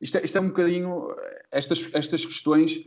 [0.00, 1.14] Isto é, é um bocadinho,
[1.50, 2.84] estas, estas questões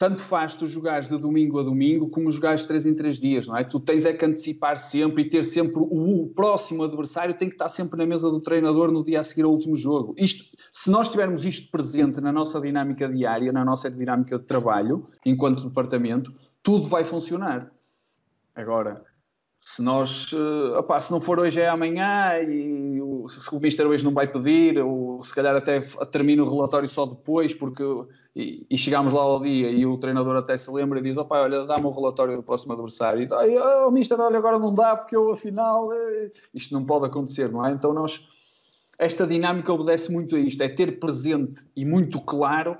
[0.00, 3.54] tanto faz tu jogares de domingo a domingo como jogares 3 em 3 dias, não
[3.54, 3.62] é?
[3.62, 7.54] Tu tens é que antecipar sempre e ter sempre o, o, próximo adversário tem que
[7.54, 10.14] estar sempre na mesa do treinador no dia a seguir ao último jogo.
[10.16, 15.06] Isto, se nós tivermos isto presente na nossa dinâmica diária, na nossa dinâmica de trabalho,
[15.22, 16.32] enquanto departamento,
[16.62, 17.70] tudo vai funcionar.
[18.54, 19.04] Agora,
[19.62, 20.32] se nós,
[20.78, 24.26] opá, se não for hoje é amanhã e o, se o Mister hoje não vai
[24.26, 25.80] pedir, ou se calhar até
[26.10, 27.84] termina o relatório só depois, porque
[28.34, 31.42] e, e chegamos lá ao dia e o treinador até se lembra e diz, opá,
[31.42, 34.96] olha, dá-me o relatório do próximo adversário, e aí, oh, Mister, olha, agora não dá
[34.96, 37.70] porque eu afinal, eh, isto não pode acontecer, não é?
[37.70, 38.18] Então nós,
[38.98, 42.78] esta dinâmica obedece muito a isto, é ter presente e muito claro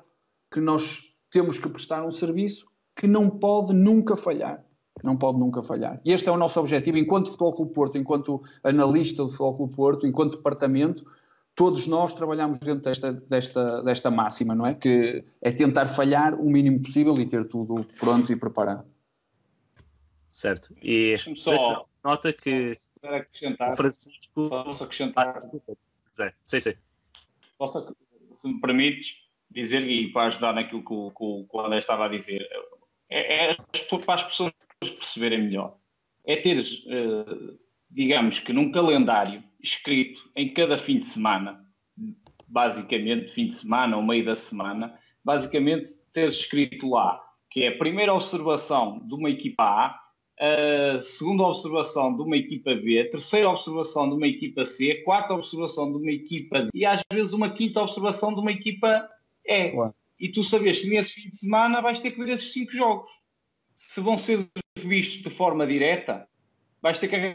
[0.51, 2.67] que nós temos que prestar um serviço
[2.97, 4.65] que não pode nunca falhar
[5.03, 6.01] não pode nunca falhar.
[6.05, 9.77] E este é o nosso objetivo, enquanto Futebol Clube Porto, enquanto analista do Futebol Clube
[9.77, 11.05] Porto, enquanto departamento,
[11.55, 14.75] todos nós trabalhamos dentro desta, desta, desta máxima, não é?
[14.75, 18.87] Que é tentar falhar o mínimo possível e ter tudo pronto e preparado.
[20.31, 20.75] Certo.
[20.83, 24.49] E só nota que acrescentar, o Francisco.
[24.49, 25.41] Posso acrescentar?
[26.19, 26.75] É, sim, sim.
[27.59, 27.95] Posso,
[28.37, 29.17] se me permites
[29.51, 32.47] dizer, e para ajudar naquilo que o, que o André estava a dizer,
[33.11, 33.57] é, é
[34.05, 34.53] para as pessoas
[34.89, 35.77] perceberem melhor,
[36.25, 37.59] é teres, uh,
[37.91, 41.65] digamos que num calendário escrito em cada fim de semana,
[42.49, 47.77] basicamente fim de semana ou meio da semana, basicamente teres escrito lá que é a
[47.77, 50.01] primeira observação de uma equipa A,
[50.39, 55.05] a segunda observação de uma equipa B, a terceira observação de uma equipa C, a
[55.05, 59.07] quarta observação de uma equipa D e às vezes uma quinta observação de uma equipa
[59.45, 59.73] E.
[60.19, 63.11] E tu sabes que nesse fim de semana vais ter que ver esses cinco jogos
[63.81, 64.47] se vão ser
[64.77, 66.29] vistos de forma direta,
[66.83, 67.35] vais ter que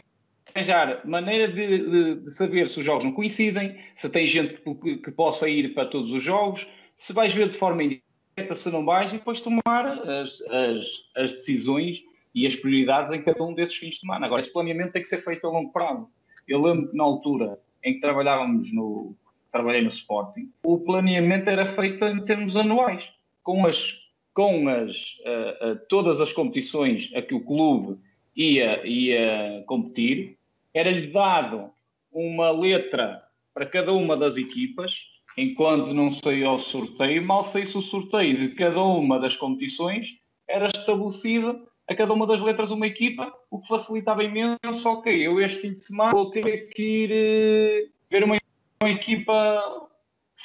[0.54, 4.98] arranjar maneira de, de, de, saber se os jogos não coincidem, se tem gente que,
[4.98, 6.64] que, possa ir para todos os jogos,
[6.96, 10.86] se vais ver de forma indireta, se não vais, e depois tomar as, as,
[11.16, 11.98] as decisões
[12.32, 14.26] e as prioridades em cada um desses fins de semana.
[14.26, 16.08] Agora, esse planeamento tem que ser feito a longo prazo.
[16.46, 19.16] Eu lembro que na altura em que trabalhávamos no.
[19.50, 23.08] Trabalhei no Sporting, o planeamento era feito em termos anuais,
[23.42, 24.05] com as
[24.36, 27.98] com as, uh, uh, todas as competições a que o clube
[28.36, 30.36] ia, ia competir,
[30.74, 31.70] era-lhe dado
[32.12, 33.22] uma letra
[33.54, 35.00] para cada uma das equipas,
[35.38, 40.66] enquanto não saía o sorteio, mal saísse o sorteio de cada uma das competições, era
[40.66, 44.86] estabelecido a cada uma das letras uma equipa, o que facilitava imenso.
[44.86, 48.36] Ok, eu este fim de semana vou ter que ir uh, ver uma,
[48.82, 49.88] uma equipa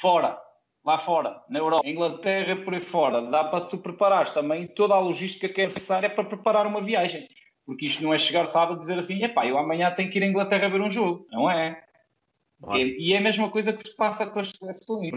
[0.00, 0.40] fora
[0.84, 5.00] lá fora, na Europa, Inglaterra, por aí fora, dá para tu preparares também toda a
[5.00, 7.28] logística que é necessária para preparar uma viagem.
[7.64, 10.24] Porque isto não é chegar sábado e dizer assim, epá, eu amanhã tenho que ir
[10.24, 11.26] à Inglaterra ver um jogo.
[11.30, 11.82] Não é.
[12.74, 15.10] E, e, é a mesma coisa que se passa com as seleções.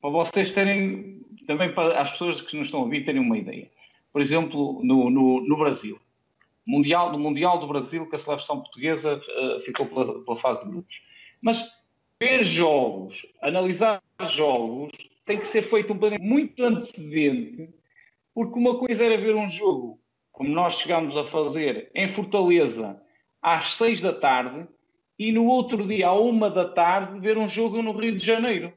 [0.00, 3.70] Para vocês terem, também para as pessoas que nos estão a ouvir terem uma ideia.
[4.12, 5.98] Por exemplo, no, no, no Brasil.
[6.66, 10.70] Mundial, no Mundial do Brasil, que a seleção portuguesa uh, ficou pela, pela fase de
[10.70, 11.02] grupos.
[11.40, 11.70] Mas
[12.20, 14.92] ver jogos, analisar jogos,
[15.24, 17.68] tem que ser feito um planeamento muito antecedente,
[18.34, 20.00] porque uma coisa era ver um jogo,
[20.30, 23.00] como nós chegámos a fazer, em Fortaleza,
[23.40, 24.66] às seis da tarde,
[25.18, 28.72] e no outro dia, à uma da tarde, ver um jogo no Rio de Janeiro.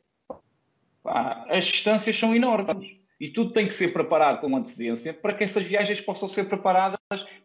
[1.03, 2.95] as distâncias são enormes.
[3.17, 6.97] E tudo tem que ser preparado com antecedência para que essas viagens possam ser preparadas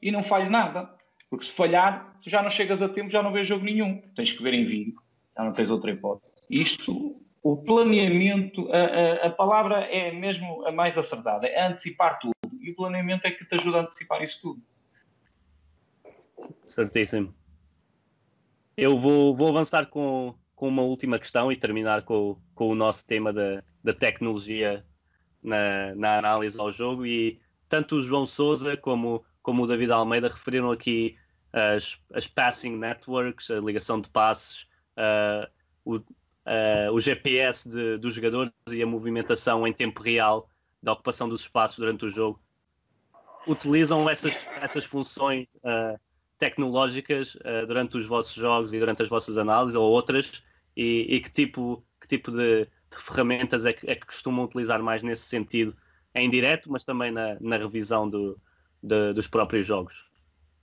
[0.02, 0.90] e não falhe nada.
[1.30, 4.02] Porque se falhar, tu já não chegas a tempo, já não vês jogo nenhum.
[4.16, 5.00] Tens que ver em vídeo
[5.40, 6.32] já não tens outra hipótese.
[6.50, 12.34] Isto, o planeamento, a, a, a, palavra é mesmo a mais acertada, é antecipar tudo.
[12.60, 14.62] E o planeamento é que te ajuda a antecipar isso tudo.
[16.66, 17.34] Certíssimo.
[18.76, 23.06] Eu vou, vou avançar com, com uma última questão e terminar com, com o nosso
[23.06, 24.84] tema da, da tecnologia
[25.42, 30.28] na, na análise ao jogo e tanto o João Souza como, como o David Almeida
[30.28, 31.16] referiram aqui
[31.52, 35.48] as, as passing networks, a ligação de passes, uh,
[35.84, 36.00] o,
[36.46, 40.48] uh, o GPS de, dos jogadores e a movimentação em tempo real
[40.82, 42.40] da ocupação dos espaços durante o jogo.
[43.46, 45.98] Utilizam essas, essas funções uh,
[46.38, 47.36] tecnológicas
[47.66, 50.42] durante os vossos jogos e durante as vossas análises ou outras
[50.76, 54.82] e, e que tipo, que tipo de, de ferramentas é que, é que, costumam utilizar
[54.82, 55.76] mais nesse sentido,
[56.14, 58.38] em direto, mas também na, na revisão do,
[58.82, 60.08] de, dos próprios jogos?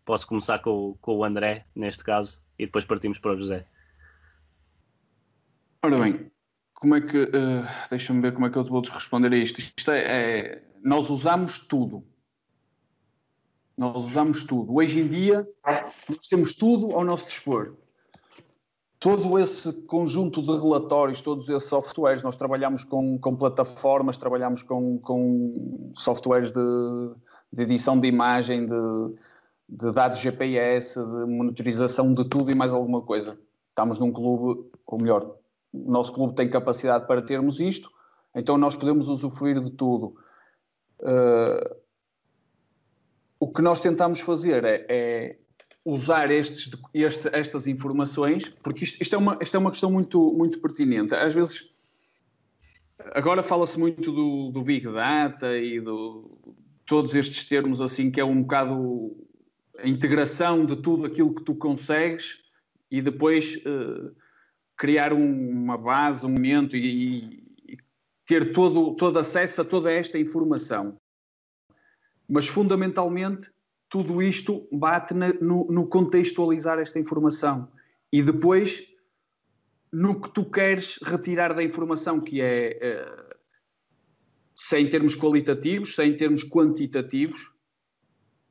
[0.05, 3.65] Posso começar com, com o André, neste caso, e depois partimos para o José.
[5.87, 6.29] Ora bem,
[6.73, 7.17] como é que.
[7.17, 9.61] Uh, Deixa-me ver como é que eu te vou responder a isto.
[9.61, 12.03] Isto é, é, Nós usamos tudo.
[13.77, 14.75] Nós usamos tudo.
[14.75, 15.47] Hoje em dia,
[16.09, 17.75] nós temos tudo ao nosso dispor.
[18.99, 24.99] Todo esse conjunto de relatórios, todos esses softwares, nós trabalhamos com, com plataformas, trabalhamos com,
[24.99, 26.59] com softwares de,
[27.53, 29.15] de edição de imagem, de,
[29.69, 33.39] de dados GPS, de monitorização de tudo e mais alguma coisa.
[33.69, 35.36] Estamos num clube, ou melhor,
[35.73, 37.89] o nosso clube tem capacidade para termos isto,
[38.35, 40.15] então nós podemos usufruir de tudo.
[40.99, 41.75] Uh,
[43.39, 45.37] o que nós tentamos fazer é, é
[45.85, 50.33] usar estes, este, estas informações, porque isto, isto, é uma, isto é uma questão muito,
[50.33, 51.15] muito pertinente.
[51.15, 51.69] Às vezes,
[53.13, 56.37] agora fala-se muito do, do Big Data e do
[56.85, 59.15] todos estes termos assim, que é um bocado
[59.77, 62.41] a integração de tudo aquilo que tu consegues
[62.89, 64.15] e depois uh,
[64.77, 67.77] criar um, uma base, um momento e, e,
[68.25, 70.97] ter todo, todo acesso a toda esta informação.
[72.29, 73.49] Mas fundamentalmente
[73.89, 77.71] tudo isto bate na, no, no, contextualizar esta informação
[78.11, 78.93] e depois
[79.91, 83.35] no que tu queres retirar da informação, que é uh,
[84.53, 87.51] sem termos qualitativos, sem termos quantitativos,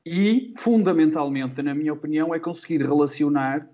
[0.04, 3.68] e fundamentalmente, na minha opinião, é conseguir relacionar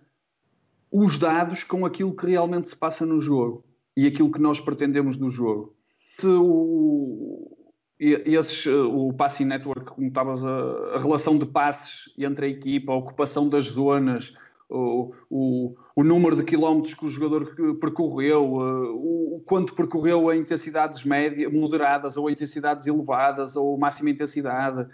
[0.92, 3.64] os dados com aquilo que realmente se passa no jogo
[3.96, 5.74] e aquilo que nós pretendemos do jogo.
[6.18, 7.56] Se o,
[7.98, 12.96] esses, o passing network, como estavas a, a relação de passes entre a equipa, a
[12.96, 14.34] ocupação das zonas,
[14.68, 20.36] o, o, o, número de quilómetros que o jogador percorreu, o, o quanto percorreu a
[20.36, 24.86] intensidades médias, moderadas ou intensidades elevadas ou máxima intensidade.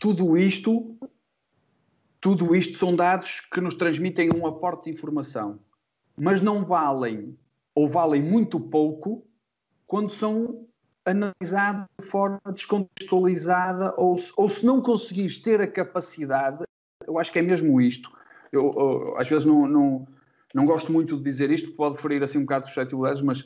[0.00, 0.96] Tudo isto
[2.24, 5.60] tudo isto são dados que nos transmitem um aporte de informação,
[6.16, 7.36] mas não valem
[7.74, 9.26] ou valem muito pouco
[9.86, 10.66] quando são
[11.04, 16.64] analisados de forma descontextualizada ou, ou se não conseguires ter a capacidade,
[17.06, 18.10] eu acho que é mesmo isto.
[18.50, 20.08] Eu, eu às vezes não, não,
[20.54, 23.40] não gosto muito de dizer isto, pode ferir assim um bocado de suscetibilidades, mas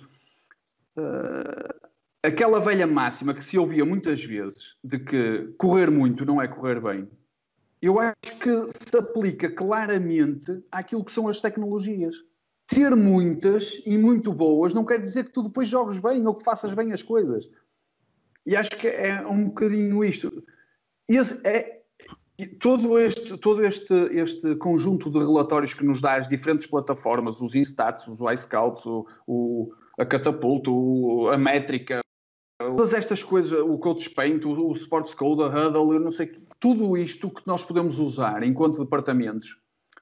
[0.97, 1.75] uh,
[2.23, 6.81] aquela velha máxima que se ouvia muitas vezes de que correr muito não é correr
[6.81, 7.09] bem,
[7.81, 12.15] eu acho que se aplica claramente àquilo que são as tecnologias.
[12.67, 16.45] Ter muitas e muito boas não quer dizer que tu depois jogues bem ou que
[16.45, 17.49] faças bem as coisas.
[18.45, 20.43] E acho que é um bocadinho isto.
[21.09, 21.83] Esse é,
[22.61, 27.55] todo este, todo este, este conjunto de relatórios que nos dá as diferentes plataformas, os
[27.55, 29.69] Instats, os iScouts, o, o,
[29.99, 32.01] a Catapulta, o, a Métrica,
[32.59, 36.27] Todas estas coisas, o Coach Paint, o, o Sports Code, a Huddle, eu não sei,
[36.59, 39.57] tudo isto que nós podemos usar enquanto departamentos,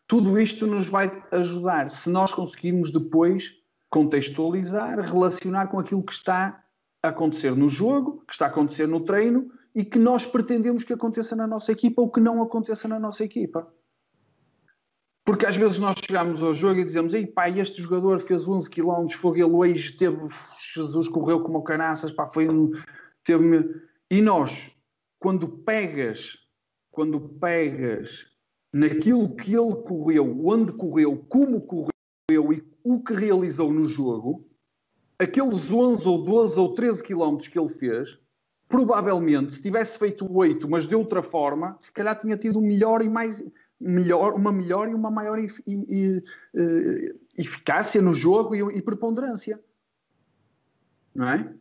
[0.07, 3.53] tudo isto nos vai ajudar se nós conseguirmos depois
[3.91, 6.65] contextualizar, relacionar com aquilo que está
[7.03, 10.95] a acontecer no jogo, que está a acontecer no treino e que nós pretendemos que
[10.95, 13.71] aconteça na nossa equipa ou que não aconteça na nossa equipa.
[15.27, 18.71] Porque às vezes nós chegamos ao jogo e dizemos: Ei, pá, este jogador fez 11
[18.71, 20.17] km, foi ele hoje, teve,
[20.73, 22.71] Jesus correu como canaças, pá, foi um.
[23.25, 23.75] Teve
[24.09, 24.71] e nós,
[25.19, 26.39] quando pegas,
[26.93, 28.25] quando pegas
[28.73, 31.91] naquilo que ele correu, onde correu, como correu
[32.53, 34.49] e o que realizou no jogo,
[35.19, 38.17] aqueles 11 ou 12 ou 13 km que ele fez,
[38.69, 43.09] provavelmente, se tivesse feito 8, mas de outra forma, se calhar tinha tido melhor e
[43.09, 43.43] mais
[43.81, 46.23] melhor, uma melhor e uma maior e, e,
[46.55, 49.61] e, eficácia no jogo e, preponderância.
[51.15, 51.55] Não é?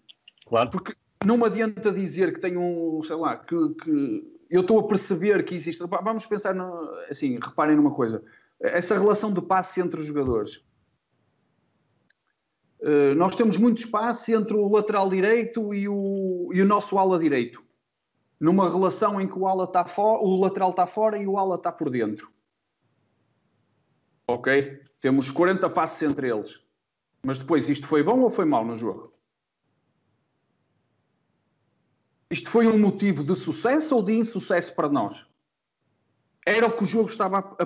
[0.48, 0.70] Claro.
[0.70, 0.94] Porque
[1.26, 5.44] não me adianta dizer que tenho um, sei lá, que, que eu estou a perceber
[5.44, 5.84] que existe.
[6.04, 8.24] Vamos pensar, no, assim, reparem numa coisa.
[8.60, 10.64] Essa relação de passe entre os jogadores.
[12.80, 17.18] Uh, nós temos muito espaço entre o lateral direito e o, e o nosso ala
[17.18, 17.65] direito
[18.40, 21.56] numa relação em que o ala está fora, o lateral está fora e o ala
[21.56, 22.32] está por dentro.
[24.28, 24.82] Ok?
[25.00, 26.60] Temos 40 passos entre eles.
[27.24, 29.14] Mas depois isto foi bom ou foi mau no jogo?
[32.30, 35.26] Isto foi um motivo de sucesso ou de insucesso para nós?
[36.46, 37.64] Era o que o jogo estava a,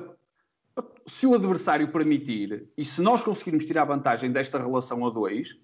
[0.79, 5.59] a, se o adversário permitir e se nós conseguirmos tirar vantagem desta relação a dois,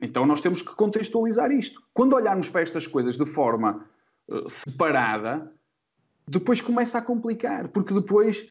[0.00, 1.82] então nós temos que contextualizar isto.
[1.94, 3.88] Quando olharmos para estas coisas de forma
[4.28, 5.52] uh, separada,
[6.28, 8.50] depois começa a complicar, porque depois,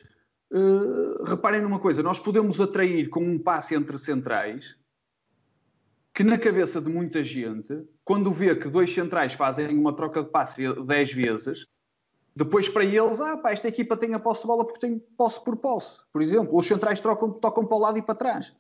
[0.52, 4.78] uh, reparem numa coisa, nós podemos atrair com um passe entre centrais
[6.14, 10.30] que na cabeça de muita gente, quando vê que dois centrais fazem uma troca de
[10.30, 11.66] passe 10 vezes,
[12.34, 15.44] depois para eles, ah pá, esta equipa tem a posse de bola porque tem posse
[15.44, 16.00] por posse.
[16.14, 18.56] Por exemplo, os centrais trocam, tocam para o lado e para trás.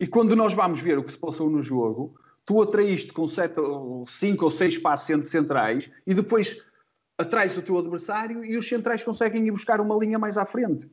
[0.00, 4.44] E quando nós vamos ver o que se passou no jogo, tu atraíste com 5
[4.44, 6.64] ou 6 passes entre centrais e depois
[7.16, 10.90] atrás o teu adversário e os centrais conseguem ir buscar uma linha mais à frente.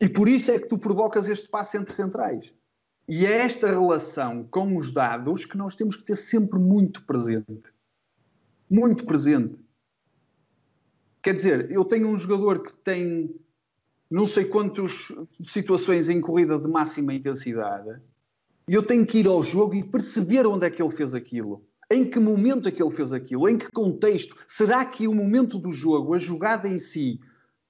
[0.00, 2.52] E por isso é que tu provocas este passe entre centrais.
[3.08, 7.72] E é esta relação com os dados que nós temos que ter sempre muito presente.
[8.70, 9.58] Muito presente.
[11.22, 13.34] Quer dizer, eu tenho um jogador que tem
[14.10, 15.08] não sei quantas
[15.44, 18.00] situações em corrida de máxima intensidade
[18.72, 21.62] e eu tenho que ir ao jogo e perceber onde é que ele fez aquilo.
[21.90, 23.46] Em que momento é que ele fez aquilo?
[23.46, 24.34] Em que contexto?
[24.48, 27.20] Será que o momento do jogo, a jogada em si,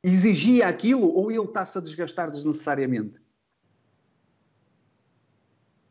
[0.01, 3.21] exigia aquilo ou ele está-se a desgastar desnecessariamente?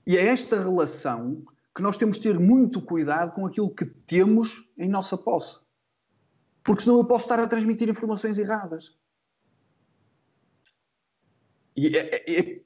[0.07, 1.43] E é esta relação
[1.75, 5.59] que nós temos de ter muito cuidado com aquilo que temos em nossa posse.
[6.63, 8.97] Porque senão eu posso estar a transmitir informações erradas.
[11.75, 12.61] E é, é, é,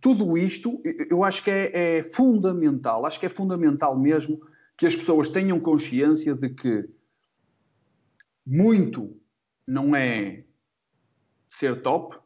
[0.00, 0.80] tudo isto
[1.10, 4.40] eu acho que é, é fundamental, acho que é fundamental mesmo
[4.76, 6.88] que as pessoas tenham consciência de que
[8.46, 9.20] muito
[9.66, 10.44] não é
[11.46, 12.16] ser top,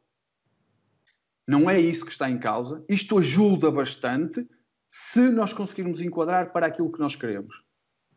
[1.47, 2.85] não é isso que está em causa.
[2.89, 4.47] Isto ajuda bastante
[4.89, 7.62] se nós conseguirmos enquadrar para aquilo que nós queremos.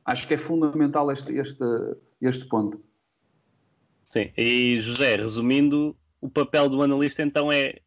[0.03, 1.65] Acho que é fundamental este, este,
[2.21, 2.83] este ponto.
[4.03, 7.81] Sim, e José, resumindo, o papel do analista então é,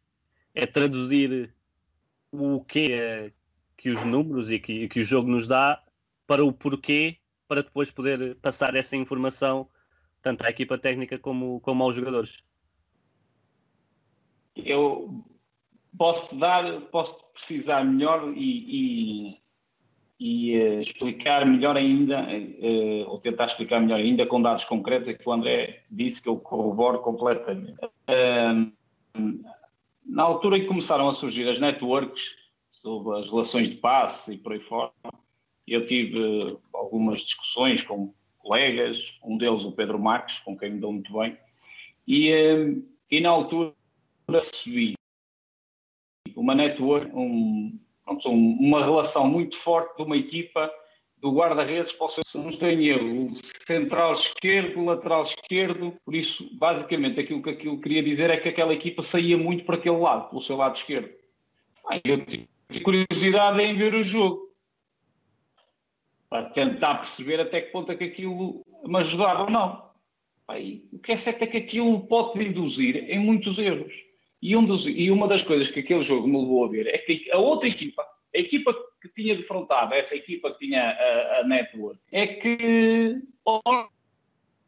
[0.59, 1.53] é traduzir
[2.31, 3.31] o que é
[3.77, 5.81] que os números e que, que o jogo nos dá
[6.27, 7.17] para o porquê,
[7.47, 9.67] para depois poder passar essa informação
[10.21, 12.43] tanto à equipa técnica como, como aos jogadores.
[14.55, 15.23] Eu
[15.97, 19.41] posso dar, posso precisar melhor e, e,
[20.19, 25.13] e uh, explicar melhor ainda, uh, ou tentar explicar melhor ainda com dados concretos, é
[25.13, 27.79] que o André disse que eu corroboro completamente.
[30.09, 32.23] Na altura em que começaram a surgir as networks
[32.71, 34.91] sobre as relações de passe e por aí fora,
[35.67, 40.93] eu tive algumas discussões com colegas, um deles o Pedro Marques, com quem me dou
[40.93, 41.37] muito bem,
[42.07, 42.81] e,
[43.11, 43.73] e na altura
[44.27, 44.93] recebi
[46.35, 47.77] uma network, um,
[48.25, 50.71] uma relação muito forte de uma equipa
[51.21, 53.33] do guarda-redes o seu, não tem erro,
[53.67, 58.73] central esquerdo, lateral esquerdo, por isso, basicamente, aquilo que aquilo queria dizer é que aquela
[58.73, 61.09] equipa saía muito para aquele lado, pelo seu lado esquerdo.
[62.03, 62.47] Eu tive
[62.83, 64.49] curiosidade em ver o jogo,
[66.29, 69.89] para tentar perceber até que ponto é que aquilo me ajudava ou não.
[70.93, 73.93] o que é certo é que aquilo pode induzir em muitos erros.
[74.41, 76.97] E, um dos, e uma das coisas que aquele jogo me levou a ver é
[76.97, 78.05] que a outra equipa,
[78.35, 83.21] a equipa que tinha defrontado, essa equipa que tinha a, a network, é que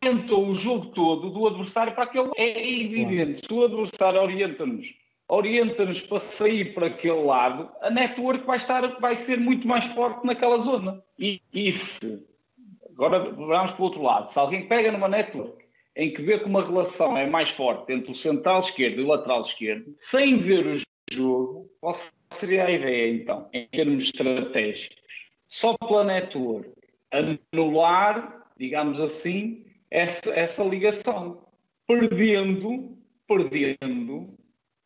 [0.02, 2.32] orientou o jogo todo do adversário para aquele.
[2.38, 5.02] É evidente, se o adversário orienta-nos
[5.32, 10.26] orienta-nos para sair para aquele lado, a network vai, estar, vai ser muito mais forte
[10.26, 11.02] naquela zona.
[11.18, 12.28] E, e se,
[12.90, 15.62] agora vamos para o outro lado, se alguém pega numa network
[15.96, 19.08] em que vê que uma relação é mais forte entre o central esquerdo e o
[19.08, 20.76] lateral esquerdo, sem ver o
[21.14, 21.96] jogo, qual
[22.40, 24.98] seria a ideia então, em termos estratégicos?
[25.48, 26.72] Só pela network
[27.12, 31.46] anular, digamos assim, essa, essa ligação,
[31.86, 32.98] perdendo,
[33.28, 34.34] perdendo,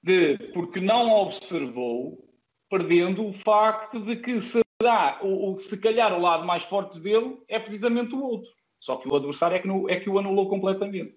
[0.02, 2.28] de, porque não observou,
[2.70, 7.38] perdendo o facto de que será, o, o, se calhar o lado mais forte dele
[7.48, 8.50] é precisamente o outro.
[8.80, 11.16] Só que o adversário é que, no, é que o anulou completamente.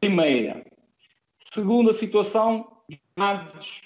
[0.00, 0.64] Primeira.
[1.52, 2.82] Segunda situação,
[3.16, 3.82] dados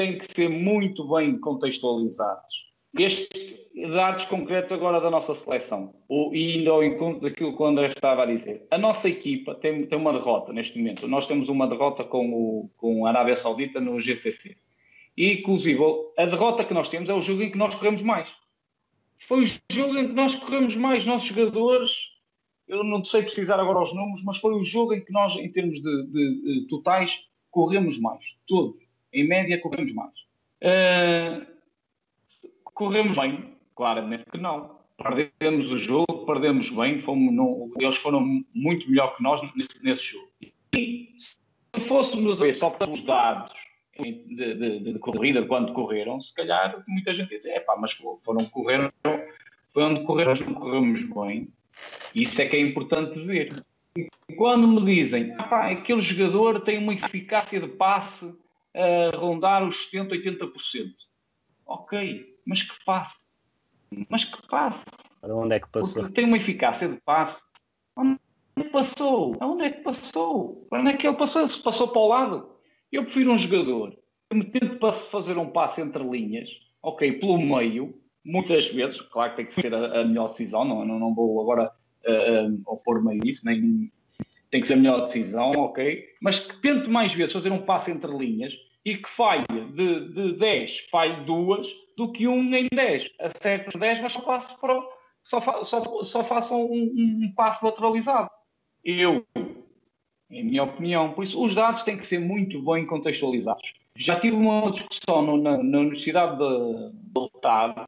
[0.00, 2.70] têm que ser muito bem contextualizados.
[2.98, 3.60] Estes
[3.94, 7.88] dados concretos agora da nossa seleção, ou, e ainda ao encontro daquilo que o André
[7.88, 8.66] estava a dizer.
[8.70, 11.06] A nossa equipa tem, tem uma derrota neste momento.
[11.06, 14.56] Nós temos uma derrota com, o, com a Arábia Saudita no GCC.
[15.14, 15.82] E, inclusive,
[16.16, 18.28] a derrota que nós temos é o jogo em que nós corremos mais.
[19.28, 21.04] Foi o jogo em que nós corremos mais.
[21.04, 21.92] Nossos jogadores
[22.66, 25.50] eu não sei precisar agora os números, mas foi o jogo em que nós, em
[25.50, 27.18] termos de, de, de totais,
[27.50, 28.36] corremos mais.
[28.46, 28.89] Todos.
[29.12, 30.14] Em média, corremos mais.
[30.62, 31.46] Uh,
[32.64, 33.54] corremos bem?
[33.74, 34.78] Claramente que não.
[34.96, 40.04] perdemos o jogo, perdemos bem, fomos, não, eles foram muito melhor que nós nesse, nesse
[40.04, 40.28] jogo.
[40.74, 41.36] E se
[41.80, 43.52] fôssemos ver só pelos dados
[43.98, 48.44] de, de, de, corrida, quando correram, se calhar muita gente diz, é pá, mas foram
[48.46, 48.92] correr,
[49.72, 51.48] foi onde correram, não corremos bem.
[52.14, 53.52] Isso é que é importante ver.
[53.96, 58.34] E quando me dizem, pá, aquele jogador tem uma eficácia de passe
[58.74, 60.92] a rondar os 70%, 80%.
[61.66, 63.18] Ok, mas que passe?
[64.08, 64.84] Mas que passe?
[65.20, 66.02] Para onde é que passou?
[66.02, 67.42] Porque tem uma eficácia de passe.
[67.96, 68.18] Onde
[68.56, 69.36] é que passou?
[69.40, 70.66] Onde é que passou?
[70.72, 71.46] Onde é que ele passou?
[71.46, 72.50] Se passou para o lado?
[72.90, 73.96] Eu prefiro um jogador
[74.28, 74.78] que me tente
[75.10, 76.48] fazer um passe entre linhas,
[76.82, 77.94] ok, pelo meio,
[78.24, 81.40] muitas vezes, claro que tem que ser a, a melhor decisão, não, não, não vou
[81.40, 81.72] agora
[82.06, 83.92] uh, uh, opor-me a isso, nem
[84.50, 87.90] tem que ser a melhor decisão, ok, mas que tente mais vezes fazer um passe
[87.90, 88.54] entre linhas
[88.84, 93.10] e que falhe de, de 10, falhe duas, do que um em 10.
[93.20, 94.80] Acerta 10, mas só, passe para,
[95.22, 98.30] só, fa, só, só façam um, um, passe lateralizado.
[98.82, 99.26] Eu,
[100.30, 103.74] em minha opinião, por isso os dados têm que ser muito bem contextualizados.
[103.94, 107.86] Já tive uma discussão no, na, na, Universidade de, de Otávio,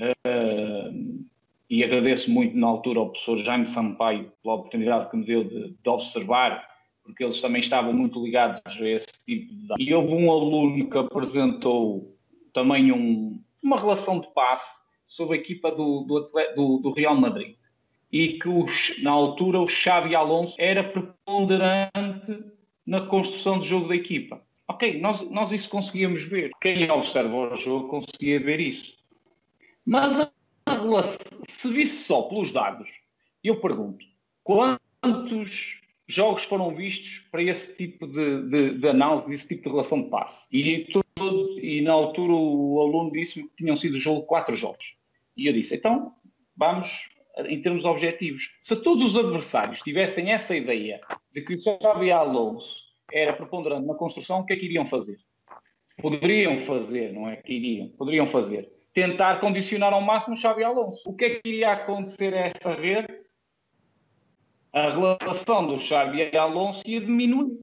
[0.00, 1.13] uh,
[1.74, 5.70] e agradeço muito na altura ao professor Jaime Sampaio pela oportunidade que me deu de,
[5.70, 6.64] de observar
[7.02, 9.74] porque eles também estavam muito ligados a esse tipo de.
[9.78, 12.16] E houve um aluno que apresentou
[12.52, 17.56] também um, uma relação de passe sobre a equipa do, do, do, do Real Madrid
[18.10, 22.42] e que os, na altura o Xavi Alonso era preponderante
[22.86, 24.40] na construção do jogo da equipa.
[24.66, 26.52] Ok, nós, nós isso conseguíamos ver.
[26.60, 28.94] Quem observa o jogo conseguia ver isso.
[29.84, 30.30] Mas a,
[31.48, 32.88] se visse só pelos dados,
[33.42, 34.04] eu pergunto,
[34.42, 40.02] quantos jogos foram vistos para esse tipo de, de, de análise, desse tipo de relação
[40.02, 40.46] de passe.
[40.52, 40.86] E,
[41.16, 44.96] todo, e na altura o aluno disse-me que tinham sido jogo quatro jogos.
[45.36, 46.12] E eu disse, então
[46.56, 47.08] vamos
[47.46, 48.50] em termos objetivos.
[48.62, 51.00] Se todos os adversários tivessem essa ideia
[51.32, 52.82] de que o Xavi Alonso
[53.12, 55.18] era preponderante na construção, o que é que iriam fazer?
[56.00, 58.70] Poderiam fazer, não é que iriam, poderiam fazer.
[58.94, 61.10] Tentar condicionar ao máximo Xavi Alonso.
[61.10, 63.24] O que é que iria acontecer a essa rede
[64.74, 67.56] a relação do Xavi Alonso ia diminuir.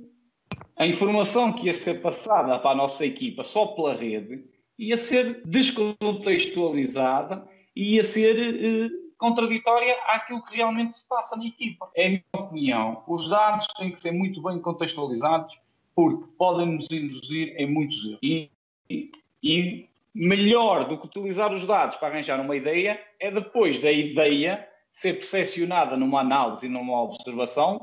[0.77, 4.45] A informação que ia ser passada para a nossa equipa só pela rede
[4.79, 7.45] ia ser descontextualizada
[7.75, 11.91] e ia ser eh, contraditória àquilo que realmente se passa na equipa.
[11.95, 13.03] É a minha opinião.
[13.05, 15.59] Os dados têm que ser muito bem contextualizados
[15.93, 18.49] porque podem nos induzir em muitos erros.
[18.89, 19.11] E,
[19.43, 24.67] e melhor do que utilizar os dados para arranjar uma ideia é depois da ideia
[24.93, 27.79] ser percepcionada numa análise e numa observação,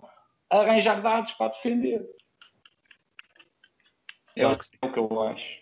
[0.50, 2.04] arranjar dados para defender.
[4.36, 5.58] É, claro que o que eu acho.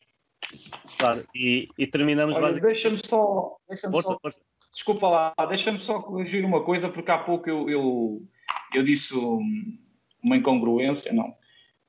[0.98, 2.82] Claro, e, e terminamos Olha, basicamente.
[2.82, 3.56] Deixa-me só.
[3.68, 4.40] Deixa força, só força.
[4.72, 8.22] Desculpa lá, deixa-me só corrigir uma coisa, porque há pouco eu, eu,
[8.74, 9.14] eu disse
[10.22, 11.12] uma incongruência.
[11.12, 11.34] Não.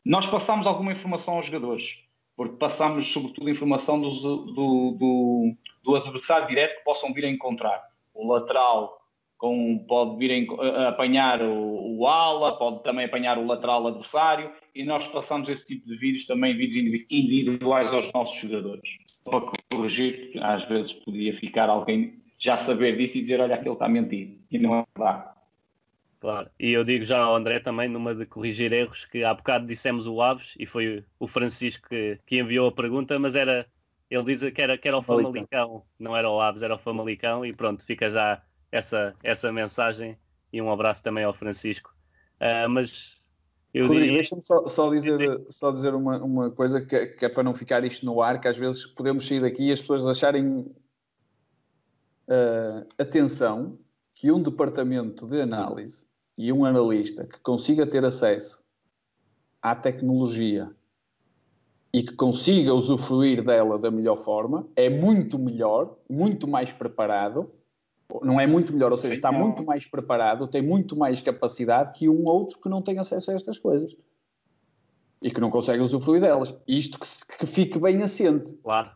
[0.06, 2.07] Nós passámos alguma informação aos jogadores,
[2.38, 7.84] porque passámos, sobretudo, informação do, do, do, do adversário direto que possam vir a encontrar.
[8.14, 9.01] O lateral
[9.38, 14.84] com, pode vir a, apanhar o, o, ala, pode também apanhar o lateral adversário, e
[14.84, 18.88] nós passamos esse tipo de vídeos, também vídeos individuais aos nossos jogadores.
[19.26, 19.41] Para
[19.72, 23.89] corrigir, às vezes podia ficar alguém já saber disso e dizer, olha, aquele está a
[23.89, 25.36] mentir, e não é verdade.
[26.19, 29.68] Claro, e eu digo já ao André também, numa de corrigir erros, que há bocado
[29.68, 33.68] dissemos o Aves, e foi o Francisco que, que enviou a pergunta, mas era,
[34.10, 37.45] ele diz que era, que era o Famalicão, não era o Aves, era o Famalicão,
[37.45, 38.41] e pronto, fica já
[38.72, 40.18] essa, essa mensagem.
[40.52, 41.94] E um abraço também ao Francisco.
[42.39, 43.18] Uh, mas
[43.73, 44.18] eu Rodrigo, diria...
[44.18, 47.84] deixa-me só, só, dizer, só dizer uma, uma coisa que, que, é para não ficar
[47.84, 50.60] isto no ar, que às vezes podemos sair daqui e as pessoas acharem
[52.27, 53.77] uh, atenção
[54.15, 56.07] que um departamento de análise
[56.38, 58.61] e um analista que consiga ter acesso
[59.61, 60.72] à tecnologia
[61.93, 67.51] e que consiga usufruir dela da melhor forma é muito melhor, muito mais preparado
[68.22, 72.07] não é muito melhor, ou seja, está muito mais preparado, tem muito mais capacidade que
[72.07, 73.95] um outro que não tem acesso a estas coisas
[75.22, 76.55] e que não consegue usufruir delas.
[76.68, 78.53] Isto que, que fique bem assente.
[78.64, 78.91] Claro.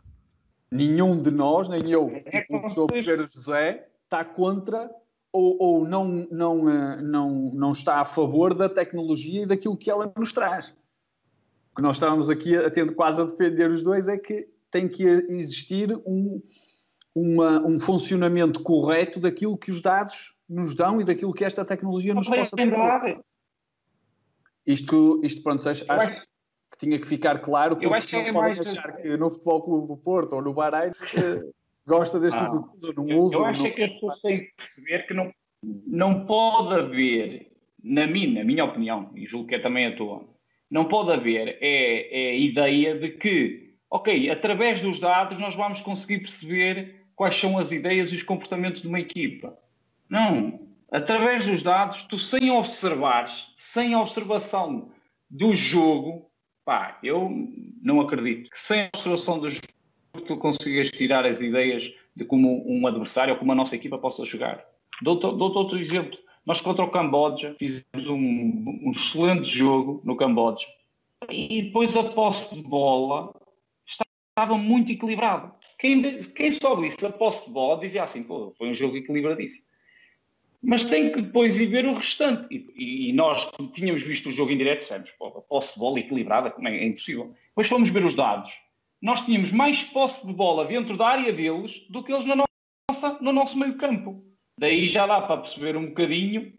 [0.71, 4.89] Nenhum de nós, nem eu, é como estou a perceber o José, está contra
[5.33, 9.89] ou, ou não, não, eh, não, não está a favor da tecnologia e daquilo que
[9.89, 10.69] ela nos traz.
[11.71, 14.87] O que nós estávamos aqui a, tendo quase a defender os dois é que tem
[14.87, 16.41] que existir um,
[17.15, 22.13] uma, um funcionamento correto daquilo que os dados nos dão e daquilo que esta tecnologia
[22.13, 23.19] nos possa trazer.
[24.65, 26.27] Isto, isto pronto, acho, acho que
[26.77, 29.61] tinha que ficar claro, porque eu acho que não é podem achar que no Futebol
[29.61, 30.91] Clube do Porto ou no Bahrein
[31.85, 33.35] gosta deste ah, tipo de coisa, não eu, usa.
[33.35, 33.71] Eu acho não...
[33.71, 35.33] que as pessoas têm que perceber que não,
[35.87, 37.51] não pode haver,
[37.83, 40.27] na minha, na minha opinião, e julgo que é também a tua,
[40.69, 45.81] não pode haver é, é a ideia de que, ok, através dos dados nós vamos
[45.81, 49.57] conseguir perceber quais são as ideias e os comportamentos de uma equipa.
[50.09, 50.67] Não.
[50.91, 54.91] Através dos dados, tu sem observares, sem observação
[55.29, 56.29] do jogo,
[56.65, 57.29] pá, eu
[57.81, 59.67] não acredito que sem observação do jogo
[60.19, 64.25] tu consigas tirar as ideias de como um adversário ou como a nossa equipa possa
[64.25, 64.65] jogar.
[65.01, 66.17] Dou-te dou outro exemplo.
[66.45, 70.65] Nós contra o Camboja fizemos um, um, excelente jogo no Camboja
[71.29, 73.33] e depois a posse de bola
[73.85, 75.53] estava muito equilibrado.
[75.77, 79.63] Quem, quem isso, a posse de bola, dizia assim, pô, foi um jogo equilibradíssimo.
[80.63, 82.47] Mas tem que depois ir ver o restante.
[82.51, 86.51] E, e nós tínhamos visto o jogo em direto, dissemos, a posse de bola equilibrada,
[86.51, 87.33] como é, é impossível.
[87.49, 88.51] Depois fomos ver os dados
[89.01, 92.43] nós tínhamos mais posse de bola dentro da área deles do que eles na
[92.89, 94.23] nossa, no nosso meio campo.
[94.57, 96.53] Daí já dá para perceber um bocadinho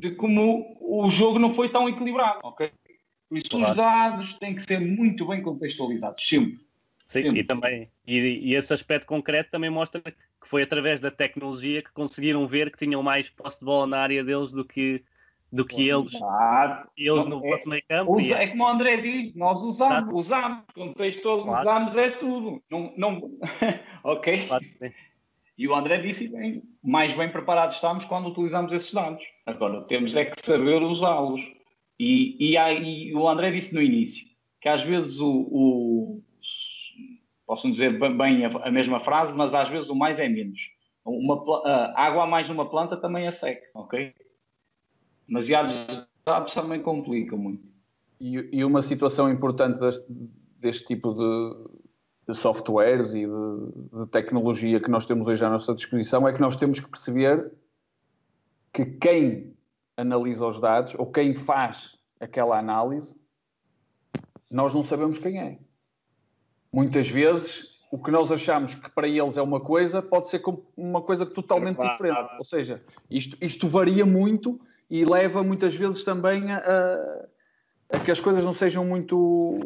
[0.00, 2.72] de como o jogo não foi tão equilibrado, ok?
[3.28, 3.70] Por isso claro.
[3.70, 6.58] os dados têm que ser muito bem contextualizados, sempre.
[7.06, 7.40] Sim, sempre.
[7.40, 11.92] e também, e, e, esse aspecto concreto também mostra que foi através da tecnologia que
[11.92, 15.02] conseguiram ver que tinham mais posse de bola na área deles do que
[15.52, 16.12] do que eles,
[16.96, 18.16] eles no é, meio campo.
[18.16, 18.44] Usa, é.
[18.44, 20.16] é como o André diz, nós usamos, Exato.
[20.16, 22.00] usamos, contextualizamos claro.
[22.00, 22.62] é tudo.
[22.70, 23.30] Não, não...
[24.04, 24.46] ok?
[24.46, 24.64] Claro,
[25.58, 29.22] e o André disse bem, mais bem preparados estamos quando utilizamos esses dados.
[29.44, 31.40] Agora, temos é que saber usá-los.
[31.98, 34.26] E, e, e, o André disse no início
[34.58, 36.22] que às vezes o, o
[37.46, 40.60] posso dizer bem a, a, mesma frase, mas às vezes o mais é menos.
[41.04, 41.34] Uma,
[41.66, 44.14] a água a mais numa planta também é seca, ok?
[45.30, 47.64] Demasiados dados também complicam muito.
[48.20, 50.04] E, e uma situação importante deste,
[50.58, 51.70] deste tipo de,
[52.28, 56.40] de, softwares e de, de, tecnologia que nós temos hoje à nossa disposição é que
[56.40, 57.50] nós temos que perceber
[58.72, 59.56] que quem
[59.96, 63.18] analisa os dados ou quem faz aquela análise,
[64.50, 65.58] nós não sabemos quem é.
[66.72, 70.42] Muitas vezes o que nós achamos que para eles é uma coisa pode ser
[70.76, 72.30] uma coisa totalmente diferente.
[72.38, 77.26] Ou seja, isto, isto varia muito e leva muitas vezes também a,
[77.90, 79.60] a, que as coisas não sejam muito,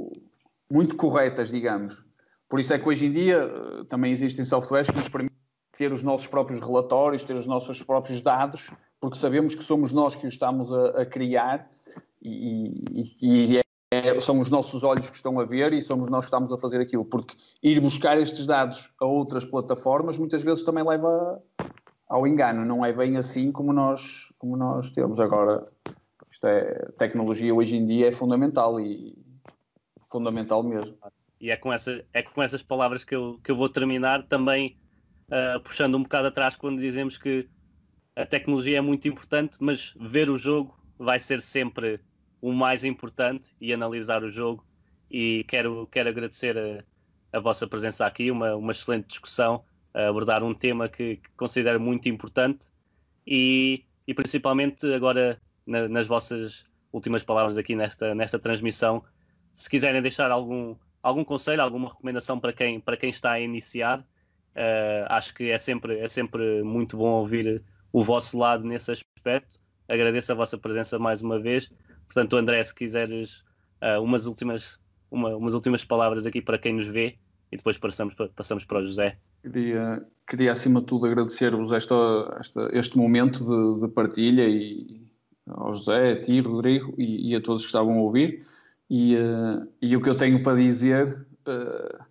[0.70, 2.04] muito corretas, digamos.
[2.48, 5.34] Por isso é que hoje em dia eh, também existem softwares que nos permitem
[5.76, 8.70] ter os nossos próprios relatórios, ter os nossos próprios dados,
[9.00, 11.68] porque sabemos que somos nós que os estamos a, a criar
[12.22, 12.84] e,
[13.20, 13.60] e, e
[13.90, 16.58] é, são os nossos olhos que estão a ver e somos nós que estamos a
[16.58, 17.04] fazer aquilo.
[17.04, 21.42] Porque ir buscar estes dados a outras plataformas muitas vezes também leva
[22.08, 22.64] ao engano.
[22.64, 25.18] Não é bem assim como nós, como nós temos.
[25.20, 25.66] Agora,
[26.30, 29.16] isto é, tecnologia hoje em dia é fundamental e
[30.10, 30.96] fundamental mesmo.
[31.40, 34.78] E é com, essa, é com essas palavras que eu, que eu vou terminar também
[35.28, 37.48] uh, puxando um bocado atrás quando dizemos que
[38.16, 42.00] a tecnologia é muito importante, mas ver o jogo vai ser sempre
[42.40, 44.64] o mais importante e analisar o jogo.
[45.10, 46.84] E quero, quero agradecer a,
[47.36, 49.64] a vossa presença aqui, uma, uma excelente discussão
[49.94, 52.66] abordar um tema que, que considero muito importante
[53.26, 59.02] e, e principalmente agora na, nas vossas últimas palavras aqui nesta, nesta transmissão,
[59.54, 64.00] se quiserem deixar algum, algum conselho, alguma recomendação para quem, para quem está a iniciar,
[64.00, 67.62] uh, acho que é sempre, é sempre muito bom ouvir
[67.92, 69.60] o vosso lado nesse aspecto.
[69.88, 71.70] Agradeço a vossa presença mais uma vez.
[72.06, 73.40] Portanto, André, se quiseres
[73.82, 74.78] uh, umas, últimas,
[75.10, 77.18] uma, umas últimas palavras aqui para quem nos vê
[77.50, 79.18] e depois passamos, passamos para o José.
[79.44, 81.94] Queria, queria acima de tudo agradecer-vos esta,
[82.40, 85.06] esta, este momento de, de, partilha e
[85.46, 88.42] ao José, a ti, Rodrigo e, e, a todos que estavam a ouvir.
[88.88, 92.04] E, uh, e o que eu tenho para dizer, uh,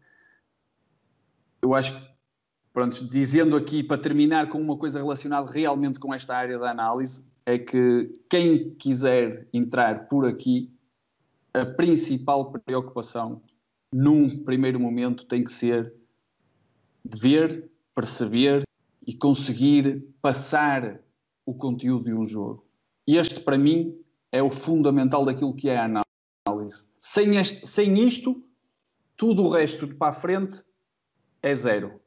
[1.59, 2.07] eu acho que,
[2.71, 7.25] pronto, dizendo aqui para terminar com uma coisa relacionada realmente com esta área da análise,
[7.47, 10.71] é que quem quiser entrar por aqui,
[11.51, 13.41] a principal preocupação
[13.91, 15.91] num primeiro momento tem que ser
[17.03, 18.63] ver, perceber
[19.05, 20.99] e conseguir passar
[21.45, 22.65] o conteúdo de um jogo.
[23.05, 23.99] E este, para mim,
[24.31, 26.03] é o fundamental daquilo que é a
[26.47, 26.87] análise.
[27.01, 28.41] Sem, este, sem isto,
[29.17, 30.63] tudo o resto de para a frente
[31.41, 32.01] é zero.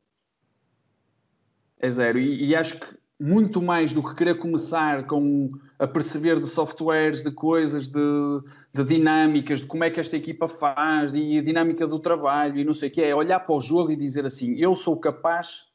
[1.78, 2.18] É zero.
[2.18, 5.48] E, e acho que muito mais do que querer começar com
[5.78, 8.42] a perceber de softwares, de coisas, de,
[8.74, 12.64] de, dinâmicas, de como é que esta equipa faz e a dinâmica do trabalho e
[12.64, 15.66] não sei o que, é olhar para o jogo e dizer assim, eu sou capaz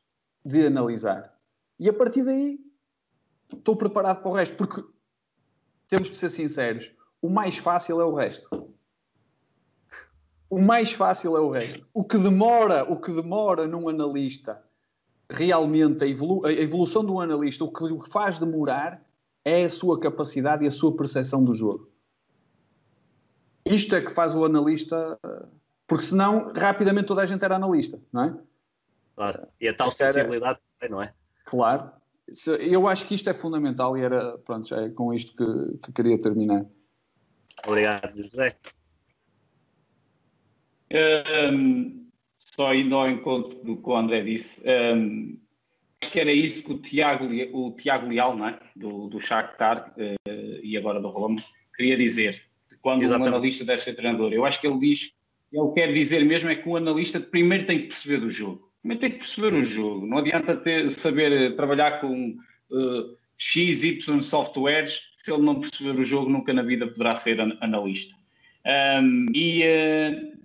[0.46, 1.36] de analisar.
[1.80, 2.60] E a partir daí
[3.52, 4.84] estou preparado para o resto, porque
[5.88, 8.50] temos que ser sinceros, o mais fácil é o resto.
[10.48, 11.88] O mais fácil é o resto.
[11.94, 14.62] O que demora, o que demora num analista
[15.32, 19.04] realmente a, evolu a evolução do analista, o que o faz demorar
[19.44, 21.90] é a sua capacidade e a sua percepção do jogo.
[23.66, 25.20] Isto é que faz o analista,
[25.88, 28.38] porque senão rapidamente toda a gente era analista, não é?
[29.16, 29.48] Claro.
[29.60, 31.14] E a tal sensibilidade também, não é?
[31.46, 31.92] Claro.
[32.60, 36.20] Eu acho que isto é fundamental e era, pronto, é com isto que, que queria
[36.20, 36.66] terminar.
[37.66, 38.56] Obrigado, José.
[41.54, 42.01] Um,
[42.62, 44.62] só indo ao encontro do que o André disse,
[44.96, 45.36] um,
[46.00, 48.60] acho que era isso que o Tiago, o Tiago Leal, não é?
[48.76, 51.44] do, do Shakhtar uh, e agora do Roma,
[51.76, 52.44] queria dizer.
[52.80, 53.32] Quando Exatamente.
[53.32, 54.32] um analista deve ser treinador.
[54.32, 55.12] Eu acho que ele diz,
[55.52, 58.72] ele quer dizer mesmo é que o analista primeiro tem que perceber do jogo.
[58.82, 60.06] Primeiro tem que perceber o jogo.
[60.06, 62.38] Não adianta ter, saber eh, trabalhar com
[62.72, 67.40] uh, X, Y softwares se ele não perceber o jogo, nunca na vida poderá ser
[67.40, 68.16] analista.
[68.66, 70.41] Um, e uh,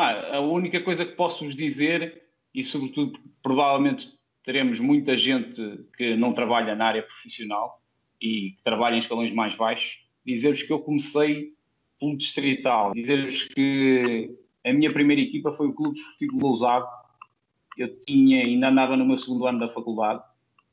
[0.00, 2.22] a única coisa que posso vos dizer,
[2.54, 4.12] e sobretudo provavelmente
[4.44, 7.80] teremos muita gente que não trabalha na área profissional
[8.20, 11.52] e que trabalha em escalões mais baixos, dizer-vos que eu comecei
[11.98, 14.30] pelo distrital, dizer-vos que
[14.64, 16.86] a minha primeira equipa foi o Clube Esportivo Lousado,
[17.76, 20.22] eu tinha, ainda andava no meu segundo ano da faculdade,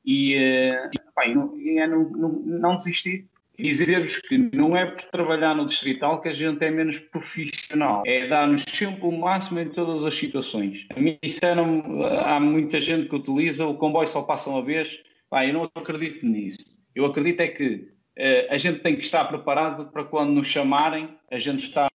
[0.05, 0.89] e, uh,
[1.25, 1.55] e não,
[1.87, 3.27] não, não, não desisti
[3.61, 8.27] dizer-vos que não é por trabalhar no distrital que a gente é menos profissional, é
[8.27, 10.85] dar-nos sempre o máximo em todas as situações.
[10.95, 11.83] A mim disseram,
[12.25, 14.99] há muita gente que utiliza, o comboio só passa uma vez,
[15.29, 16.65] Pá, eu não acredito nisso.
[16.95, 17.87] Eu acredito é que
[18.17, 21.89] uh, a gente tem que estar preparado para quando nos chamarem, a gente estarmos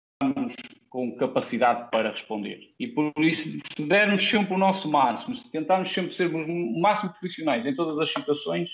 [0.88, 2.74] com capacidade para responder.
[2.78, 7.12] E por isso, se dermos sempre o nosso máximo, se tentarmos sempre sermos o máximo
[7.12, 8.68] profissionais em todas as situações,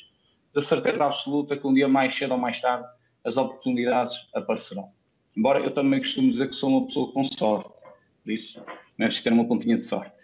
[0.57, 2.89] da certeza absoluta que um dia mais cedo ou mais tarde
[3.23, 4.91] as oportunidades aparecerão.
[5.37, 7.71] Embora eu também costumo dizer que sou uma pessoa com sorte,
[8.25, 8.65] por isso
[8.97, 10.17] não é ter uma pontinha de sorte.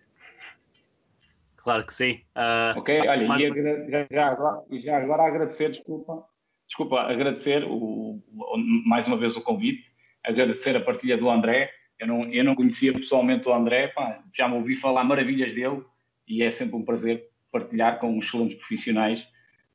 [1.56, 2.22] Claro que sim.
[2.34, 3.42] Uh, ok, olha, mas...
[3.42, 6.24] e já, agora, já agora agradecer, desculpa,
[6.66, 8.56] desculpa, agradecer o, o,
[8.86, 9.84] mais uma vez o convite,
[10.24, 11.70] agradecer a partilha do André.
[12.00, 15.84] Eu não, eu não conhecia pessoalmente o André, pá, já me ouvi falar maravilhas dele
[16.26, 19.22] e é sempre um prazer partilhar com os excelentes profissionais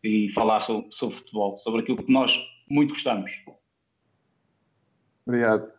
[0.07, 2.33] e falar sobre, sobre futebol, sobre aquilo que nós
[2.69, 3.31] muito gostamos.
[5.25, 5.71] Obrigado.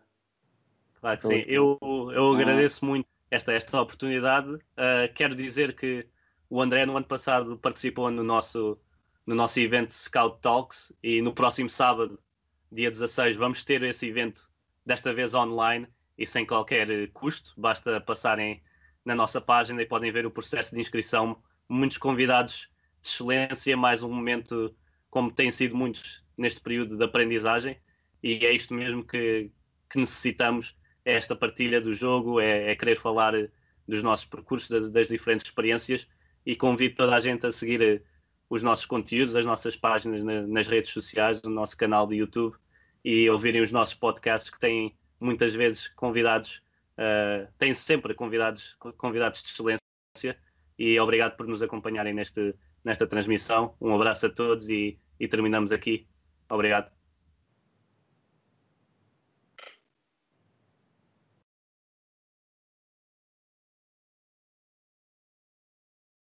[1.00, 1.44] Claro que sim.
[1.46, 1.78] Eu,
[2.12, 4.55] eu agradeço muito esta, esta oportunidade.
[4.55, 6.06] Uh, quero dizer que
[6.50, 8.78] o André no ano passado participou no nosso,
[9.26, 12.18] no nosso evento Scout Talks e no próximo sábado,
[12.70, 14.50] dia 16, vamos ter esse evento,
[14.84, 15.86] desta vez online
[16.18, 17.52] e sem qualquer custo.
[17.56, 18.62] Basta passarem
[19.05, 21.42] na nossa página e podem ver o processo de inscrição.
[21.68, 22.68] Muitos convidados
[23.09, 24.74] de excelência, mais um momento
[25.10, 27.78] como tem sido muitos neste período de aprendizagem,
[28.22, 29.51] e é isto mesmo que,
[29.90, 33.32] que necessitamos, é esta partilha do jogo, é, é querer falar
[33.86, 36.06] dos nossos percursos, das, das, diferentes experiências,
[36.44, 38.02] e convido toda a gente a seguir eh,
[38.48, 42.56] os nossos conteúdos, as nossas páginas na, nas redes sociais, o nosso canal de YouTube,
[43.05, 46.62] e ouvirem os nossos podcasts que têm muitas vezes convidados,
[46.98, 50.39] uh, têm sempre convidados, convidados de excelência,
[50.78, 52.55] e obrigado por nos acompanharem neste
[52.89, 53.74] nesta transmissão.
[53.81, 56.06] Um abraço a todos e, e terminamos aqui.
[56.51, 56.97] Obrigado.